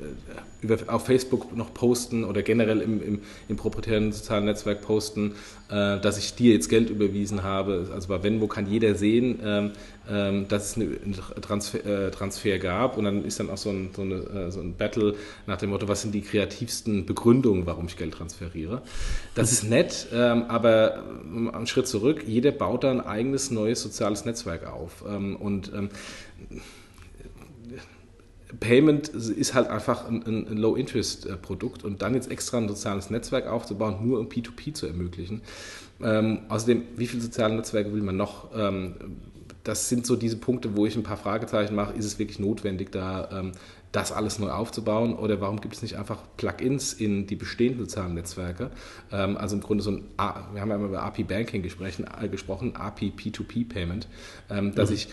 äh, 0.00 0.04
über, 0.62 0.78
auf 0.86 1.06
Facebook 1.06 1.54
noch 1.56 1.74
posten 1.74 2.24
oder 2.24 2.42
generell 2.42 2.80
im, 2.80 3.02
im, 3.02 3.20
im 3.48 3.56
proprietären 3.56 4.12
sozialen 4.12 4.44
Netzwerk 4.44 4.80
posten, 4.80 5.32
äh, 5.68 5.98
dass 6.00 6.18
ich 6.18 6.34
dir 6.34 6.54
jetzt 6.54 6.68
Geld 6.68 6.88
überwiesen 6.88 7.42
habe. 7.42 7.88
Also 7.92 8.08
bei 8.08 8.22
Venmo 8.22 8.46
kann 8.46 8.66
jeder 8.66 8.94
sehen, 8.94 9.40
ähm, 9.44 9.70
ähm, 10.08 10.48
dass 10.48 10.70
es 10.70 10.76
einen 10.76 11.16
Transfer, 11.40 11.84
äh, 11.84 12.10
Transfer, 12.10 12.58
gab 12.58 12.96
und 12.96 13.04
dann 13.04 13.24
ist 13.24 13.40
dann 13.40 13.50
auch 13.50 13.56
so 13.56 13.70
ein, 13.70 13.90
so, 13.94 14.02
eine, 14.02 14.14
äh, 14.14 14.50
so 14.50 14.60
ein 14.60 14.74
Battle 14.76 15.14
nach 15.46 15.58
dem 15.58 15.70
Motto, 15.70 15.88
was 15.88 16.02
sind 16.02 16.14
die 16.14 16.22
kreativsten 16.22 17.06
Begründungen, 17.06 17.66
warum 17.66 17.86
ich 17.86 17.96
Geld 17.96 18.14
transferiere. 18.14 18.82
Das 19.34 19.52
ist 19.52 19.64
nett, 19.64 20.08
ähm, 20.12 20.44
aber 20.44 21.02
ähm, 21.24 21.50
einen 21.52 21.66
Schritt 21.66 21.88
zurück, 21.88 22.24
jeder 22.26 22.52
baut 22.52 22.84
da 22.84 22.90
ein 22.90 23.00
eigenes 23.00 23.50
neues 23.50 23.82
soziales 23.82 24.24
Netzwerk 24.24 24.66
auf 24.66 25.04
ähm, 25.08 25.36
und 25.36 25.72
ähm, 25.74 25.90
Payment 28.60 29.08
ist 29.08 29.54
halt 29.54 29.68
einfach 29.68 30.06
ein, 30.08 30.22
ein 30.26 30.56
Low-Interest-Produkt 30.56 31.84
und 31.84 32.02
dann 32.02 32.14
jetzt 32.14 32.30
extra 32.30 32.58
ein 32.58 32.68
soziales 32.68 33.10
Netzwerk 33.10 33.46
aufzubauen, 33.46 34.06
nur 34.06 34.20
um 34.20 34.28
P2P 34.28 34.74
zu 34.74 34.86
ermöglichen. 34.86 35.42
Ähm, 36.02 36.40
außerdem, 36.48 36.82
wie 36.96 37.06
viele 37.06 37.22
soziale 37.22 37.54
Netzwerke 37.54 37.92
will 37.92 38.02
man 38.02 38.16
noch? 38.16 38.50
Ähm, 38.54 38.94
das 39.64 39.88
sind 39.88 40.06
so 40.06 40.16
diese 40.16 40.36
Punkte, 40.36 40.76
wo 40.76 40.86
ich 40.86 40.96
ein 40.96 41.04
paar 41.04 41.16
Fragezeichen 41.16 41.74
mache. 41.74 41.94
Ist 41.94 42.04
es 42.04 42.18
wirklich 42.18 42.38
notwendig, 42.38 42.90
da 42.90 43.28
ähm, 43.30 43.52
das 43.92 44.10
alles 44.10 44.38
neu 44.38 44.50
aufzubauen 44.50 45.14
oder 45.14 45.40
warum 45.40 45.60
gibt 45.60 45.74
es 45.74 45.82
nicht 45.82 45.96
einfach 45.98 46.18
Plugins 46.38 46.94
in 46.94 47.26
die 47.26 47.36
bestehenden 47.36 47.80
sozialen 47.80 48.14
Netzwerke? 48.14 48.70
Ähm, 49.12 49.36
also 49.36 49.54
im 49.54 49.62
Grunde 49.62 49.84
so 49.84 49.90
ein, 49.90 50.04
wir 50.16 50.60
haben 50.60 50.70
ja 50.70 50.76
immer 50.76 50.86
über 50.86 51.02
API 51.02 51.24
Banking 51.24 51.62
gesprochen, 51.62 52.06
äh, 52.20 52.28
gesprochen 52.28 52.74
API 52.74 53.12
P2P 53.16 53.68
Payment, 53.68 54.08
ähm, 54.50 54.74
dass 54.74 54.88
mhm. 54.88 54.96
ich 54.96 55.08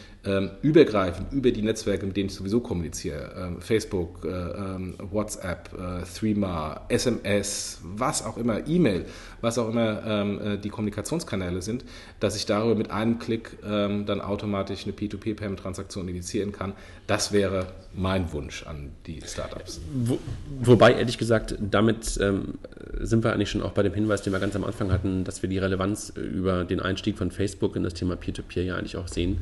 übergreifend 0.62 1.32
über 1.32 1.52
die 1.52 1.62
Netzwerke, 1.62 2.06
mit 2.06 2.18
denen 2.18 2.28
ich 2.28 2.36
sowieso 2.36 2.60
kommuniziere, 2.60 3.32
ähm, 3.38 3.62
Facebook, 3.62 4.26
äh, 4.26 4.28
ähm, 4.28 4.96
WhatsApp, 5.00 5.70
äh, 5.74 6.04
Threema, 6.04 6.82
SMS, 6.90 7.80
was 7.84 8.26
auch 8.26 8.36
immer, 8.36 8.68
E-Mail, 8.68 9.06
was 9.40 9.58
auch 9.58 9.70
immer 9.70 10.04
ähm, 10.06 10.42
äh, 10.42 10.58
die 10.58 10.68
Kommunikationskanäle 10.68 11.62
sind, 11.62 11.86
dass 12.20 12.36
ich 12.36 12.46
darüber 12.46 12.76
mit 12.76 12.92
einem 12.92 13.18
Klick 13.18 13.58
dann 13.62 14.22
automatisch 14.22 14.84
eine 14.84 14.94
P2P 14.94 15.36
Payment 15.36 15.60
Transaktion 15.60 16.08
initiieren 16.08 16.52
kann. 16.52 16.74
Das 17.08 17.32
wäre 17.32 17.68
mein 17.94 18.32
Wunsch. 18.34 18.66
an 18.66 18.92
die 19.08 19.22
Startups. 19.26 19.80
Wo, 19.94 20.20
wobei, 20.62 20.94
ehrlich 20.94 21.18
gesagt, 21.18 21.56
damit 21.60 22.20
ähm, 22.22 22.56
sind 23.00 23.24
wir 23.24 23.34
eigentlich 23.34 23.50
schon 23.50 23.62
auch 23.62 23.72
bei 23.72 23.84
dem 23.84 23.94
Hinweis, 23.94 24.22
den 24.22 24.34
wir 24.34 24.40
ganz 24.40 24.56
am 24.56 24.64
Anfang 24.64 24.92
hatten, 24.92 25.24
dass 25.24 25.42
wir 25.42 25.50
die 25.50 25.58
Relevanz 25.58 26.10
über 26.10 26.66
den 26.66 26.80
Einstieg 26.80 27.18
von 27.18 27.32
Facebook 27.32 27.76
in 27.76 27.84
das 27.84 27.94
Thema 27.94 28.16
Peer-to-Peer 28.16 28.64
-Peer 28.64 28.68
ja 28.68 28.76
eigentlich 28.76 28.98
auch 28.98 29.08
sehen. 29.08 29.40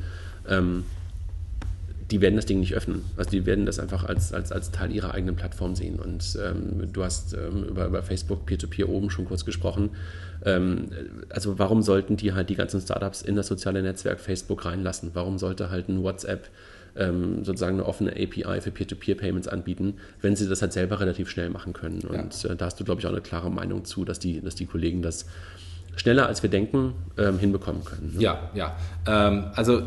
Ähm, 0.48 0.84
die 2.10 2.20
werden 2.22 2.36
das 2.36 2.46
Ding 2.46 2.60
nicht 2.60 2.74
öffnen. 2.74 3.04
Also 3.16 3.30
die 3.30 3.44
werden 3.44 3.66
das 3.66 3.78
einfach 3.78 4.04
als, 4.04 4.32
als, 4.32 4.50
als 4.50 4.70
Teil 4.70 4.92
ihrer 4.92 5.12
eigenen 5.12 5.36
Plattform 5.36 5.74
sehen. 5.74 5.98
Und 5.98 6.38
ähm, 6.42 6.90
du 6.90 7.04
hast 7.04 7.34
ähm, 7.34 7.64
über, 7.64 7.86
über 7.86 8.02
Facebook 8.02 8.46
Peer-to-Peer 8.46 8.86
-Peer 8.86 8.90
oben 8.90 9.10
schon 9.10 9.26
kurz 9.26 9.44
gesprochen. 9.44 9.90
Ähm, 10.44 10.88
also 11.28 11.58
warum 11.58 11.82
sollten 11.82 12.16
die 12.16 12.32
halt 12.32 12.48
die 12.48 12.54
ganzen 12.54 12.80
Startups 12.80 13.20
in 13.20 13.36
das 13.36 13.46
soziale 13.46 13.82
Netzwerk 13.82 14.20
Facebook 14.20 14.64
reinlassen? 14.64 15.10
Warum 15.12 15.38
sollte 15.38 15.70
halt 15.70 15.88
ein 15.88 16.02
WhatsApp 16.02 16.48
ähm, 16.96 17.44
sozusagen 17.44 17.74
eine 17.74 17.86
offene 17.86 18.12
API 18.12 18.60
für 18.62 18.70
Peer-to-Peer-Payments 18.70 19.46
anbieten, 19.46 19.94
wenn 20.22 20.34
sie 20.34 20.48
das 20.48 20.62
halt 20.62 20.72
selber 20.72 21.00
relativ 21.00 21.28
schnell 21.28 21.50
machen 21.50 21.74
können? 21.74 22.00
Und 22.00 22.42
ja. 22.42 22.50
äh, 22.50 22.56
da 22.56 22.66
hast 22.66 22.80
du, 22.80 22.84
glaube 22.84 23.02
ich, 23.02 23.06
auch 23.06 23.12
eine 23.12 23.20
klare 23.20 23.50
Meinung 23.50 23.84
zu, 23.84 24.06
dass 24.06 24.18
die, 24.18 24.40
dass 24.40 24.54
die 24.54 24.66
Kollegen 24.66 25.02
das 25.02 25.26
schneller 25.96 26.26
als 26.26 26.42
wir 26.42 26.50
denken 26.50 26.94
ähm, 27.16 27.38
hinbekommen 27.38 27.84
können. 27.84 28.14
Ne? 28.14 28.22
Ja, 28.22 28.50
ja. 28.54 28.76
Ähm, 29.06 29.46
also 29.54 29.82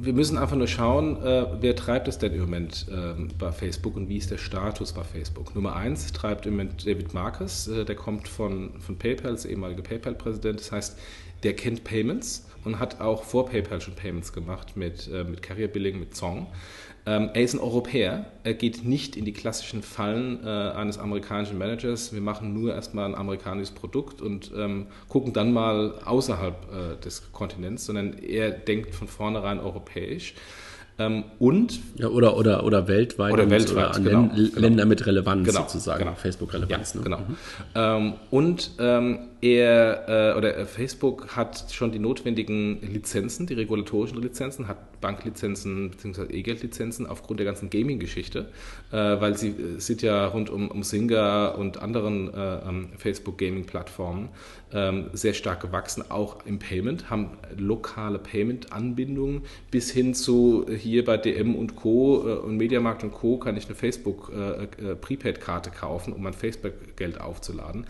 wir 0.00 0.12
müssen 0.12 0.38
einfach 0.38 0.56
nur 0.56 0.68
schauen, 0.68 1.20
äh, 1.22 1.46
wer 1.60 1.74
treibt 1.74 2.06
es 2.06 2.18
denn 2.18 2.32
im 2.32 2.40
Moment 2.40 2.86
äh, 2.88 3.20
bei 3.36 3.50
Facebook 3.50 3.96
und 3.96 4.08
wie 4.08 4.16
ist 4.16 4.30
der 4.30 4.38
Status 4.38 4.92
bei 4.92 5.02
Facebook. 5.02 5.56
Nummer 5.56 5.74
eins 5.74 6.12
treibt 6.12 6.46
im 6.46 6.52
Moment 6.52 6.86
David 6.86 7.14
Marcus, 7.14 7.66
äh, 7.66 7.84
der 7.84 7.96
kommt 7.96 8.28
von, 8.28 8.80
von 8.80 8.96
PayPal, 8.96 9.34
ist 9.34 9.44
ehemaliger 9.44 9.82
PayPal-Präsident. 9.82 10.60
Das 10.60 10.70
heißt, 10.70 10.98
der 11.42 11.54
kennt 11.54 11.82
Payments 11.82 12.46
und 12.64 12.78
hat 12.78 13.00
auch 13.00 13.24
vor 13.24 13.46
PayPal 13.48 13.80
schon 13.80 13.94
Payments 13.94 14.32
gemacht 14.32 14.76
mit, 14.76 15.08
äh, 15.08 15.24
mit 15.24 15.42
Carrier 15.42 15.68
Billing, 15.68 15.98
mit 15.98 16.14
Zong. 16.14 16.46
Ähm, 17.08 17.30
er 17.32 17.42
ist 17.42 17.54
ein 17.54 17.60
Europäer, 17.60 18.26
er 18.44 18.52
geht 18.52 18.84
nicht 18.84 19.16
in 19.16 19.24
die 19.24 19.32
klassischen 19.32 19.82
Fallen 19.82 20.44
äh, 20.44 20.48
eines 20.48 20.98
amerikanischen 20.98 21.56
Managers. 21.56 22.12
Wir 22.12 22.20
machen 22.20 22.52
nur 22.52 22.74
erstmal 22.74 23.06
ein 23.06 23.14
amerikanisches 23.14 23.70
Produkt 23.70 24.20
und 24.20 24.52
ähm, 24.54 24.88
gucken 25.08 25.32
dann 25.32 25.50
mal 25.50 25.94
außerhalb 26.04 26.54
äh, 26.70 27.02
des 27.02 27.32
Kontinents, 27.32 27.86
sondern 27.86 28.18
er 28.18 28.50
denkt 28.50 28.94
von 28.94 29.08
vornherein 29.08 29.58
europäisch. 29.58 30.34
Ähm, 30.98 31.24
und 31.38 31.80
ja, 31.96 32.08
oder, 32.08 32.36
oder, 32.36 32.64
oder 32.64 32.88
weltweit 32.88 33.32
oder 33.32 33.48
weltweit 33.48 34.00
oder 34.00 34.10
genau, 34.10 34.28
genau. 34.34 34.60
Länder 34.60 34.84
mit 34.84 35.06
Relevanz 35.06 35.48
genau, 35.48 35.60
sozusagen, 35.62 36.00
genau. 36.00 36.14
Facebook-Relevanz. 36.14 36.92
Ja, 36.92 36.98
ne? 36.98 37.04
Genau. 37.04 37.18
Mhm. 37.20 37.36
Ähm, 37.74 38.12
und 38.30 38.70
ähm, 38.80 39.18
er 39.40 40.32
äh, 40.34 40.36
oder 40.36 40.56
äh, 40.56 40.66
Facebook 40.66 41.36
hat 41.36 41.66
schon 41.70 41.92
die 41.92 41.98
notwendigen 41.98 42.80
Lizenzen, 42.82 43.46
die 43.46 43.54
regulatorischen 43.54 44.20
Lizenzen, 44.20 44.66
hat 44.66 45.00
Banklizenzen 45.00 45.90
bzw. 45.90 46.24
E-Geld-Lizenzen 46.32 47.06
aufgrund 47.06 47.38
der 47.38 47.46
ganzen 47.46 47.70
Gaming-Geschichte, 47.70 48.48
äh, 48.90 48.96
weil 48.96 49.36
sie 49.36 49.50
äh, 49.50 49.78
sind 49.78 50.02
ja 50.02 50.26
rund 50.26 50.50
um, 50.50 50.68
um 50.68 50.82
Singa 50.82 51.48
und 51.48 51.80
anderen 51.80 52.32
äh, 52.34 52.68
ähm, 52.68 52.88
Facebook-Gaming-Plattformen 52.98 54.30
ähm, 54.72 55.10
sehr 55.12 55.34
stark 55.34 55.60
gewachsen, 55.60 56.10
auch 56.10 56.44
im 56.44 56.58
Payment, 56.58 57.08
haben 57.08 57.30
lokale 57.56 58.18
Payment-Anbindungen 58.18 59.42
bis 59.70 59.90
hin 59.90 60.14
zu 60.14 60.66
hier 60.68 61.04
bei 61.04 61.16
DM 61.16 61.54
und 61.54 61.76
Co. 61.76 62.26
Äh, 62.26 62.32
und 62.38 62.56
Mediamarkt 62.56 63.04
und 63.04 63.12
Co. 63.12 63.38
kann 63.38 63.56
ich 63.56 63.66
eine 63.66 63.74
Facebook 63.74 64.32
Prepaid-Karte 65.00 65.70
kaufen, 65.70 66.12
um 66.12 66.22
mein 66.22 66.32
Facebook-Geld 66.32 67.20
aufzuladen. 67.20 67.86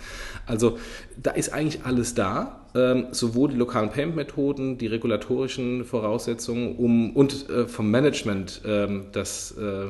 Also 0.47 0.79
da 1.17 1.33
ist 1.39 1.53
eigentlich 1.53 1.85
alles 1.87 2.15
da, 2.15 2.61
ähm, 2.75 3.07
sowohl 3.13 3.51
die 3.51 3.57
lokalen 3.57 3.91
Payment-Methoden, 3.91 4.79
die 4.79 4.87
regulatorischen 4.87 5.85
Voraussetzungen 5.85 6.77
um, 6.77 7.17
und 7.17 7.49
äh, 7.49 7.67
vom 7.67 7.91
Management 7.91 8.61
ähm, 8.67 9.07
das 9.13 9.53
äh, 9.53 9.87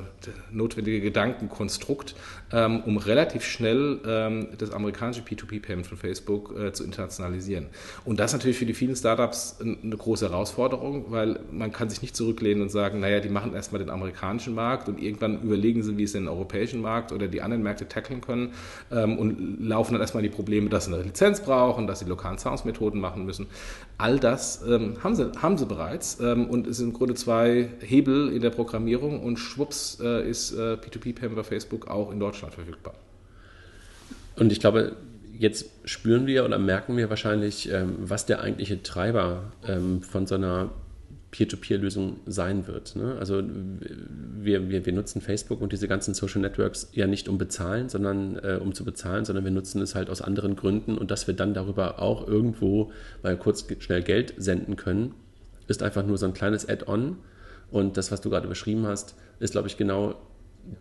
notwendige 0.52 1.00
Gedankenkonstrukt, 1.00 2.14
ähm, 2.52 2.82
um 2.86 2.96
relativ 2.96 3.44
schnell 3.44 4.00
ähm, 4.06 4.48
das 4.56 4.70
amerikanische 4.70 5.22
P2P-Payment 5.22 5.86
von 5.86 5.98
Facebook 5.98 6.54
äh, 6.58 6.72
zu 6.72 6.84
internationalisieren. 6.84 7.66
Und 8.04 8.20
das 8.20 8.30
ist 8.30 8.38
natürlich 8.38 8.58
für 8.58 8.66
die 8.66 8.74
vielen 8.74 8.96
Startups 8.96 9.58
eine 9.60 9.96
große 9.96 10.28
Herausforderung, 10.28 11.06
weil 11.08 11.40
man 11.50 11.72
kann 11.72 11.90
sich 11.90 12.00
nicht 12.02 12.14
zurücklehnen 12.16 12.62
und 12.62 12.70
sagen, 12.70 13.00
naja, 13.00 13.20
die 13.20 13.28
machen 13.28 13.54
erstmal 13.54 13.80
den 13.80 13.90
amerikanischen 13.90 14.54
Markt 14.54 14.88
und 14.88 15.02
irgendwann 15.02 15.42
überlegen 15.42 15.82
sie, 15.82 15.96
wie 15.98 16.06
sie 16.06 16.18
den 16.18 16.28
europäischen 16.28 16.80
Markt 16.80 17.12
oder 17.12 17.28
die 17.28 17.42
anderen 17.42 17.62
Märkte 17.62 17.88
tackeln 17.88 18.20
können 18.20 18.52
ähm, 18.90 19.18
und 19.18 19.58
laufen 19.60 19.92
dann 19.92 20.00
erstmal 20.00 20.22
die 20.22 20.28
Probleme, 20.28 20.70
dass 20.70 20.86
sie 20.86 20.94
eine 20.94 21.02
Lizenz 21.02 21.40
brauchen, 21.40 21.86
dass 21.86 21.98
sie 21.98 22.06
lokalen 22.06 22.38
Sounds-Methoden 22.68 23.00
machen 23.00 23.24
müssen. 23.24 23.46
All 23.98 24.18
das 24.18 24.62
ähm, 24.66 24.96
haben, 25.02 25.14
sie, 25.14 25.32
haben 25.42 25.58
sie 25.58 25.66
bereits 25.66 26.20
ähm, 26.20 26.48
und 26.48 26.66
es 26.66 26.78
sind 26.78 26.88
im 26.88 26.92
Grunde 26.92 27.14
zwei 27.14 27.68
Hebel 27.80 28.32
in 28.32 28.42
der 28.42 28.50
Programmierung 28.50 29.20
und 29.22 29.38
schwupps 29.38 29.98
äh, 30.00 30.28
ist 30.28 30.52
äh, 30.52 30.74
P2P-Payment 30.74 31.36
bei 31.36 31.42
Facebook 31.42 31.88
auch 31.88 32.12
in 32.12 32.20
Deutschland 32.20 32.28
Deutschland 32.28 32.54
verfügbar. 32.54 32.94
Und 34.36 34.52
ich 34.52 34.60
glaube, 34.60 34.96
jetzt 35.36 35.66
spüren 35.84 36.26
wir 36.26 36.44
oder 36.44 36.58
merken 36.58 36.96
wir 36.96 37.10
wahrscheinlich, 37.10 37.70
ähm, 37.70 37.96
was 38.00 38.26
der 38.26 38.40
eigentliche 38.40 38.82
Treiber 38.82 39.52
ähm, 39.66 40.02
von 40.02 40.26
so 40.26 40.34
einer 40.34 40.70
Peer-to-Peer-Lösung 41.30 42.20
sein 42.26 42.66
wird. 42.66 42.96
Ne? 42.96 43.16
Also 43.18 43.42
wir, 43.42 44.70
wir, 44.70 44.86
wir 44.86 44.92
nutzen 44.92 45.20
Facebook 45.20 45.60
und 45.60 45.72
diese 45.72 45.86
ganzen 45.86 46.14
Social 46.14 46.40
Networks 46.40 46.88
ja 46.92 47.06
nicht 47.06 47.28
um 47.28 47.36
bezahlen, 47.36 47.88
sondern 47.88 48.36
äh, 48.36 48.58
um 48.60 48.72
zu 48.72 48.84
bezahlen, 48.84 49.24
sondern 49.24 49.44
wir 49.44 49.52
nutzen 49.52 49.82
es 49.82 49.94
halt 49.94 50.08
aus 50.08 50.22
anderen 50.22 50.56
Gründen 50.56 50.96
und 50.96 51.10
dass 51.10 51.26
wir 51.26 51.34
dann 51.34 51.52
darüber 51.52 52.00
auch 52.00 52.26
irgendwo 52.26 52.92
mal 53.22 53.36
kurz 53.36 53.66
schnell 53.80 54.02
Geld 54.02 54.34
senden 54.38 54.76
können, 54.76 55.14
ist 55.66 55.82
einfach 55.82 56.04
nur 56.04 56.16
so 56.16 56.26
ein 56.26 56.32
kleines 56.32 56.66
Add-on. 56.66 57.18
Und 57.70 57.98
das, 57.98 58.10
was 58.10 58.22
du 58.22 58.30
gerade 58.30 58.48
beschrieben 58.48 58.86
hast, 58.86 59.14
ist, 59.40 59.52
glaube 59.52 59.68
ich, 59.68 59.76
genau 59.76 60.14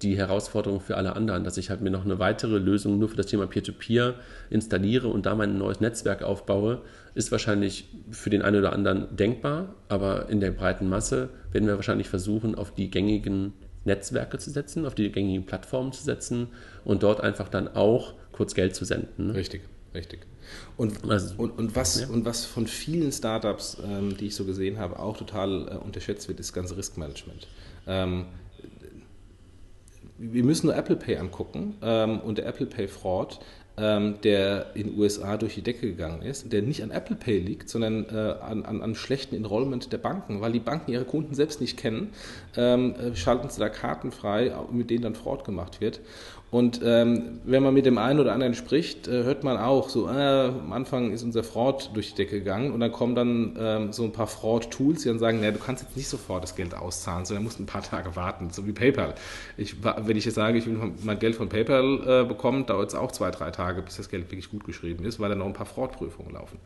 die 0.02 0.17
Herausforderung 0.17 0.82
für 0.82 0.97
alle 0.97 1.15
anderen, 1.15 1.43
dass 1.43 1.58
ich 1.58 1.69
halt 1.69 1.82
mir 1.82 1.89
noch 1.89 2.04
eine 2.04 2.19
weitere 2.19 2.58
Lösung 2.58 3.00
nur 3.00 3.10
für 3.10 3.15
das 3.15 3.28
Thema 3.28 3.47
Peer-to-Peer 3.47 4.10
-Peer 4.10 4.13
installiere 4.50 5.08
und 5.08 5.26
da 5.26 5.36
mein 5.36 5.58
neues 5.58 5.80
Netzwerk 5.80 6.23
aufbaue, 6.23 6.82
ist 7.15 7.32
wahrscheinlich 7.32 7.89
für 8.12 8.30
den 8.30 8.41
einen 8.41 8.58
oder 8.58 8.73
anderen 8.73 9.15
denkbar, 9.15 9.76
aber 9.89 10.30
in 10.30 10.39
der 10.39 10.52
breiten 10.52 10.89
Masse 10.89 11.30
werden 11.52 11.67
wir 11.67 11.76
wahrscheinlich 11.76 12.10
versuchen, 12.10 12.56
auf 12.56 12.73
die 12.73 12.89
gängigen 12.89 13.54
Netzwerke 13.86 14.38
zu 14.38 14.52
setzen, 14.52 14.86
auf 14.86 14.93
die 14.93 15.12
gängigen 15.12 15.45
Plattformen 15.45 15.93
zu 15.93 16.04
setzen 16.04 16.50
und 16.84 17.04
dort 17.04 17.21
einfach 17.21 17.47
dann 17.47 17.67
auch 17.69 18.13
kurz 18.34 18.54
Geld 18.54 18.76
zu 18.76 18.86
senden. 18.86 19.28
Ne? 19.28 19.36
Richtig, 19.36 19.62
richtig. 19.95 20.19
Und, 20.76 21.10
also, 21.10 21.36
und, 21.38 21.58
und, 21.58 21.76
was, 21.76 22.02
ja. 22.02 22.08
und 22.08 22.26
was 22.26 22.45
von 22.45 22.67
vielen 22.67 23.12
Startups, 23.12 23.78
ähm, 23.84 24.15
die 24.17 24.28
ich 24.28 24.36
so 24.36 24.45
gesehen 24.45 24.78
habe, 24.78 25.00
auch 25.00 25.17
total 25.17 25.67
äh, 25.67 25.76
unterschätzt 25.78 26.28
wird, 26.28 26.39
ist 26.39 26.50
das 26.50 26.54
ganze 26.54 26.78
Riskmanagement. 26.78 27.47
Ähm, 27.88 28.26
wir 30.17 30.43
müssen 30.43 30.67
nur 30.67 30.75
Apple 30.75 30.95
Pay 30.95 31.17
angucken 31.17 31.75
ähm, 31.82 32.19
und 32.19 32.38
der 32.38 32.47
Apple 32.47 32.65
Pay 32.65 32.88
Fraud, 32.88 33.39
ähm, 33.80 34.15
der 34.23 34.75
in 34.75 34.88
den 34.88 34.99
USA 34.99 35.38
durch 35.38 35.53
die 35.53 35.62
Decke 35.62 35.88
gegangen 35.88 36.23
ist, 36.23 36.51
der 36.51 36.63
nicht 36.63 36.82
an 36.82 36.89
Apple 36.89 37.15
Pay 37.15 37.39
liegt, 37.39 37.69
sondern 37.69 38.08
äh, 38.10 38.36
an, 38.41 38.65
an, 38.65 38.82
an 38.82 38.95
schlechten 38.95 39.36
Enrollment 39.36 39.93
der 39.93 39.99
Banken, 39.99 40.41
weil 40.41 40.51
die 40.51 40.60
Banken 40.60 40.91
ihre 40.91 41.06
Kunden 41.06 41.36
selbst 41.36 41.62
nicht 41.62 41.77
kennen, 41.77 42.10
ähm, 42.56 42.95
äh, 42.95 43.15
schalten 43.15 43.49
sie 43.49 43.60
da 43.60 43.69
Karten 43.69 44.12
frei, 44.12 44.51
mit 44.71 44.89
denen 44.89 45.03
dann 45.03 45.15
Fraud 45.15 45.43
gemacht 45.43 45.80
wird. 45.80 45.99
Und 46.49 46.79
ähm, 46.81 47.41
wenn 47.43 47.62
man 47.62 47.73
mit 47.73 47.86
dem 47.86 47.97
einen 47.97 48.21
oder 48.21 48.31
anderen 48.31 48.53
spricht, 48.53 49.10
äh, 49.10 49.23
hört 49.23 49.43
man 49.43 49.57
auch 49.57 49.89
so, 49.89 50.07
äh, 50.07 50.47
am 50.47 50.71
Anfang 50.71 51.12
ist 51.12 51.23
unser 51.23 51.43
Fraud 51.43 51.89
durch 51.93 52.12
die 52.12 52.15
Decke 52.15 52.39
gegangen 52.39 52.71
und 52.71 52.79
dann 52.79 52.93
kommen 52.93 53.15
dann 53.15 53.57
ähm, 53.60 53.93
so 53.93 54.05
ein 54.05 54.13
paar 54.13 54.27
Fraud-Tools, 54.27 55.01
die 55.01 55.10
dann 55.10 55.19
sagen, 55.19 55.41
naja, 55.41 55.51
du 55.51 55.60
kannst 55.60 55.83
jetzt 55.83 55.97
nicht 55.97 56.07
sofort 56.07 56.43
das 56.43 56.55
Geld 56.55 56.73
auszahlen, 56.73 57.25
sondern 57.25 57.43
musst 57.43 57.60
ein 57.60 57.65
paar 57.65 57.83
Tage 57.83 58.15
warten, 58.15 58.49
so 58.51 58.65
wie 58.65 58.71
PayPal. 58.71 59.15
Ich, 59.57 59.75
wenn 59.83 60.15
ich 60.15 60.23
jetzt 60.23 60.36
sage, 60.36 60.57
ich 60.57 60.65
will 60.65 60.77
mein 61.03 61.19
Geld 61.19 61.36
von 61.36 61.49
PayPal 61.49 62.23
äh, 62.23 62.25
bekommen, 62.25 62.65
dauert 62.65 62.89
es 62.89 62.95
auch 62.95 63.12
zwei, 63.12 63.29
drei 63.29 63.51
Tage, 63.51 63.81
bis 63.81 63.97
das 63.97 64.10
Geld 64.10 64.31
wirklich 64.31 64.49
gut 64.49 64.63
geschrieben 64.63 65.03
ist, 65.03 65.19
weil 65.19 65.27
dann 65.27 65.39
noch 65.39 65.47
ein 65.47 65.53
paar 65.53 65.65
Fraud-Prüfungen 65.65 66.31
laufen. 66.31 66.60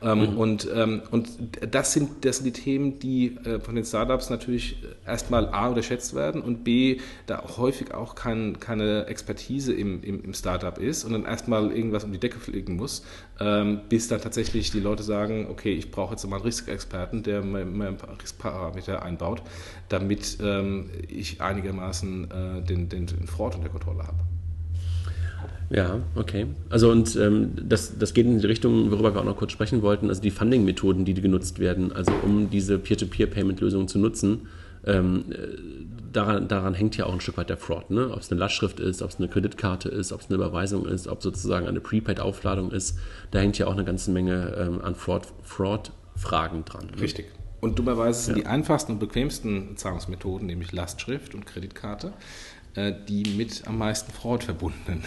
Ähm, 0.00 0.30
mhm. 0.30 0.38
und, 0.38 0.68
ähm, 0.72 1.02
und 1.10 1.28
das 1.72 1.92
sind, 1.92 2.24
das 2.24 2.36
sind 2.36 2.46
die 2.46 2.62
Themen, 2.62 3.00
die 3.00 3.36
äh, 3.44 3.58
von 3.58 3.74
den 3.74 3.84
Startups 3.84 4.30
natürlich 4.30 4.76
erstmal 5.04 5.48
A 5.48 5.66
unterschätzt 5.66 6.14
werden 6.14 6.40
und 6.40 6.62
B, 6.62 7.00
da 7.26 7.42
häufig 7.56 7.92
auch 7.92 8.14
kein, 8.14 8.60
keine 8.60 9.06
Expertise 9.06 9.23
Expertise 9.24 9.72
im, 9.72 10.02
im, 10.02 10.22
im 10.22 10.34
Startup 10.34 10.76
ist 10.76 11.04
und 11.04 11.12
dann 11.12 11.24
erstmal 11.24 11.72
irgendwas 11.72 12.04
um 12.04 12.12
die 12.12 12.20
Decke 12.20 12.38
fliegen 12.38 12.76
muss, 12.76 13.04
ähm, 13.40 13.80
bis 13.88 14.08
dann 14.08 14.20
tatsächlich 14.20 14.70
die 14.70 14.80
Leute 14.80 15.02
sagen, 15.02 15.46
okay, 15.50 15.72
ich 15.72 15.90
brauche 15.90 16.12
jetzt 16.12 16.26
mal 16.28 16.36
einen 16.36 16.44
Riskexperten, 16.44 17.22
der 17.22 17.42
mir, 17.42 17.64
mir 17.64 17.88
ein 17.88 17.96
paar 17.96 18.20
Riskparameter 18.20 19.02
einbaut, 19.02 19.42
damit 19.88 20.38
ähm, 20.42 20.90
ich 21.08 21.40
einigermaßen 21.40 22.30
äh, 22.30 22.62
den, 22.62 22.88
den, 22.90 23.06
den 23.06 23.26
Fraud 23.26 23.56
unter 23.56 23.70
Kontrolle 23.70 24.02
habe. 24.02 24.18
Ja, 25.70 26.00
okay. 26.14 26.46
Also 26.68 26.90
und 26.90 27.16
ähm, 27.16 27.52
das, 27.56 27.98
das 27.98 28.12
geht 28.12 28.26
in 28.26 28.38
die 28.38 28.46
Richtung, 28.46 28.90
worüber 28.90 29.14
wir 29.14 29.20
auch 29.22 29.24
noch 29.24 29.38
kurz 29.38 29.52
sprechen 29.52 29.80
wollten, 29.80 30.10
also 30.10 30.20
die 30.20 30.30
Funding-Methoden, 30.30 31.06
die, 31.06 31.14
genutzt 31.14 31.58
werden, 31.58 31.90
also 31.92 32.12
um 32.22 32.50
diese 32.50 32.78
Peer-to-Peer-Payment-Lösungen 32.78 33.88
zu 33.88 33.98
nutzen. 33.98 34.42
Ähm, 34.86 35.24
daran, 36.16 36.48
daran 36.48 36.74
hängt 36.74 36.96
ja 36.96 37.06
auch 37.06 37.12
ein 37.12 37.20
Stück 37.20 37.36
weit 37.36 37.50
der 37.50 37.56
Fraud. 37.56 37.90
Ne? 37.90 38.10
Ob 38.10 38.20
es 38.20 38.30
eine 38.30 38.40
Lastschrift 38.40 38.80
ist, 38.80 39.02
ob 39.02 39.10
es 39.10 39.16
eine 39.16 39.28
Kreditkarte 39.28 39.88
ist, 39.88 40.12
ob 40.12 40.20
es 40.20 40.26
eine 40.28 40.36
Überweisung 40.36 40.86
ist, 40.86 41.08
ob 41.08 41.22
sozusagen 41.22 41.66
eine 41.66 41.80
Prepaid-Aufladung 41.80 42.70
ist, 42.70 42.98
da 43.30 43.40
hängt 43.40 43.58
ja 43.58 43.66
auch 43.66 43.72
eine 43.72 43.84
ganze 43.84 44.10
Menge 44.10 44.54
ähm, 44.58 44.80
an 44.82 44.94
Fraud-Fragen 44.94 45.34
Fraud 45.44 45.92
dran. 46.64 46.86
Ne? 46.94 47.02
Richtig. 47.02 47.26
Und 47.60 47.78
dummerweise 47.78 48.22
sind 48.22 48.36
ja. 48.36 48.42
die 48.42 48.46
einfachsten 48.46 48.92
und 48.92 48.98
bequemsten 48.98 49.76
Zahlungsmethoden, 49.76 50.46
nämlich 50.46 50.72
Lastschrift 50.72 51.34
und 51.34 51.46
Kreditkarte. 51.46 52.12
äh, 52.74 52.92
die 53.08 53.24
mit 53.36 53.66
am 53.66 53.78
meisten 53.78 54.12
Fraud 54.12 54.44
verbundenen. 54.44 55.02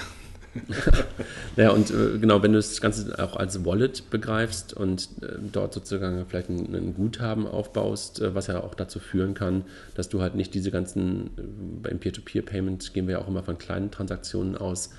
Ja, 1.55 1.71
und 1.71 1.91
äh, 1.91 2.17
genau, 2.19 2.41
wenn 2.43 2.53
du 2.53 2.57
das 2.57 2.79
Ganze 2.81 3.17
auch 3.23 3.35
als 3.35 3.65
Wallet 3.65 4.09
begreifst 4.09 4.73
und 4.73 5.09
äh, 5.21 5.37
dort 5.51 5.73
sozusagen 5.73 6.25
vielleicht 6.27 6.49
ein, 6.49 6.73
ein 6.75 6.93
Guthaben 6.93 7.47
aufbaust, 7.47 8.21
äh, 8.21 8.35
was 8.35 8.47
ja 8.47 8.63
auch 8.63 8.75
dazu 8.75 8.99
führen 8.99 9.33
kann, 9.33 9.63
dass 9.95 10.09
du 10.09 10.21
halt 10.21 10.35
nicht 10.35 10.53
diese 10.53 10.71
ganzen, 10.71 11.27
äh, 11.37 11.41
beim 11.83 11.99
Peer-to-Peer-Payment 11.99 12.93
gehen 12.93 13.07
wir 13.07 13.13
ja 13.13 13.21
auch 13.21 13.27
immer 13.27 13.43
von 13.43 13.57
kleinen 13.57 13.91
Transaktionen 13.91 14.57
aus, 14.57 14.91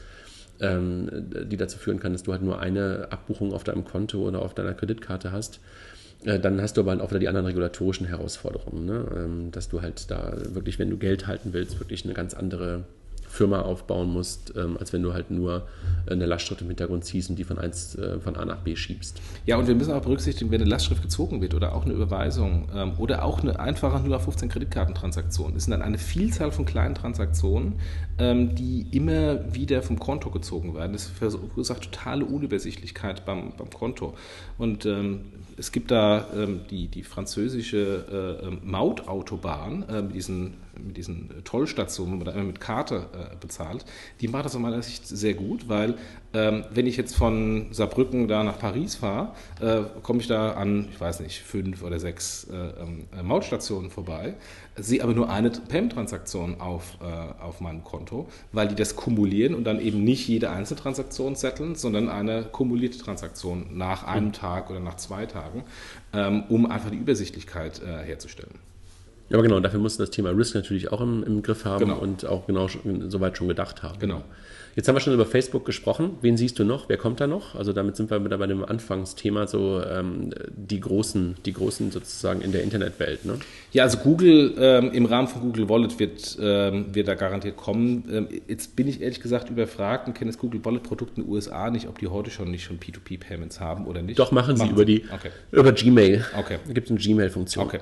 ähm, 0.60 1.08
die 1.50 1.56
dazu 1.56 1.78
führen 1.78 2.00
kann, 2.00 2.12
dass 2.12 2.24
du 2.24 2.32
halt 2.32 2.42
nur 2.42 2.60
eine 2.60 3.08
Abbuchung 3.10 3.52
auf 3.52 3.64
deinem 3.64 3.84
Konto 3.84 4.26
oder 4.26 4.42
auf 4.42 4.54
deiner 4.54 4.74
Kreditkarte 4.74 5.32
hast. 5.32 5.60
Äh, 6.24 6.40
dann 6.40 6.60
hast 6.60 6.76
du 6.76 6.80
aber 6.80 7.02
auch 7.02 7.10
wieder 7.10 7.20
die 7.20 7.28
anderen 7.28 7.46
regulatorischen 7.46 8.06
Herausforderungen, 8.06 8.84
ne? 8.84 9.06
Ähm, 9.16 9.50
dass 9.52 9.68
du 9.68 9.82
halt 9.82 10.10
da 10.10 10.36
wirklich, 10.52 10.78
wenn 10.78 10.90
du 10.90 10.96
Geld 10.96 11.26
halten 11.26 11.52
willst, 11.52 11.78
wirklich 11.78 12.04
eine 12.04 12.14
ganz 12.14 12.34
andere 12.34 12.84
Firma 13.28 13.62
aufbauen 13.62 14.10
musst, 14.10 14.54
ähm, 14.56 14.76
als 14.78 14.92
wenn 14.92 15.02
du 15.02 15.12
halt 15.12 15.30
nur 15.30 15.66
eine 16.10 16.26
Lastschrift 16.26 16.62
im 16.62 16.68
Hintergrund 16.68 17.04
ziehst 17.04 17.30
und 17.30 17.38
die 17.38 17.44
von, 17.44 17.58
eins, 17.58 17.94
äh, 17.96 18.18
von 18.20 18.36
A 18.36 18.44
nach 18.44 18.58
B 18.58 18.74
schiebst. 18.74 19.20
Ja, 19.46 19.56
und 19.56 19.68
wir 19.68 19.74
müssen 19.74 19.92
auch 19.92 20.02
berücksichtigen, 20.02 20.50
wenn 20.50 20.60
eine 20.60 20.70
Lastschrift 20.70 21.02
gezogen 21.02 21.40
wird 21.40 21.54
oder 21.54 21.74
auch 21.74 21.84
eine 21.84 21.94
Überweisung 21.94 22.68
ähm, 22.74 22.92
oder 22.98 23.24
auch 23.24 23.40
eine 23.40 23.60
einfache 23.60 24.00
0 24.00 24.18
Kreditkartentransaktion, 24.48 25.54
das 25.54 25.64
sind 25.64 25.72
dann 25.72 25.82
eine 25.82 25.98
Vielzahl 25.98 26.50
von 26.50 26.64
kleinen 26.64 26.94
Transaktionen, 26.94 27.74
ähm, 28.18 28.54
die 28.54 28.86
immer 28.92 29.54
wieder 29.54 29.82
vom 29.82 29.98
Konto 29.98 30.30
gezogen 30.30 30.74
werden. 30.74 30.92
Das 30.92 31.06
verursacht 31.06 31.82
totale 31.82 32.24
Unübersichtlichkeit 32.24 33.24
beim, 33.24 33.52
beim 33.56 33.70
Konto. 33.70 34.14
Und 34.56 34.86
ähm, 34.86 35.20
es 35.56 35.72
gibt 35.72 35.90
da 35.90 36.26
ähm, 36.34 36.60
die, 36.70 36.88
die 36.88 37.02
französische 37.02 38.40
äh, 38.42 38.66
Mautautobahn 38.66 39.88
äh, 39.88 40.02
diesen 40.12 40.54
mit 40.84 40.96
diesen 40.96 41.30
Tollstationen, 41.44 42.14
wo 42.14 42.16
man 42.16 42.26
da 42.26 42.32
immer 42.32 42.44
mit 42.44 42.60
Karte 42.60 43.06
äh, 43.12 43.36
bezahlt, 43.36 43.84
die 44.20 44.28
macht 44.28 44.44
das 44.44 44.54
aus 44.54 44.60
meiner 44.60 44.82
Sicht 44.82 45.06
sehr 45.06 45.34
gut, 45.34 45.68
weil 45.68 45.96
ähm, 46.34 46.64
wenn 46.70 46.86
ich 46.86 46.96
jetzt 46.96 47.16
von 47.16 47.68
Saarbrücken 47.70 48.28
da 48.28 48.44
nach 48.44 48.58
Paris 48.58 48.96
fahre, 48.96 49.32
äh, 49.60 49.82
komme 50.02 50.20
ich 50.20 50.26
da 50.26 50.52
an, 50.52 50.88
ich 50.90 51.00
weiß 51.00 51.20
nicht, 51.20 51.40
fünf 51.40 51.82
oder 51.82 51.98
sechs 51.98 52.44
äh, 52.44 52.54
ähm, 52.54 53.04
äh 53.18 53.22
Mautstationen 53.22 53.90
vorbei, 53.90 54.34
sehe 54.76 55.02
aber 55.02 55.14
nur 55.14 55.30
eine 55.30 55.50
Payment-Transaktion 55.50 56.60
auf, 56.60 56.98
äh, 57.00 57.42
auf 57.42 57.60
meinem 57.60 57.82
Konto, 57.82 58.28
weil 58.52 58.68
die 58.68 58.74
das 58.74 58.94
kumulieren 58.94 59.54
und 59.54 59.64
dann 59.64 59.80
eben 59.80 60.04
nicht 60.04 60.28
jede 60.28 60.50
einzelne 60.50 60.80
Transaktion 60.80 61.34
setteln, 61.34 61.74
sondern 61.74 62.08
eine 62.08 62.44
kumulierte 62.44 62.98
Transaktion 62.98 63.66
nach 63.72 64.04
einem 64.04 64.26
mhm. 64.26 64.32
Tag 64.32 64.70
oder 64.70 64.80
nach 64.80 64.96
zwei 64.96 65.26
Tagen, 65.26 65.64
ähm, 66.12 66.44
um 66.48 66.66
einfach 66.66 66.90
die 66.90 66.98
Übersichtlichkeit 66.98 67.80
äh, 67.82 68.04
herzustellen. 68.04 68.58
Ja, 69.30 69.36
aber 69.36 69.42
genau, 69.42 69.60
dafür 69.60 69.80
musst 69.80 69.98
du 69.98 70.02
das 70.02 70.10
Thema 70.10 70.30
Risk 70.30 70.54
natürlich 70.54 70.90
auch 70.90 71.00
im, 71.00 71.22
im 71.22 71.42
Griff 71.42 71.64
haben 71.64 71.86
genau. 71.86 71.98
und 71.98 72.24
auch 72.24 72.46
genau 72.46 72.68
soweit 73.08 73.36
schon 73.36 73.48
gedacht 73.48 73.82
haben. 73.82 73.98
Genau. 73.98 74.22
Jetzt 74.78 74.86
haben 74.86 74.94
wir 74.94 75.00
schon 75.00 75.12
über 75.12 75.26
Facebook 75.26 75.64
gesprochen. 75.64 76.18
Wen 76.20 76.36
siehst 76.36 76.56
du 76.60 76.64
noch? 76.64 76.88
Wer 76.88 76.98
kommt 76.98 77.20
da 77.20 77.26
noch? 77.26 77.56
Also 77.56 77.72
damit 77.72 77.96
sind 77.96 78.12
wir 78.12 78.24
wieder 78.24 78.38
bei 78.38 78.46
dem 78.46 78.64
Anfangsthema, 78.64 79.48
so 79.48 79.82
ähm, 79.82 80.30
die 80.54 80.78
großen, 80.78 81.34
die 81.44 81.52
großen 81.52 81.90
sozusagen 81.90 82.42
in 82.42 82.52
der 82.52 82.62
Internetwelt. 82.62 83.24
Ne? 83.24 83.40
Ja, 83.72 83.82
also 83.82 83.98
Google 83.98 84.54
ähm, 84.56 84.92
im 84.92 85.06
Rahmen 85.06 85.26
von 85.26 85.40
Google 85.42 85.68
Wallet 85.68 85.98
wird, 85.98 86.38
ähm, 86.40 86.94
wird 86.94 87.08
da 87.08 87.16
garantiert 87.16 87.56
kommen. 87.56 88.04
Ähm, 88.08 88.28
jetzt 88.46 88.76
bin 88.76 88.86
ich 88.86 89.00
ehrlich 89.00 89.20
gesagt 89.20 89.50
überfragt 89.50 90.06
und 90.06 90.14
kenne 90.14 90.30
das 90.30 90.38
Google 90.38 90.64
Wallet 90.64 90.84
Produkt 90.84 91.18
in 91.18 91.24
den 91.24 91.32
USA 91.32 91.70
nicht, 91.70 91.88
ob 91.88 91.98
die 91.98 92.06
heute 92.06 92.30
schon 92.30 92.48
nicht 92.52 92.62
schon 92.62 92.78
P2P 92.78 93.18
Payments 93.18 93.58
haben 93.58 93.84
oder 93.84 94.00
nicht. 94.00 94.20
Doch 94.20 94.30
machen, 94.30 94.56
machen 94.56 94.68
sie 94.68 94.72
über 94.72 94.84
die 94.84 95.02
okay. 95.12 95.30
über 95.50 95.72
Gmail. 95.72 96.24
Okay. 96.38 96.58
Da 96.64 96.72
gibt 96.72 96.86
es 96.86 96.92
eine 96.92 97.00
Gmail-Funktion. 97.00 97.66
Okay. 97.66 97.80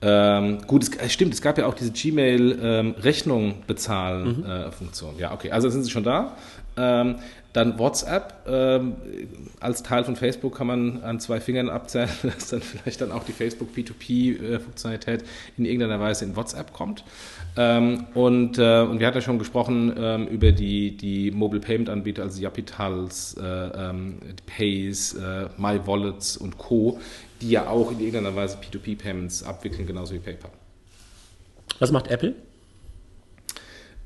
Ähm, 0.00 0.58
gut, 0.66 0.84
es, 0.84 0.96
äh, 0.96 1.08
stimmt, 1.08 1.34
es 1.34 1.42
gab 1.42 1.58
ja 1.58 1.66
auch 1.66 1.74
diese 1.74 1.90
Gmail-Rechnung 1.90 3.42
ähm, 3.42 3.54
bezahlen 3.66 4.40
mhm. 4.40 4.46
äh, 4.46 4.70
Funktion. 4.70 5.14
Ja, 5.18 5.32
okay, 5.32 5.50
also 5.50 5.68
sind 5.68 5.82
sie 5.82 5.90
schon 5.90 6.04
da. 6.04 6.36
Ähm, 6.76 7.16
dann 7.52 7.78
WhatsApp. 7.78 8.46
Ähm, 8.46 8.94
als 9.58 9.82
Teil 9.82 10.04
von 10.04 10.14
Facebook 10.14 10.56
kann 10.56 10.66
man 10.66 11.02
an 11.02 11.18
zwei 11.18 11.40
Fingern 11.40 11.68
abzählen, 11.68 12.08
dass 12.22 12.50
dann 12.50 12.60
vielleicht 12.60 13.00
dann 13.00 13.10
auch 13.10 13.24
die 13.24 13.32
Facebook 13.32 13.70
P2P-Funktionalität 13.74 15.24
in 15.56 15.64
irgendeiner 15.64 15.98
Weise 15.98 16.24
in 16.24 16.36
WhatsApp 16.36 16.72
kommt. 16.72 17.02
Ähm, 17.56 18.06
und, 18.14 18.58
äh, 18.58 18.82
und 18.82 19.00
wir 19.00 19.06
hatten 19.06 19.16
ja 19.16 19.22
schon 19.22 19.38
gesprochen 19.38 19.92
ähm, 19.98 20.28
über 20.28 20.52
die, 20.52 20.96
die 20.96 21.32
Mobile 21.32 21.60
Payment 21.60 21.88
Anbieter, 21.88 22.22
also 22.22 22.40
Yapitals, 22.40 23.36
äh, 23.36 23.92
Pays, 24.46 25.14
äh, 25.14 25.46
MyWallets 25.56 26.36
und 26.36 26.58
Co., 26.58 27.00
die 27.40 27.50
ja 27.50 27.68
auch 27.68 27.90
in 27.90 28.00
irgendeiner 28.00 28.34
Weise 28.34 28.58
P2P-Payments 28.58 29.42
abwickeln, 29.42 29.86
genauso 29.86 30.14
wie 30.14 30.18
PayPal. 30.18 30.50
Was 31.78 31.92
macht 31.92 32.08
Apple? 32.08 32.34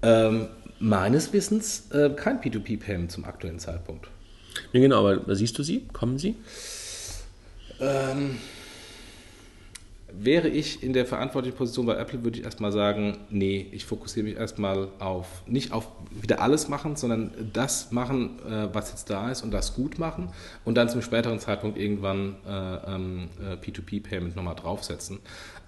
Ähm, 0.03 0.49
meines 0.79 1.33
Wissens 1.33 1.91
äh, 1.93 2.11
kein 2.11 2.41
P2P-Payment 2.41 3.11
zum 3.11 3.25
aktuellen 3.25 3.59
Zeitpunkt. 3.59 4.09
Ja, 4.73 4.81
genau, 4.81 5.07
aber 5.07 5.35
siehst 5.35 5.59
du 5.59 5.63
sie? 5.63 5.87
Kommen 5.93 6.19
sie? 6.19 6.35
Ähm, 7.81 8.39
wäre 10.19 10.49
ich 10.49 10.83
in 10.83 10.93
der 10.93 11.07
verantwortlichen 11.07 11.57
Position 11.57 11.87
bei 11.87 11.97
Apple, 11.97 12.23
würde 12.25 12.39
ich 12.39 12.45
erstmal 12.45 12.73
sagen, 12.73 13.19
nee, 13.31 13.67
ich 13.73 13.85
fokussiere 13.85 14.25
mich 14.25 14.37
erstmal 14.37 14.89
auf, 14.99 15.27
nicht 15.47 15.73
auf 15.73 15.89
wieder 16.11 16.41
alles 16.41 16.69
machen, 16.69 16.97
sondern 16.97 17.33
das 17.53 17.93
machen, 17.93 18.39
äh, 18.47 18.69
was 18.73 18.91
jetzt 18.91 19.11
da 19.11 19.31
ist 19.31 19.43
und 19.43 19.51
das 19.51 19.75
gut 19.75 19.99
machen 19.99 20.29
und 20.65 20.77
dann 20.77 20.89
zum 20.89 21.03
späteren 21.03 21.39
Zeitpunkt 21.39 21.79
irgendwann 21.79 22.37
äh, 22.47 22.95
ähm, 22.95 23.29
äh, 23.41 23.55
P2P-Payment 23.55 24.37
nochmal 24.37 24.57
draufsetzen. 24.57 25.21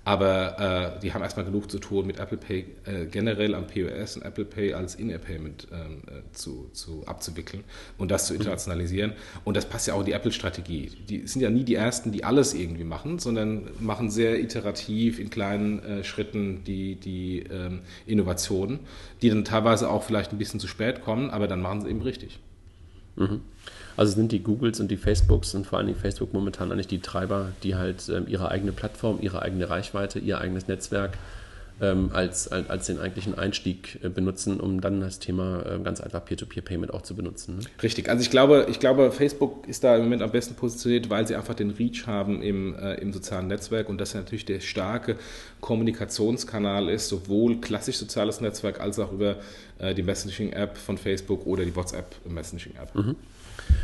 Aber 0.05 0.97
äh, 0.97 1.01
die 1.01 1.15
haben 1.15 1.23
erstmal 1.23 1.47
genug 1.47 1.71
zu 1.71 1.79
tun 1.79 2.07
mit 2.07 2.19
Apple 2.19 2.37
Pay 2.37 2.67
äh, 2.85 3.07
generell 3.07 3.55
am 3.55 3.67
POS 3.67 4.17
und 4.17 4.23
Apple 4.23 4.45
Pay 4.45 4.75
als 4.75 4.97
In-Air-Payment 4.97 5.69
ähm, 5.73 6.03
äh, 6.07 6.33
zu, 6.33 6.69
zu 6.73 7.05
abzuwickeln 7.07 7.65
und 7.97 8.11
das 8.11 8.27
zu 8.27 8.35
mhm. 8.35 8.41
internationalisieren. 8.41 9.13
Und 9.45 9.57
das 9.57 9.65
passt 9.65 9.87
ja 9.87 9.95
auch 9.95 10.01
in 10.01 10.07
die 10.07 10.13
Apple-Strategie. 10.13 10.91
Die 11.09 11.27
sind 11.27 11.41
ja 11.41 11.49
nie 11.49 11.65
die 11.65 11.75
Ersten, 11.75 12.13
die 12.13 12.23
alles 12.23 12.53
irgendwie 12.53 12.85
machen, 12.85 13.19
sondern 13.19 13.71
machen 13.81 14.11
sehr 14.11 14.39
iterativ 14.39 15.19
in 15.19 15.31
kleinen 15.31 15.83
äh, 15.83 16.05
Schritten 16.05 16.65
die, 16.65 16.97
die 16.97 17.45
ähm, 17.51 17.81
Innovationen, 18.05 18.81
die 19.23 19.31
dann 19.31 19.45
teilweise 19.45 19.89
auch 19.89 20.03
vielleicht 20.03 20.33
ein 20.33 20.39
bisschen 20.39 20.61
zu 20.61 20.69
spät 20.69 21.01
kommen, 21.01 21.31
aber 21.31 21.49
dann 21.49 21.63
machen 21.63 21.81
sie 21.81 21.89
eben 21.89 22.03
richtig. 22.03 22.41
Mhm. 23.17 23.41
Also 23.97 24.15
sind 24.15 24.33
die 24.33 24.43
Googles 24.43 24.81
und 24.81 24.91
die 24.91 24.97
Facebooks 24.97 25.55
und 25.55 25.67
vor 25.67 25.79
allem 25.79 25.95
Facebook 25.95 26.33
momentan 26.33 26.73
eigentlich 26.73 26.89
die 26.89 27.01
Treiber, 27.01 27.53
die 27.63 27.77
halt 27.77 28.09
ähm, 28.09 28.25
ihre 28.27 28.51
eigene 28.51 28.73
Plattform, 28.73 29.19
ihre 29.21 29.43
eigene 29.43 29.71
Reichweite, 29.71 30.19
ihr 30.19 30.39
eigenes 30.39 30.69
Netzwerk 30.69 31.19
ähm, 31.81 32.11
als, 32.13 32.49
als, 32.49 32.71
als, 32.71 32.87
den 32.87 33.01
eigentlichen 33.01 33.37
Einstieg 33.37 33.99
äh, 34.03 34.09
benutzen, 34.09 34.61
um 34.61 34.81
dann 34.81 35.01
das 35.01 35.19
Thema 35.19 35.65
äh, 35.67 35.79
ganz 35.83 36.01
einfach 36.01 36.25
Peer-to-Peer-Payment 36.25 36.95
auch 36.95 37.03
zu 37.03 37.17
benutzen. 37.17 37.57
Ne? 37.57 37.65
Richtig, 37.83 38.09
also 38.09 38.23
ich 38.23 38.31
glaube, 38.31 38.67
ich 38.71 38.79
glaube, 38.79 39.11
Facebook 39.11 39.67
ist 39.67 39.83
da 39.83 39.97
im 39.97 40.05
Moment 40.05 40.23
am 40.23 40.31
besten 40.31 40.55
positioniert, 40.55 41.11
weil 41.11 41.27
sie 41.27 41.35
einfach 41.35 41.55
den 41.55 41.71
Reach 41.71 42.07
haben 42.07 42.43
im, 42.43 42.77
äh, 42.77 42.95
im 42.95 43.13
sozialen 43.13 43.49
Netzwerk 43.49 43.89
und 43.89 44.01
das 44.01 44.15
natürlich 44.15 44.45
der 44.45 44.61
starke 44.61 45.17
Kommunikationskanal 45.61 46.89
ist, 46.89 47.09
sowohl 47.09 47.61
klassisch 47.61 47.97
soziales 47.97 48.41
Netzwerk 48.41 48.81
als 48.81 48.99
auch 49.01 49.13
über 49.13 49.37
äh, 49.79 49.95
die 49.95 50.05
Messaging-App 50.05 50.79
von 50.79 50.97
Facebook 50.97 51.45
oder 51.45 51.65
die 51.65 51.75
WhatsApp-Messaging-App. 51.75 52.95
Mhm. 52.95 53.17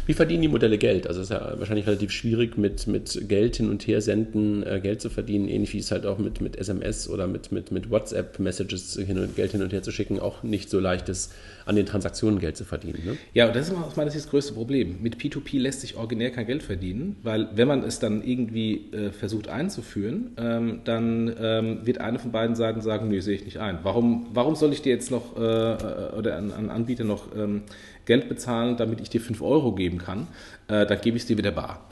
Wie 0.07 0.15
verdienen 0.15 0.43
die 0.43 0.49
Modelle 0.49 0.79
Geld? 0.79 1.07
Also 1.07 1.21
es 1.21 1.31
ist 1.31 1.37
ja 1.37 1.55
wahrscheinlich 1.59 1.87
relativ 1.87 2.11
schwierig, 2.11 2.59
mit, 2.59 2.87
mit 2.87 3.29
Geld 3.29 3.57
hin 3.57 3.71
und 3.71 3.87
her 3.87 4.01
senden, 4.01 4.67
äh, 4.67 4.81
Geld 4.81 5.01
zu 5.01 5.09
verdienen, 5.09 5.49
ähnlich 5.49 5.73
wie 5.73 5.79
es 5.79 5.91
halt 5.91 6.07
auch 6.07 6.19
mit, 6.19 6.41
mit 6.41 6.57
SMS 6.57 7.09
oder 7.09 7.27
mit, 7.27 7.53
mit, 7.53 7.71
mit 7.71 7.91
WhatsApp-Messages 7.91 8.99
hin 9.07 9.19
und, 9.19 9.37
Geld 9.37 9.53
hin 9.53 9.63
und 9.63 9.73
her 9.73 9.83
zu 9.83 9.93
schicken, 9.93 10.19
auch 10.19 10.43
nicht 10.43 10.69
so 10.69 10.81
leicht 10.81 11.09
ist, 11.09 11.33
an 11.67 11.77
den 11.77 11.87
Transaktionen 11.87 12.41
Geld 12.41 12.57
zu 12.57 12.65
verdienen. 12.65 13.03
Ne? 13.05 13.17
Ja, 13.35 13.47
und 13.47 13.55
das 13.55 13.69
ist 13.69 13.75
aus 13.75 13.97
meiner 13.97 14.11
Sicht 14.11 14.25
das 14.25 14.31
größte 14.31 14.55
Problem. 14.55 14.97
Mit 15.01 15.17
P2P 15.17 15.61
lässt 15.61 15.83
sich 15.83 15.97
originär 15.97 16.31
kein 16.31 16.47
Geld 16.47 16.63
verdienen, 16.63 17.17
weil 17.23 17.49
wenn 17.55 17.69
man 17.69 17.85
es 17.85 18.01
dann 18.01 18.25
irgendwie 18.25 18.91
äh, 18.93 19.13
versucht 19.13 19.49
einzuführen, 19.49 20.33
ähm, 20.37 20.81
dann 20.85 21.33
ähm, 21.39 21.87
wird 21.87 21.99
eine 21.99 22.19
von 22.19 22.33
beiden 22.33 22.57
Seiten 22.57 22.81
sagen, 22.81 23.09
nö, 23.09 23.21
sehe 23.21 23.37
ich 23.37 23.45
nicht 23.45 23.59
ein. 23.59 23.79
Warum, 23.85 24.27
warum 24.33 24.57
soll 24.57 24.73
ich 24.73 24.83
dir 24.83 24.93
jetzt 24.93 25.11
noch 25.11 25.37
äh, 25.37 25.41
äh 25.41 26.17
oder 26.17 26.37
an, 26.37 26.51
an 26.51 26.71
Anbieter 26.71 27.05
noch 27.05 27.27
ähm, 27.37 27.63
Geld 28.11 28.29
bezahlen, 28.29 28.77
damit 28.77 29.01
ich 29.01 29.09
dir 29.09 29.21
5 29.21 29.41
Euro 29.41 29.73
geben 29.73 29.99
kann, 29.99 30.27
äh, 30.67 30.85
dann 30.85 31.01
gebe 31.01 31.17
ich 31.17 31.23
es 31.23 31.27
dir 31.29 31.39
wieder 31.39 31.53
bar. 31.53 31.87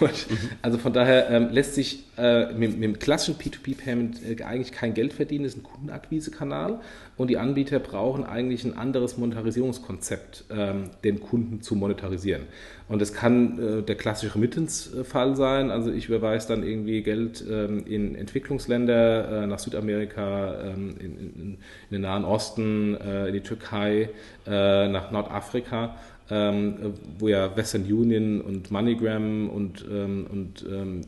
Und, 0.00 0.26
also 0.62 0.78
von 0.78 0.92
daher 0.92 1.30
ähm, 1.30 1.50
lässt 1.50 1.74
sich 1.74 2.04
äh, 2.16 2.52
mit, 2.52 2.78
mit, 2.78 2.82
dem 2.82 2.98
klassischen 2.98 3.36
P2P-Payment 3.36 4.20
äh, 4.24 4.42
eigentlich 4.42 4.72
kein 4.72 4.94
Geld 4.94 5.12
verdienen, 5.12 5.44
das 5.44 5.54
ist 5.54 5.60
ein 5.60 5.62
Kundenakquisekanal. 5.62 6.80
Und 7.16 7.28
die 7.28 7.38
Anbieter 7.38 7.80
brauchen 7.80 8.24
eigentlich 8.24 8.64
ein 8.64 8.76
anderes 8.76 9.18
Monetarisierungskonzept, 9.18 10.44
ähm, 10.50 10.90
den 11.02 11.20
Kunden 11.20 11.62
zu 11.62 11.74
monetarisieren. 11.74 12.42
Und 12.88 13.02
das 13.02 13.12
kann 13.12 13.58
äh, 13.58 13.82
der 13.82 13.96
klassische 13.96 14.34
Remittance-Fall 14.34 15.36
sein, 15.36 15.70
also 15.70 15.92
ich 15.92 16.08
überweise 16.08 16.48
dann 16.48 16.62
irgendwie 16.62 17.02
Geld 17.02 17.44
ähm, 17.48 17.84
in 17.86 18.14
Entwicklungsländer, 18.14 19.42
äh, 19.42 19.46
nach 19.46 19.58
Südamerika, 19.58 20.54
ähm, 20.62 20.94
in, 20.98 21.18
in, 21.18 21.34
in, 21.34 21.58
den 21.90 22.00
Nahen 22.02 22.24
Osten, 22.24 22.96
äh, 22.96 23.28
in 23.28 23.34
die 23.34 23.40
Türkei, 23.40 24.10
äh, 24.46 24.88
nach 24.88 25.10
Nordafrika 25.10 25.96
ähm, 26.30 26.94
wo 27.18 27.28
ja 27.28 27.56
Western 27.56 27.82
Union 27.82 28.40
und 28.40 28.70
MoneyGram 28.70 29.48
und, 29.48 29.84
ähm, 29.90 30.26
und 30.30 30.64
ähm, 30.70 31.00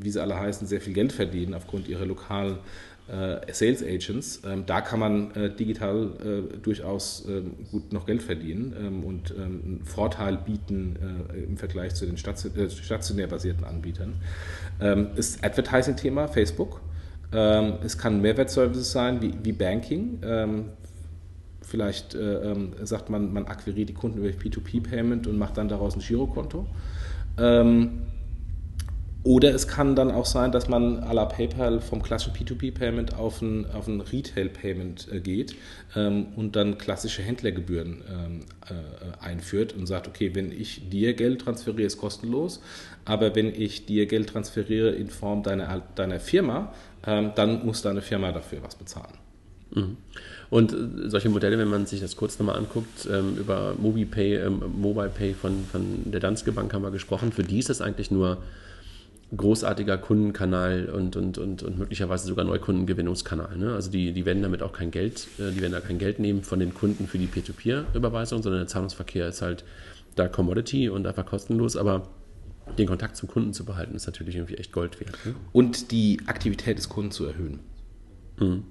wie 0.00 0.10
sie 0.10 0.20
alle 0.20 0.38
heißen, 0.38 0.66
sehr 0.66 0.80
viel 0.80 0.94
Geld 0.94 1.12
verdienen 1.12 1.54
aufgrund 1.54 1.88
ihrer 1.88 2.06
lokalen 2.06 2.58
äh, 3.08 3.52
Sales 3.52 3.82
Agents. 3.82 4.42
Ähm, 4.46 4.64
da 4.66 4.80
kann 4.80 5.00
man 5.00 5.34
äh, 5.34 5.50
digital 5.54 6.10
äh, 6.24 6.56
durchaus 6.58 7.26
ähm, 7.28 7.52
gut 7.70 7.92
noch 7.92 8.06
Geld 8.06 8.22
verdienen 8.22 8.74
ähm, 8.78 9.04
und 9.04 9.36
einen 9.36 9.82
Vorteil 9.84 10.38
bieten 10.38 10.96
äh, 11.34 11.42
im 11.42 11.56
Vergleich 11.56 11.94
zu 11.94 12.06
den 12.06 12.14
äh, 12.14 12.70
stationär 12.70 13.26
basierten 13.26 13.64
Anbietern. 13.64 14.14
Ähm, 14.80 15.08
ist 15.16 15.44
Advertising-Thema, 15.44 16.28
Facebook. 16.28 16.80
Es 17.82 17.96
kann 17.96 18.20
Mehrwertservices 18.20 18.92
sein 18.92 19.22
wie, 19.22 19.32
wie 19.42 19.52
Banking. 19.52 20.18
Vielleicht 21.72 22.14
äh, 22.14 22.54
sagt 22.82 23.08
man, 23.08 23.32
man 23.32 23.46
akquiriert 23.46 23.88
die 23.88 23.94
Kunden 23.94 24.18
über 24.18 24.28
P2P-Payment 24.28 25.26
und 25.26 25.38
macht 25.38 25.56
dann 25.56 25.70
daraus 25.70 25.96
ein 25.96 26.00
Girokonto. 26.00 26.66
Ähm, 27.38 28.02
oder 29.24 29.54
es 29.54 29.66
kann 29.68 29.96
dann 29.96 30.10
auch 30.10 30.26
sein, 30.26 30.52
dass 30.52 30.68
man 30.68 31.02
à 31.02 31.14
la 31.14 31.24
PayPal 31.24 31.80
vom 31.80 32.02
klassischen 32.02 32.34
P2P-Payment 32.34 33.14
auf 33.14 33.40
ein, 33.40 33.64
auf 33.70 33.88
ein 33.88 34.02
Retail-Payment 34.02 35.08
äh, 35.10 35.20
geht 35.20 35.54
ähm, 35.96 36.26
und 36.36 36.56
dann 36.56 36.76
klassische 36.76 37.22
Händlergebühren 37.22 38.02
ähm, 38.06 38.40
äh, 38.68 39.24
einführt 39.24 39.72
und 39.72 39.86
sagt, 39.86 40.08
okay, 40.08 40.34
wenn 40.34 40.52
ich 40.52 40.90
dir 40.90 41.14
Geld 41.14 41.40
transferiere, 41.40 41.86
ist 41.86 41.96
kostenlos, 41.96 42.60
aber 43.06 43.34
wenn 43.34 43.54
ich 43.54 43.86
dir 43.86 44.04
Geld 44.04 44.28
transferiere 44.28 44.90
in 44.90 45.08
Form 45.08 45.42
deiner, 45.42 45.80
deiner 45.94 46.20
Firma, 46.20 46.74
ähm, 47.06 47.30
dann 47.34 47.64
muss 47.64 47.80
deine 47.80 48.02
Firma 48.02 48.30
dafür 48.30 48.58
was 48.62 48.74
bezahlen. 48.74 49.21
Mhm. 49.74 49.96
Und 50.50 50.72
äh, 50.72 51.08
solche 51.08 51.28
Modelle, 51.28 51.58
wenn 51.58 51.68
man 51.68 51.86
sich 51.86 52.00
das 52.00 52.16
kurz 52.16 52.38
nochmal 52.38 52.56
anguckt, 52.56 53.08
ähm, 53.10 53.36
über 53.38 53.74
MobiPay, 53.78 54.36
ähm, 54.36 54.62
Mobile 54.76 55.10
Pay 55.10 55.34
von, 55.34 55.64
von 55.70 56.10
der 56.10 56.20
Danske 56.20 56.52
Bank 56.52 56.72
haben 56.74 56.82
wir 56.82 56.90
gesprochen, 56.90 57.32
für 57.32 57.42
die 57.42 57.58
ist 57.58 57.70
es 57.70 57.80
eigentlich 57.80 58.10
nur 58.10 58.38
großartiger 59.34 59.96
Kundenkanal 59.96 60.90
und, 60.90 61.16
und, 61.16 61.38
und, 61.38 61.62
und 61.62 61.78
möglicherweise 61.78 62.26
sogar 62.26 62.44
Neukundengewinnungskanal. 62.44 63.56
Ne? 63.56 63.72
Also 63.72 63.90
die, 63.90 64.12
die 64.12 64.26
werden 64.26 64.42
damit 64.42 64.62
auch 64.62 64.72
kein 64.72 64.90
Geld, 64.90 65.26
äh, 65.38 65.50
die 65.52 65.62
werden 65.62 65.72
da 65.72 65.80
kein 65.80 65.98
Geld 65.98 66.18
nehmen 66.18 66.42
von 66.42 66.58
den 66.60 66.74
Kunden 66.74 67.06
für 67.06 67.18
die 67.18 67.26
Peer-to-Peer-Überweisung, 67.26 68.42
sondern 68.42 68.60
der 68.60 68.68
Zahlungsverkehr 68.68 69.28
ist 69.28 69.40
halt 69.40 69.64
da 70.16 70.28
Commodity 70.28 70.90
und 70.90 71.06
einfach 71.06 71.24
kostenlos, 71.24 71.76
aber 71.76 72.08
den 72.78 72.86
Kontakt 72.86 73.16
zum 73.16 73.28
Kunden 73.28 73.54
zu 73.54 73.64
behalten, 73.64 73.94
ist 73.94 74.06
natürlich 74.06 74.36
irgendwie 74.36 74.56
echt 74.56 74.72
Gold 74.72 75.00
wert. 75.00 75.18
Ne? 75.24 75.34
Und 75.52 75.90
die 75.90 76.20
Aktivität 76.26 76.76
des 76.76 76.90
Kunden 76.90 77.10
zu 77.10 77.24
erhöhen. 77.24 77.60
Mhm. 78.38 78.64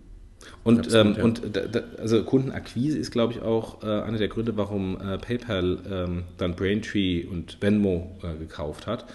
Und, 0.64 0.94
ähm, 0.94 1.16
ja. 1.18 1.24
und 1.24 1.42
da, 1.56 1.62
da, 1.62 1.82
also 1.98 2.24
Kundenakquise 2.24 2.98
ist, 2.98 3.12
glaube 3.12 3.34
ich, 3.34 3.42
auch 3.42 3.84
äh, 3.84 3.88
einer 3.88 4.18
der 4.18 4.28
Gründe, 4.28 4.56
warum 4.58 5.00
äh, 5.00 5.18
PayPal 5.18 5.80
ähm, 5.90 6.24
dann 6.38 6.56
Braintree 6.56 7.26
und 7.26 7.58
Venmo 7.62 8.18
äh, 8.24 8.38
gekauft 8.38 8.88
hat, 8.88 9.06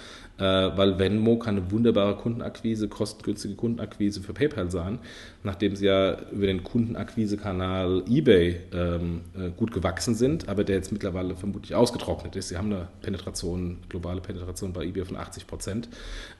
weil 0.42 0.98
Venmo 0.98 1.38
kann 1.38 1.56
eine 1.56 1.70
wunderbare 1.70 2.16
Kundenakquise, 2.16 2.88
kostengünstige 2.88 3.54
Kundenakquise 3.54 4.20
für 4.20 4.32
PayPal 4.32 4.70
sein, 4.70 4.98
nachdem 5.42 5.76
sie 5.76 5.86
ja 5.86 6.18
über 6.30 6.46
den 6.46 6.62
Kundenakquisekanal 6.62 8.02
eBay 8.08 8.60
ähm, 8.72 9.22
äh, 9.38 9.50
gut 9.50 9.72
gewachsen 9.72 10.14
sind, 10.14 10.48
aber 10.48 10.64
der 10.64 10.76
jetzt 10.76 10.92
mittlerweile 10.92 11.36
vermutlich 11.36 11.74
ausgetrocknet 11.74 12.36
ist. 12.36 12.48
Sie 12.48 12.56
haben 12.56 12.72
eine 12.72 12.88
Penetration, 13.00 13.78
globale 13.88 14.20
Penetration 14.20 14.72
bei 14.72 14.84
eBay 14.84 15.04
von 15.04 15.16
80 15.16 15.46
Prozent. 15.46 15.88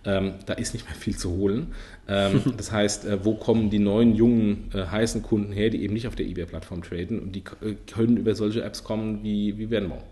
Ähm, 0.05 0.35
da 0.47 0.55
ist 0.55 0.75
nicht 0.75 0.87
mehr 0.87 0.95
viel 0.95 1.17
zu 1.17 1.31
holen. 1.31 1.75
Ähm, 2.09 2.43
das 2.57 2.73
heißt, 2.73 3.07
äh, 3.07 3.25
wo 3.25 3.35
kommen 3.35 3.71
die 3.71 3.79
neuen, 3.79 4.15
jungen, 4.15 4.71
äh, 4.75 4.85
heißen 4.87 5.23
Kunden 5.23 5.53
her, 5.53 5.71
die 5.71 5.83
eben 5.83 5.95
nicht 5.95 6.07
auf 6.07 6.17
der 6.17 6.27
eBay-Plattform 6.27 6.83
traden 6.83 7.21
und 7.21 7.33
die 7.33 7.45
äh, 7.63 7.77
können 7.87 8.17
über 8.17 8.35
solche 8.35 8.63
Apps 8.63 8.85
kommen 8.85 9.23
wie, 9.23 9.57
wie 9.59 9.71
Venmo. 9.71 10.03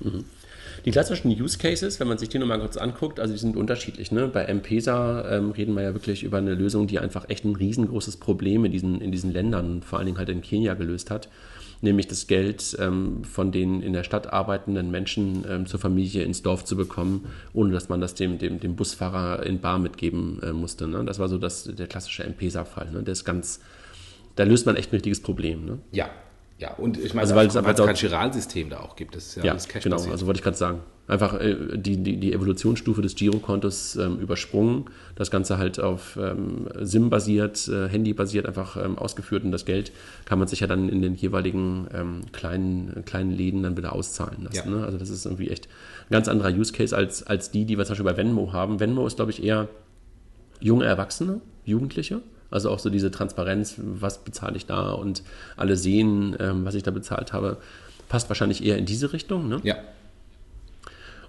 Mhm. 0.00 0.24
Die 0.84 0.90
klassischen 0.90 1.30
Use 1.30 1.58
Cases, 1.58 1.98
wenn 2.00 2.08
man 2.08 2.18
sich 2.18 2.28
die 2.28 2.38
nochmal 2.38 2.60
kurz 2.60 2.76
anguckt, 2.76 3.20
also 3.20 3.32
die 3.32 3.38
sind 3.38 3.56
unterschiedlich. 3.56 4.12
Ne? 4.12 4.28
Bei 4.28 4.44
M-Pesa 4.44 5.36
ähm, 5.36 5.50
reden 5.50 5.74
wir 5.74 5.82
ja 5.82 5.94
wirklich 5.94 6.22
über 6.22 6.38
eine 6.38 6.54
Lösung, 6.54 6.86
die 6.86 6.98
einfach 6.98 7.28
echt 7.28 7.44
ein 7.44 7.56
riesengroßes 7.56 8.18
Problem 8.18 8.64
in 8.64 8.72
diesen, 8.72 9.00
in 9.00 9.12
diesen 9.12 9.32
Ländern, 9.32 9.82
vor 9.82 9.98
allen 9.98 10.06
Dingen 10.06 10.18
halt 10.18 10.28
in 10.28 10.40
Kenia 10.40 10.74
gelöst 10.74 11.10
hat. 11.10 11.28
Nämlich 11.80 12.08
das 12.08 12.26
Geld 12.26 12.76
ähm, 12.80 13.22
von 13.22 13.52
den 13.52 13.82
in 13.82 13.92
der 13.92 14.02
Stadt 14.02 14.32
arbeitenden 14.32 14.90
Menschen 14.90 15.44
ähm, 15.48 15.66
zur 15.66 15.78
Familie 15.78 16.24
ins 16.24 16.42
Dorf 16.42 16.64
zu 16.64 16.76
bekommen, 16.76 17.26
ohne 17.52 17.72
dass 17.72 17.88
man 17.88 18.00
das 18.00 18.14
dem, 18.14 18.38
dem, 18.38 18.58
dem 18.58 18.74
Busfahrer 18.74 19.46
in 19.46 19.60
Bar 19.60 19.78
mitgeben 19.78 20.40
äh, 20.42 20.52
musste. 20.52 20.88
Ne? 20.88 21.04
Das 21.04 21.20
war 21.20 21.28
so 21.28 21.38
das, 21.38 21.64
der 21.64 21.86
klassische 21.86 22.24
M-Pesa-Fall. 22.24 22.90
Ne? 22.90 23.02
Der 23.04 23.12
ist 23.12 23.24
ganz, 23.24 23.60
da 24.34 24.42
löst 24.42 24.66
man 24.66 24.74
echt 24.74 24.90
ein 24.90 24.96
richtiges 24.96 25.20
Problem. 25.20 25.64
Ne? 25.64 25.78
Ja, 25.92 26.10
ja, 26.58 26.74
und 26.74 26.98
ich 26.98 27.14
meine, 27.14 27.22
also, 27.22 27.36
weil 27.36 27.46
es 27.46 27.56
aber 27.56 27.72
kein 27.72 27.94
Giralsystem 27.94 28.68
da 28.68 28.80
auch 28.80 28.96
gibt. 28.96 29.14
Das 29.14 29.26
ist 29.26 29.36
ja, 29.36 29.44
ja 29.44 29.52
alles 29.52 29.68
Cash 29.68 29.84
genau, 29.84 29.96
also 29.96 30.26
wollte 30.26 30.38
ich 30.38 30.44
gerade 30.44 30.56
sagen. 30.56 30.80
Einfach 31.06 31.40
äh, 31.40 31.56
die, 31.76 31.96
die, 32.02 32.16
die 32.18 32.32
Evolutionsstufe 32.32 33.00
des 33.00 33.14
Girokontos 33.14 33.94
ähm, 33.94 34.18
übersprungen, 34.18 34.86
das 35.14 35.30
Ganze 35.30 35.56
halt 35.56 35.78
auf 35.78 36.18
ähm, 36.20 36.68
SIM-basiert, 36.80 37.68
äh, 37.68 37.88
Handy-basiert 37.88 38.44
einfach 38.44 38.76
ähm, 38.76 38.98
ausgeführt 38.98 39.44
und 39.44 39.52
das 39.52 39.66
Geld 39.66 39.92
kann 40.24 40.40
man 40.40 40.48
sich 40.48 40.58
ja 40.58 40.66
dann 40.66 40.88
in 40.88 41.00
den 41.00 41.14
jeweiligen 41.14 41.86
ähm, 41.94 42.20
kleinen, 42.32 43.04
kleinen 43.04 43.30
Läden 43.30 43.62
dann 43.62 43.76
wieder 43.76 43.92
auszahlen 43.92 44.42
lassen. 44.42 44.68
Ja. 44.68 44.78
Ne? 44.78 44.84
Also 44.84 44.98
das 44.98 45.10
ist 45.10 45.26
irgendwie 45.26 45.50
echt 45.50 45.68
ein 46.10 46.12
ganz 46.12 46.26
anderer 46.26 46.50
Use 46.50 46.72
Case 46.72 46.94
als, 46.94 47.22
als 47.22 47.52
die, 47.52 47.66
die 47.66 47.78
wir 47.78 47.84
zum 47.84 47.92
Beispiel 47.92 48.10
bei 48.10 48.16
Venmo 48.16 48.52
haben. 48.52 48.80
Venmo 48.80 49.06
ist, 49.06 49.16
glaube 49.16 49.30
ich, 49.30 49.44
eher 49.44 49.68
junge 50.60 50.86
Erwachsene, 50.86 51.40
Jugendliche 51.64 52.20
also 52.50 52.70
auch 52.70 52.78
so 52.78 52.90
diese 52.90 53.10
Transparenz, 53.10 53.74
was 53.78 54.18
bezahle 54.18 54.56
ich 54.56 54.66
da 54.66 54.90
und 54.92 55.22
alle 55.56 55.76
sehen, 55.76 56.36
ähm, 56.40 56.64
was 56.64 56.74
ich 56.74 56.82
da 56.82 56.90
bezahlt 56.90 57.32
habe, 57.32 57.58
passt 58.08 58.28
wahrscheinlich 58.30 58.64
eher 58.64 58.78
in 58.78 58.86
diese 58.86 59.12
Richtung. 59.12 59.48
Ne? 59.48 59.60
Ja. 59.64 59.76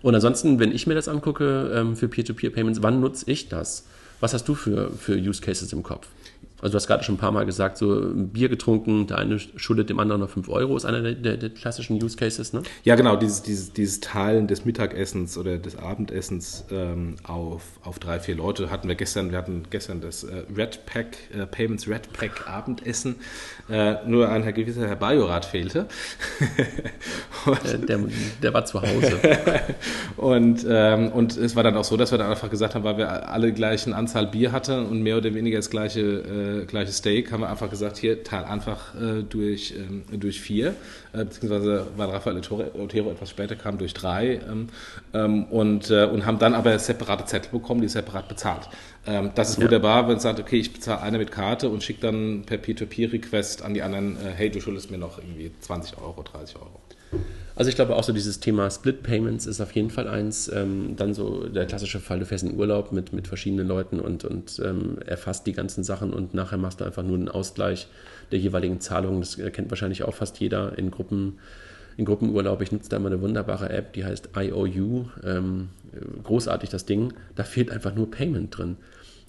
Und 0.01 0.15
ansonsten, 0.15 0.59
wenn 0.59 0.71
ich 0.71 0.87
mir 0.87 0.95
das 0.95 1.07
angucke 1.07 1.71
ähm, 1.75 1.97
für 1.97 2.07
Peer-to-Peer-Payments, 2.07 2.81
wann 2.81 3.01
nutze 3.01 3.29
ich 3.29 3.49
das? 3.49 3.85
Was 4.21 4.33
hast 4.33 4.47
du 4.47 4.55
für, 4.55 4.91
für 4.91 5.15
Use 5.15 5.41
Cases 5.41 5.71
im 5.73 5.83
Kopf? 5.83 6.07
Also 6.61 6.73
du 6.73 6.75
hast 6.75 6.87
gerade 6.87 7.03
schon 7.03 7.15
ein 7.15 7.19
paar 7.19 7.31
Mal 7.31 7.45
gesagt, 7.45 7.77
so 7.77 8.11
Bier 8.13 8.49
getrunken, 8.49 9.07
der 9.07 9.17
eine 9.17 9.39
schuldet 9.39 9.89
dem 9.89 9.99
anderen 9.99 10.21
noch 10.21 10.29
5 10.29 10.49
Euro, 10.49 10.75
ist 10.75 10.85
einer 10.85 11.01
der, 11.01 11.13
der, 11.13 11.37
der, 11.37 11.49
klassischen 11.49 12.01
Use 12.01 12.17
Cases, 12.17 12.53
ne? 12.53 12.63
Ja, 12.83 12.95
genau, 12.95 13.15
dieses, 13.15 13.41
dieses, 13.41 13.73
dieses 13.73 13.99
Teilen 14.01 14.47
des 14.47 14.65
Mittagessens 14.65 15.37
oder 15.37 15.57
des 15.57 15.77
Abendessens 15.77 16.65
ähm, 16.71 17.15
auf, 17.23 17.61
auf 17.83 17.99
drei, 17.99 18.19
vier 18.19 18.35
Leute 18.35 18.69
hatten 18.69 18.87
wir 18.87 18.95
gestern, 18.95 19.31
wir 19.31 19.37
hatten 19.37 19.63
gestern 19.69 20.01
das 20.01 20.23
äh, 20.23 20.43
Red 20.55 20.85
Pack, 20.85 21.17
äh, 21.33 21.45
Payments 21.45 21.87
Red 21.87 22.11
Pack 22.13 22.47
Abendessen, 22.47 23.15
äh, 23.69 23.95
nur 24.05 24.29
ein 24.29 24.43
gewisser 24.53 24.87
Herr 24.87 24.95
Bajorat 24.95 25.45
fehlte. 25.45 25.87
und, 27.45 27.89
der, 27.89 27.99
der, 28.41 28.53
war 28.53 28.65
zu 28.65 28.81
Hause. 28.81 29.19
und, 30.17 30.65
ähm, 30.69 31.11
und 31.11 31.37
es 31.37 31.55
war 31.55 31.63
dann 31.63 31.77
auch 31.77 31.83
so, 31.83 31.97
dass 31.97 32.11
wir 32.11 32.17
dann 32.17 32.29
einfach 32.29 32.49
gesagt 32.49 32.75
haben, 32.75 32.83
weil 32.83 32.97
wir 32.97 33.29
alle 33.29 33.53
gleichen 33.53 33.93
Anzahl 33.93 34.27
Bier 34.27 34.51
hatten 34.51 34.85
und 34.85 35.01
mehr 35.01 35.17
oder 35.17 35.33
weniger 35.33 35.57
das 35.57 35.69
gleiche 35.69 35.99
äh, 36.49 36.65
gleiches 36.65 36.97
Steak, 36.97 37.31
haben 37.31 37.41
wir 37.41 37.49
einfach 37.49 37.69
gesagt, 37.69 37.97
hier, 37.97 38.23
teil 38.23 38.43
einfach 38.43 38.95
äh, 38.95 39.23
durch, 39.23 39.73
ähm, 39.77 40.03
durch 40.19 40.41
vier, 40.41 40.75
äh, 41.13 41.25
beziehungsweise 41.25 41.87
weil 41.97 42.09
Rafael 42.09 42.37
Otero 42.37 43.11
etwas 43.11 43.29
später 43.29 43.55
kam, 43.55 43.77
durch 43.77 43.93
drei 43.93 44.39
ähm, 44.49 44.67
ähm, 45.13 45.45
und, 45.45 45.89
äh, 45.89 46.05
und 46.05 46.25
haben 46.25 46.39
dann 46.39 46.53
aber 46.53 46.77
separate 46.79 47.25
Zettel 47.25 47.51
bekommen, 47.51 47.81
die 47.81 47.87
separat 47.87 48.27
bezahlt. 48.27 48.69
Ähm, 49.05 49.31
das 49.35 49.51
ist 49.51 49.57
ja. 49.57 49.63
wunderbar, 49.63 50.07
wenn 50.07 50.17
es 50.17 50.23
sagt, 50.23 50.39
okay, 50.39 50.57
ich 50.57 50.73
bezahle 50.73 51.01
eine 51.01 51.17
mit 51.17 51.31
Karte 51.31 51.69
und 51.69 51.83
schicke 51.83 52.01
dann 52.01 52.43
per 52.45 52.57
P2P-Request 52.57 53.63
an 53.63 53.73
die 53.73 53.81
anderen, 53.81 54.17
äh, 54.17 54.31
hey, 54.35 54.49
du 54.49 54.61
schuldest 54.61 54.91
mir 54.91 54.97
noch 54.97 55.17
irgendwie 55.17 55.51
20 55.59 55.97
Euro, 55.97 56.23
30 56.23 56.55
Euro. 56.57 56.79
Also 57.59 57.67
ich 57.67 57.75
glaube 57.75 57.97
auch 57.97 58.05
so 58.05 58.13
dieses 58.13 58.39
Thema 58.39 58.71
Split 58.71 59.03
Payments 59.03 59.45
ist 59.45 59.59
auf 59.59 59.73
jeden 59.73 59.89
Fall 59.89 60.07
eins. 60.07 60.47
Ähm, 60.47 60.95
dann 60.95 61.13
so 61.13 61.45
der 61.45 61.65
klassische 61.65 61.99
Fall, 61.99 62.19
du 62.19 62.25
fährst 62.25 62.45
in 62.45 62.57
Urlaub 62.57 62.93
mit, 62.93 63.11
mit 63.11 63.27
verschiedenen 63.27 63.67
Leuten 63.67 63.99
und, 63.99 64.23
und 64.23 64.61
ähm, 64.63 64.97
erfasst 65.05 65.45
die 65.45 65.51
ganzen 65.51 65.83
Sachen 65.83 66.13
und 66.13 66.33
nachher 66.33 66.57
machst 66.57 66.79
du 66.79 66.85
einfach 66.85 67.03
nur 67.03 67.17
einen 67.17 67.27
Ausgleich 67.27 67.89
der 68.31 68.39
jeweiligen 68.39 68.79
Zahlungen. 68.79 69.19
Das 69.19 69.37
kennt 69.51 69.69
wahrscheinlich 69.71 70.03
auch 70.03 70.15
fast 70.15 70.39
jeder 70.39 70.77
in 70.77 70.89
Gruppen. 70.89 71.39
In 71.97 72.05
Gruppenurlaub, 72.05 72.61
ich 72.61 72.71
nutze 72.71 72.91
da 72.91 72.95
immer 72.95 73.07
eine 73.07 73.19
wunderbare 73.19 73.69
App, 73.71 73.91
die 73.91 74.05
heißt 74.05 74.29
IOU. 74.37 75.07
Ähm, 75.25 75.67
großartig 76.23 76.69
das 76.69 76.85
Ding. 76.85 77.11
Da 77.35 77.43
fehlt 77.43 77.71
einfach 77.71 77.93
nur 77.93 78.09
Payment 78.09 78.57
drin. 78.57 78.77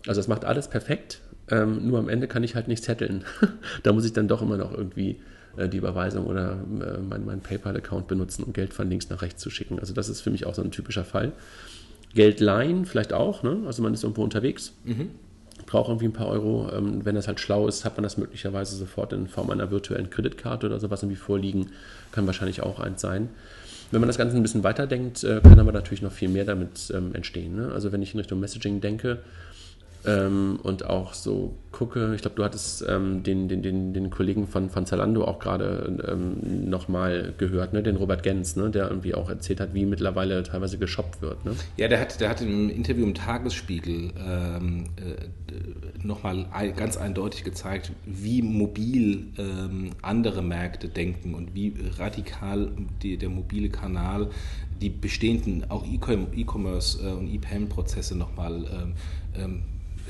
Also 0.07 0.21
es 0.21 0.29
macht 0.29 0.45
alles 0.45 0.69
perfekt, 0.69 1.21
ähm, 1.51 1.89
nur 1.89 1.99
am 1.99 2.09
Ende 2.09 2.29
kann 2.29 2.45
ich 2.45 2.55
halt 2.55 2.69
nicht 2.69 2.85
zetteln. 2.85 3.25
da 3.83 3.93
muss 3.93 4.05
ich 4.05 4.13
dann 4.13 4.29
doch 4.29 4.41
immer 4.41 4.57
noch 4.57 4.73
irgendwie 4.73 5.17
die 5.57 5.77
Überweisung 5.77 6.27
oder 6.27 6.53
äh, 6.53 6.99
meinen 6.99 7.27
mein 7.27 7.41
PayPal-Account 7.41 8.07
benutzen, 8.09 8.45
um 8.45 8.53
Geld 8.53 8.73
von 8.73 8.89
links 8.89 9.09
nach 9.11 9.23
rechts 9.23 9.43
zu 9.43 9.51
schicken. 9.51 9.79
Also 9.79 9.95
das 9.95 10.09
ist 10.09 10.21
für 10.21 10.31
mich 10.31 10.47
auch 10.47 10.55
so 10.55 10.63
ein 10.63 10.71
typischer 10.71 11.05
Fall. 11.05 11.33
Geld 12.15 12.41
leihen 12.41 12.87
vielleicht 12.87 13.13
auch, 13.13 13.43
ne? 13.43 13.59
also 13.67 13.83
man 13.83 13.95
ist 13.95 14.03
irgendwo 14.03 14.23
unterwegs, 14.23 14.73
mhm. 14.85 15.11
braucht 15.67 15.89
irgendwie 15.89 16.07
ein 16.07 16.13
paar 16.13 16.29
Euro. 16.29 16.71
Ähm, 16.73 17.05
wenn 17.05 17.15
das 17.15 17.29
halt 17.29 17.41
schlau 17.41 17.69
ist, 17.69 17.85
hat 17.85 17.97
man 17.97 18.03
das 18.03 18.17
möglicherweise 18.17 18.77
sofort 18.77 19.13
in 19.13 19.29
Form 19.29 19.51
einer 19.51 19.71
virtuellen 19.71 20.11
Kreditkarte 20.11 20.67
oder 20.67 20.81
sowas 20.81 21.03
irgendwie 21.03 21.21
vorliegen. 21.21 21.71
Kann 22.13 22.27
wahrscheinlich 22.27 22.63
auch 22.63 22.81
eins 22.81 23.01
sein. 23.01 23.29
Wenn 23.93 24.01
man 24.01 24.09
das 24.09 24.19
Ganze 24.19 24.37
ein 24.37 24.43
bisschen 24.43 24.63
weiterdenkt, 24.63 25.25
äh, 25.25 25.41
kann 25.41 25.59
aber 25.59 25.73
natürlich 25.73 26.03
noch 26.03 26.13
viel 26.13 26.29
mehr 26.29 26.45
damit 26.45 26.93
ähm, 26.95 27.15
entstehen. 27.15 27.57
Ne? 27.57 27.73
Also 27.73 27.93
wenn 27.93 28.03
ich 28.03 28.15
in 28.15 28.21
Richtung 28.21 28.41
Messaging 28.41 28.81
denke, 28.81 29.19
ähm, 30.07 30.59
und 30.63 30.87
auch 30.87 31.15
so 31.15 31.55
gucke, 31.73 32.15
ich 32.15 32.23
glaube, 32.23 32.37
du 32.37 32.45
hattest 32.45 32.85
ähm, 32.89 33.23
den, 33.23 33.49
den, 33.49 33.63
den, 33.63 33.93
den 33.93 34.11
Kollegen 34.11 34.47
von, 34.47 34.71
von 34.71 34.87
Zalando 34.87 35.25
auch 35.25 35.39
gerade 35.39 35.99
ähm, 36.11 36.69
nochmal 36.69 37.35
gehört, 37.39 37.73
ne? 37.73 37.83
den 37.83 37.97
Robert 37.97 38.23
Gens, 38.23 38.57
ne? 38.57 38.71
der 38.71 38.89
irgendwie 38.89 39.15
auch 39.15 39.29
erzählt 39.29 39.61
hat, 39.61 39.75
wie 39.75 39.85
mittlerweile 39.87 40.43
teilweise 40.43 40.79
geshoppt 40.79 41.23
wird. 41.23 41.45
Ne? 41.45 41.55
Ja, 41.77 41.89
der 41.89 42.01
hat, 42.01 42.21
der 42.21 42.31
hat 42.31 42.41
im 42.41 42.71
Interview 42.71 43.05
im 43.05 43.15
Tagesspiegel 43.15 44.13
ähm, 44.27 44.85
äh, 44.97 46.05
nochmal 46.07 46.47
ganz 46.77 46.97
eindeutig 46.97 47.45
gezeigt, 47.45 47.93
wie 48.07 48.43
mobil 48.43 49.29
ähm, 49.39 49.91
andere 50.03 50.43
Märkte 50.43 50.89
denken 50.89 51.35
und 51.35 51.55
wie 51.55 51.75
radikal 51.99 52.71
die, 53.03 53.17
der 53.17 53.29
mobile 53.29 53.69
Kanal 53.69 54.31
die 54.81 54.89
bestehenden 54.89 55.71
auch 55.71 55.85
E-Commerce 55.87 57.07
äh, 57.07 57.13
und 57.13 57.29
E-Payment-Prozesse 57.29 58.17
nochmal 58.17 58.65
ähm, 58.73 58.95
ähm 59.35 59.63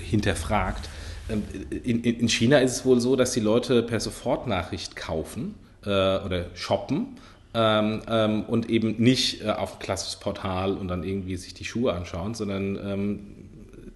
hinterfragt. 0.02 0.88
Ähm, 1.28 1.42
in, 1.70 2.02
in, 2.02 2.28
China 2.28 2.58
ist 2.58 2.72
es 2.72 2.84
wohl 2.84 3.00
so, 3.00 3.16
dass 3.16 3.32
die 3.32 3.40
Leute 3.40 3.82
per 3.82 4.00
Sofortnachricht 4.00 4.96
kaufen 4.96 5.54
äh, 5.84 5.88
oder 5.88 6.46
shoppen. 6.54 7.16
Ähm, 7.52 8.02
ähm, 8.08 8.44
und 8.44 8.70
eben 8.70 8.94
nicht 8.98 9.42
äh, 9.42 9.48
auf 9.48 9.74
ein 9.74 9.78
klassisches 9.80 10.20
Portal 10.20 10.76
und 10.76 10.86
dann 10.86 11.02
irgendwie 11.02 11.36
sich 11.36 11.52
die 11.52 11.64
Schuhe 11.64 11.92
anschauen, 11.92 12.34
sondern 12.34 12.76
ähm, 12.76 13.20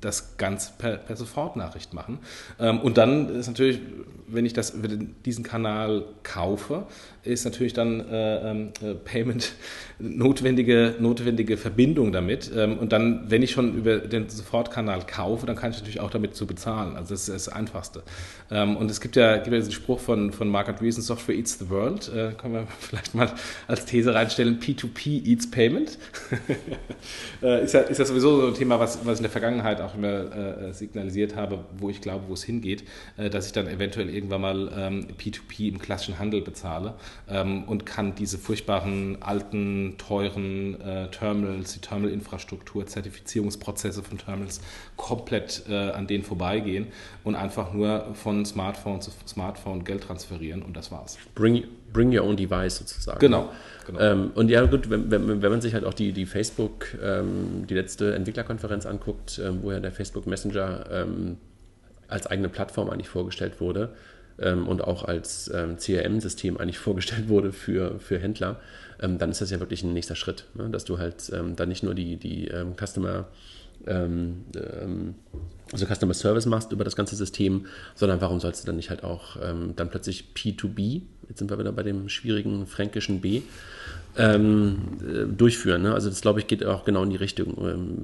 das 0.00 0.36
ganz 0.38 0.72
per, 0.76 0.96
per 0.96 1.16
Sofortnachricht 1.16 1.94
machen. 1.94 2.18
Ähm, 2.59 2.80
und 2.80 2.98
dann 2.98 3.28
ist 3.28 3.46
natürlich, 3.46 3.78
wenn 4.27 4.47
ich 4.47 4.53
das, 4.53 4.75
diesen 5.25 5.45
Kanal 5.45 6.05
kaufe, 6.22 6.87
ist 7.22 7.45
natürlich 7.45 7.72
dann 7.72 8.01
äh, 8.01 8.51
ähm, 8.51 8.68
äh, 8.83 8.95
Payment 8.95 9.53
notwendige, 9.99 10.95
notwendige 10.99 11.57
Verbindung 11.57 12.12
damit. 12.12 12.51
Ähm, 12.55 12.79
und 12.79 12.93
dann, 12.93 13.31
wenn 13.31 13.43
ich 13.43 13.53
schon 13.53 13.75
über 13.75 13.99
den 13.99 14.29
Sofortkanal 14.29 15.07
kaufe, 15.07 15.47
dann 15.47 15.57
kann 15.57 15.70
ich 15.70 15.79
natürlich 15.79 16.01
auch 16.01 16.11
damit 16.11 16.35
zu 16.35 16.47
bezahlen. 16.47 16.97
Also 16.97 17.14
das 17.14 17.29
ist 17.29 17.47
das 17.47 17.49
Einfachste. 17.49 18.03
Ähm, 18.51 18.77
und 18.77 18.91
es 18.91 19.01
gibt 19.01 19.16
ja, 19.16 19.37
gibt 19.37 19.49
ja 19.49 19.59
diesen 19.59 19.72
Spruch 19.72 20.01
von, 20.01 20.33
von 20.33 20.49
Mark 20.49 20.68
Andreessen, 20.68 21.03
Software 21.03 21.37
eats 21.37 21.59
the 21.59 21.70
world. 21.70 22.09
Äh, 22.09 22.33
können 22.33 22.55
wir 22.55 22.66
vielleicht 22.81 23.14
mal 23.14 23.33
als 23.66 23.87
These 23.87 24.14
reinstellen, 24.14 24.61
P2P 24.61 25.27
eats 25.27 25.51
Payment. 25.51 25.99
äh, 27.43 27.64
ist, 27.64 27.72
ja, 27.72 27.81
ist 27.81 27.99
ja 27.99 28.05
sowieso 28.05 28.41
so 28.41 28.47
ein 28.49 28.55
Thema, 28.55 28.79
was, 28.79 29.05
was 29.05 29.14
ich 29.14 29.18
in 29.20 29.25
der 29.25 29.31
Vergangenheit 29.31 29.81
auch 29.81 29.95
immer 29.95 30.37
äh, 30.37 30.72
signalisiert 30.72 31.37
habe, 31.37 31.64
wo 31.79 31.89
ich 31.89 32.01
glaube, 32.01 32.25
wo 32.29 32.35
es 32.35 32.45
hingeht, 32.45 32.85
äh, 33.16 33.31
dass 33.31 33.47
ich 33.47 33.53
dann 33.53 33.68
eventuell 33.68 34.14
irgendwann 34.15 34.41
mal 34.41 34.73
ähm, 34.77 35.07
P2P 35.19 35.69
im 35.69 35.79
klassischen 35.79 36.19
Handel 36.19 36.41
bezahle 36.41 36.95
ähm, 37.29 37.65
und 37.65 37.87
kann 37.87 38.15
diese 38.15 38.39
furchtbaren 38.39 39.23
alten, 39.23 39.97
teuren 39.99 40.81
äh, 40.81 41.11
Terminals, 41.11 41.75
die 41.75 41.81
Terminalinfrastruktur, 41.81 42.87
Zertifizierungsprozesse 42.87 44.03
von 44.03 44.19
Terminals 44.19 44.61
komplett 44.97 45.65
äh, 45.69 45.91
an 45.91 46.07
denen 46.07 46.25
vorbeigehen 46.25 46.87
und 47.25 47.35
einfach 47.35 47.73
nur 47.73 48.15
von 48.15 48.45
Smartphone 48.45 49.01
zu 49.01 49.11
Smartphone 49.27 49.85
Geld 49.85 50.05
transferieren 50.05 50.62
und 50.62 50.77
das 50.77 50.91
war's. 50.91 51.19
Bring, 51.35 51.65
bring 51.93 52.17
your 52.17 52.25
own 52.25 52.37
device 52.37 52.77
sozusagen. 52.77 53.19
Genau. 53.19 53.51
genau. 53.87 54.01
Ähm, 54.01 54.31
und 54.35 54.51
ja, 54.51 54.65
gut, 54.67 54.91
wenn, 54.91 55.11
wenn, 55.11 55.43
wenn, 55.43 55.51
man 55.51 55.61
sich 55.61 55.75
halt 55.75 55.85
auch 55.85 55.95
die, 55.95 56.12
die 56.12 56.27
Facebook, 56.27 56.87
ähm, 57.03 57.67
die 57.69 57.75
letzte 57.75 58.15
Entwicklerkonferenz 58.15 58.87
anguckt, 58.87 59.41
ähm, 59.43 59.61
wo 59.62 59.73
ja 59.73 59.81
der 59.81 59.93
Facebook 59.93 60.27
Messenger 60.27 61.07
als 62.09 62.26
eigene 62.26 62.48
Plattform 62.48 62.90
eigentlich 62.90 63.09
vorgestellt 63.09 63.61
wurde, 63.61 63.94
ähm, 64.38 64.66
und 64.66 64.82
auch 64.82 65.05
als 65.05 65.50
ähm, 65.55 65.76
CRM-System 65.76 66.57
eigentlich 66.57 66.78
vorgestellt 66.80 67.28
wurde 67.28 67.52
für, 67.52 67.98
für 68.00 68.18
Händler, 68.18 68.61
ähm, 69.00 69.18
dann 69.18 69.30
ist 69.30 69.40
das 69.40 69.50
ja 69.50 69.61
wirklich 69.61 69.82
ein 69.82 69.92
nächster 69.92 70.16
Schritt, 70.16 70.46
ne? 70.55 70.68
dass 70.70 70.84
du 70.84 70.98
halt 70.98 71.30
ähm, 71.32 71.57
dann 71.57 71.68
nicht 71.68 71.82
nur 71.82 71.94
die, 71.94 72.16
die 72.16 72.48
ähm, 72.48 72.74
Customer 72.76 73.28
ähm, 73.86 74.44
also 75.72 75.86
Customer 75.86 76.14
Service 76.14 76.46
machst 76.46 76.72
über 76.72 76.84
das 76.84 76.96
ganze 76.96 77.16
System, 77.16 77.66
sondern 77.94 78.20
warum 78.20 78.40
sollst 78.40 78.62
du 78.62 78.66
dann 78.66 78.76
nicht 78.76 78.88
halt 78.88 79.02
auch 79.02 79.36
dann 79.36 79.90
plötzlich 79.90 80.30
P2B, 80.34 81.02
jetzt 81.28 81.40
sind 81.40 81.50
wir 81.50 81.59
wieder 81.59 81.72
bei 81.72 81.82
dem 81.82 82.09
schwierigen 82.09 82.66
fränkischen 82.66 83.20
B, 83.20 83.42
ähm, 84.17 84.79
äh, 85.03 85.25
durchführen. 85.27 85.83
Ne? 85.83 85.95
Also 85.95 86.09
das 86.09 86.21
glaube 86.21 86.41
ich 86.41 86.47
geht 86.47 86.65
auch 86.65 86.85
genau 86.85 87.03
in 87.03 87.11
die 87.11 87.17
Richtung. 87.17 87.55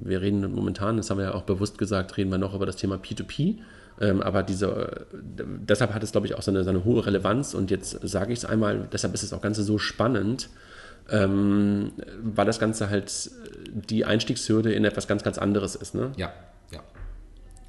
wir 0.05 0.21
reden 0.21 0.53
momentan, 0.53 0.97
das 0.97 1.11
haben 1.11 1.19
wir 1.19 1.27
ja 1.27 1.35
auch 1.35 1.43
bewusst 1.43 1.79
gesagt, 1.79 2.17
reden 2.17 2.31
wir 2.31 2.39
noch 2.39 2.55
über 2.55 2.67
das 2.67 2.77
Thema 2.77 2.97
P2P. 2.97 3.59
Ähm, 4.01 4.23
aber 4.23 4.43
diese, 4.43 5.07
deshalb 5.13 5.93
hat 5.93 6.03
es, 6.03 6.13
glaube 6.13 6.27
ich, 6.27 6.35
auch 6.35 6.43
so 6.43 6.51
eine, 6.51 6.65
so 6.65 6.71
eine 6.71 6.85
hohe 6.85 7.05
Relevanz. 7.05 7.55
Und 7.55 7.71
jetzt 7.71 7.99
sage 8.03 8.33
ich 8.33 8.41
es 8.41 8.45
einmal, 8.45 8.89
deshalb 8.93 9.15
ist 9.15 9.31
das 9.31 9.41
Ganze 9.41 9.63
so 9.63 9.79
spannend, 9.79 10.49
ähm, 11.11 11.93
weil 12.23 12.47
das 12.47 12.59
Ganze 12.59 12.89
halt 12.89 13.31
die 13.71 14.05
Einstiegshürde 14.05 14.73
in 14.73 14.85
etwas 14.85 15.07
ganz, 15.07 15.23
ganz 15.23 15.39
anderes 15.39 15.75
ist. 15.75 15.95
Ne? 15.95 16.13
Ja, 16.17 16.33
ja. 16.73 16.81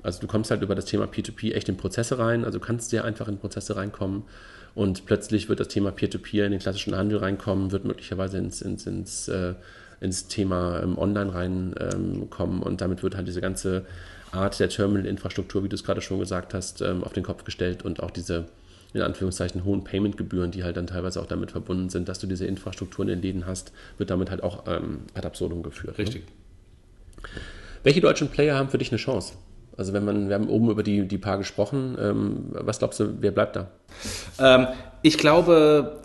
Also 0.03 0.21
du 0.21 0.27
kommst 0.27 0.51
halt 0.51 0.61
über 0.61 0.73
das 0.73 0.85
Thema 0.85 1.05
P2P 1.05 1.53
echt 1.53 1.67
in 1.69 1.77
Prozesse 1.77 2.17
rein, 2.17 2.45
also 2.45 2.59
du 2.59 2.65
kannst 2.65 2.89
sehr 2.89 3.03
einfach 3.03 3.27
in 3.27 3.37
Prozesse 3.37 3.75
reinkommen 3.75 4.23
und 4.75 5.05
plötzlich 5.05 5.49
wird 5.49 5.59
das 5.59 5.67
Thema 5.67 5.91
Peer-to-Peer 5.91 6.43
-Peer 6.43 6.45
in 6.45 6.51
den 6.51 6.59
klassischen 6.59 6.95
Handel 6.95 7.19
reinkommen, 7.19 7.71
wird 7.71 7.85
möglicherweise 7.85 8.37
ins, 8.37 8.61
ins, 8.61 8.87
ins, 8.87 9.27
äh, 9.27 9.53
ins 9.99 10.27
Thema 10.27 10.81
ähm, 10.81 10.97
Online 10.97 11.33
reinkommen 11.33 12.57
ähm, 12.57 12.63
und 12.63 12.81
damit 12.81 13.03
wird 13.03 13.15
halt 13.15 13.27
diese 13.27 13.41
ganze 13.41 13.85
Art 14.31 14.59
der 14.59 14.69
Terminal-Infrastruktur, 14.69 15.63
wie 15.63 15.69
du 15.69 15.75
es 15.75 15.83
gerade 15.83 16.01
schon 16.01 16.19
gesagt 16.19 16.53
hast, 16.53 16.81
ähm, 16.81 17.03
auf 17.03 17.13
den 17.13 17.23
Kopf 17.23 17.43
gestellt 17.43 17.83
und 17.83 18.01
auch 18.01 18.11
diese 18.11 18.45
in 18.93 19.01
Anführungszeichen 19.01 19.63
hohen 19.63 19.83
Payment-Gebühren, 19.83 20.51
die 20.51 20.63
halt 20.63 20.75
dann 20.75 20.87
teilweise 20.87 21.21
auch 21.21 21.25
damit 21.25 21.51
verbunden 21.51 21.89
sind, 21.89 22.09
dass 22.09 22.19
du 22.19 22.27
diese 22.27 22.45
Infrastruktur 22.45 23.03
in 23.03 23.09
den 23.09 23.21
Läden 23.21 23.45
hast, 23.45 23.71
wird 23.97 24.09
damit 24.09 24.29
halt 24.29 24.43
auch 24.43 24.65
ähm, 24.67 25.01
ad 25.13 25.25
absurdum 25.25 25.63
geführt. 25.63 25.97
Ne? 25.97 26.03
Richtig. 26.03 26.25
Ne? 26.25 27.29
Welche 27.83 28.01
deutschen 28.01 28.29
Player 28.29 28.57
haben 28.57 28.69
für 28.69 28.77
dich 28.77 28.91
eine 28.91 28.97
Chance? 28.97 29.33
Also 29.77 29.93
wenn 29.93 30.05
man, 30.05 30.27
wir 30.27 30.35
haben 30.35 30.49
oben 30.49 30.69
über 30.69 30.83
die, 30.83 31.07
die 31.07 31.17
paar 31.17 31.37
gesprochen, 31.37 31.97
ähm, 31.99 32.45
was 32.51 32.79
glaubst 32.79 32.99
du, 32.99 33.21
wer 33.21 33.31
bleibt 33.31 33.55
da? 33.55 33.67
Ähm, 34.39 34.67
ich 35.01 35.17
glaube, 35.17 36.01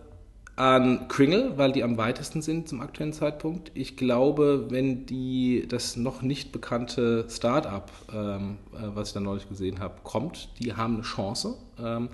an 0.57 1.09
Kringle, 1.09 1.59
weil 1.59 1.73
die 1.73 1.85
am 1.85 1.99
weitesten 1.99 2.41
sind 2.41 2.67
zum 2.67 2.81
aktuellen 2.81 3.13
Zeitpunkt. 3.13 3.71
Ich 3.75 3.97
glaube, 3.99 4.67
wenn 4.71 5.05
die 5.05 5.67
das 5.69 5.97
noch 5.97 6.23
nicht 6.23 6.51
bekannte 6.51 7.27
Startup, 7.29 7.91
ähm, 8.15 8.57
äh, 8.73 8.89
was 8.95 9.09
ich 9.09 9.15
da 9.15 9.21
neulich 9.21 9.49
gesehen 9.49 9.81
habe, 9.81 9.97
kommt, 10.03 10.49
die 10.59 10.73
haben 10.73 10.95
eine 10.95 11.03
Chance. 11.03 11.57
Ähm, 11.79 12.09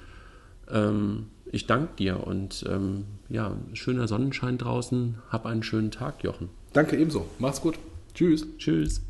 Ähm, 0.70 1.28
ich 1.51 1.66
danke 1.66 1.95
dir 1.97 2.28
und 2.28 2.64
ähm, 2.70 3.05
ja, 3.30 3.55
schöner 3.74 4.07
Sonnenschein 4.07 4.60
draußen. 4.60 5.16
Hab 5.30 5.47
einen 5.47 5.64
schönen 5.64 5.89
Tag, 5.89 6.24
Jochen. 6.24 6.49
Danke 6.74 6.97
ebenso. 6.97 7.26
Mach's 7.39 7.61
gut. 7.61 7.80
Tschüss. 8.13 8.45
Tschüss. 8.57 9.01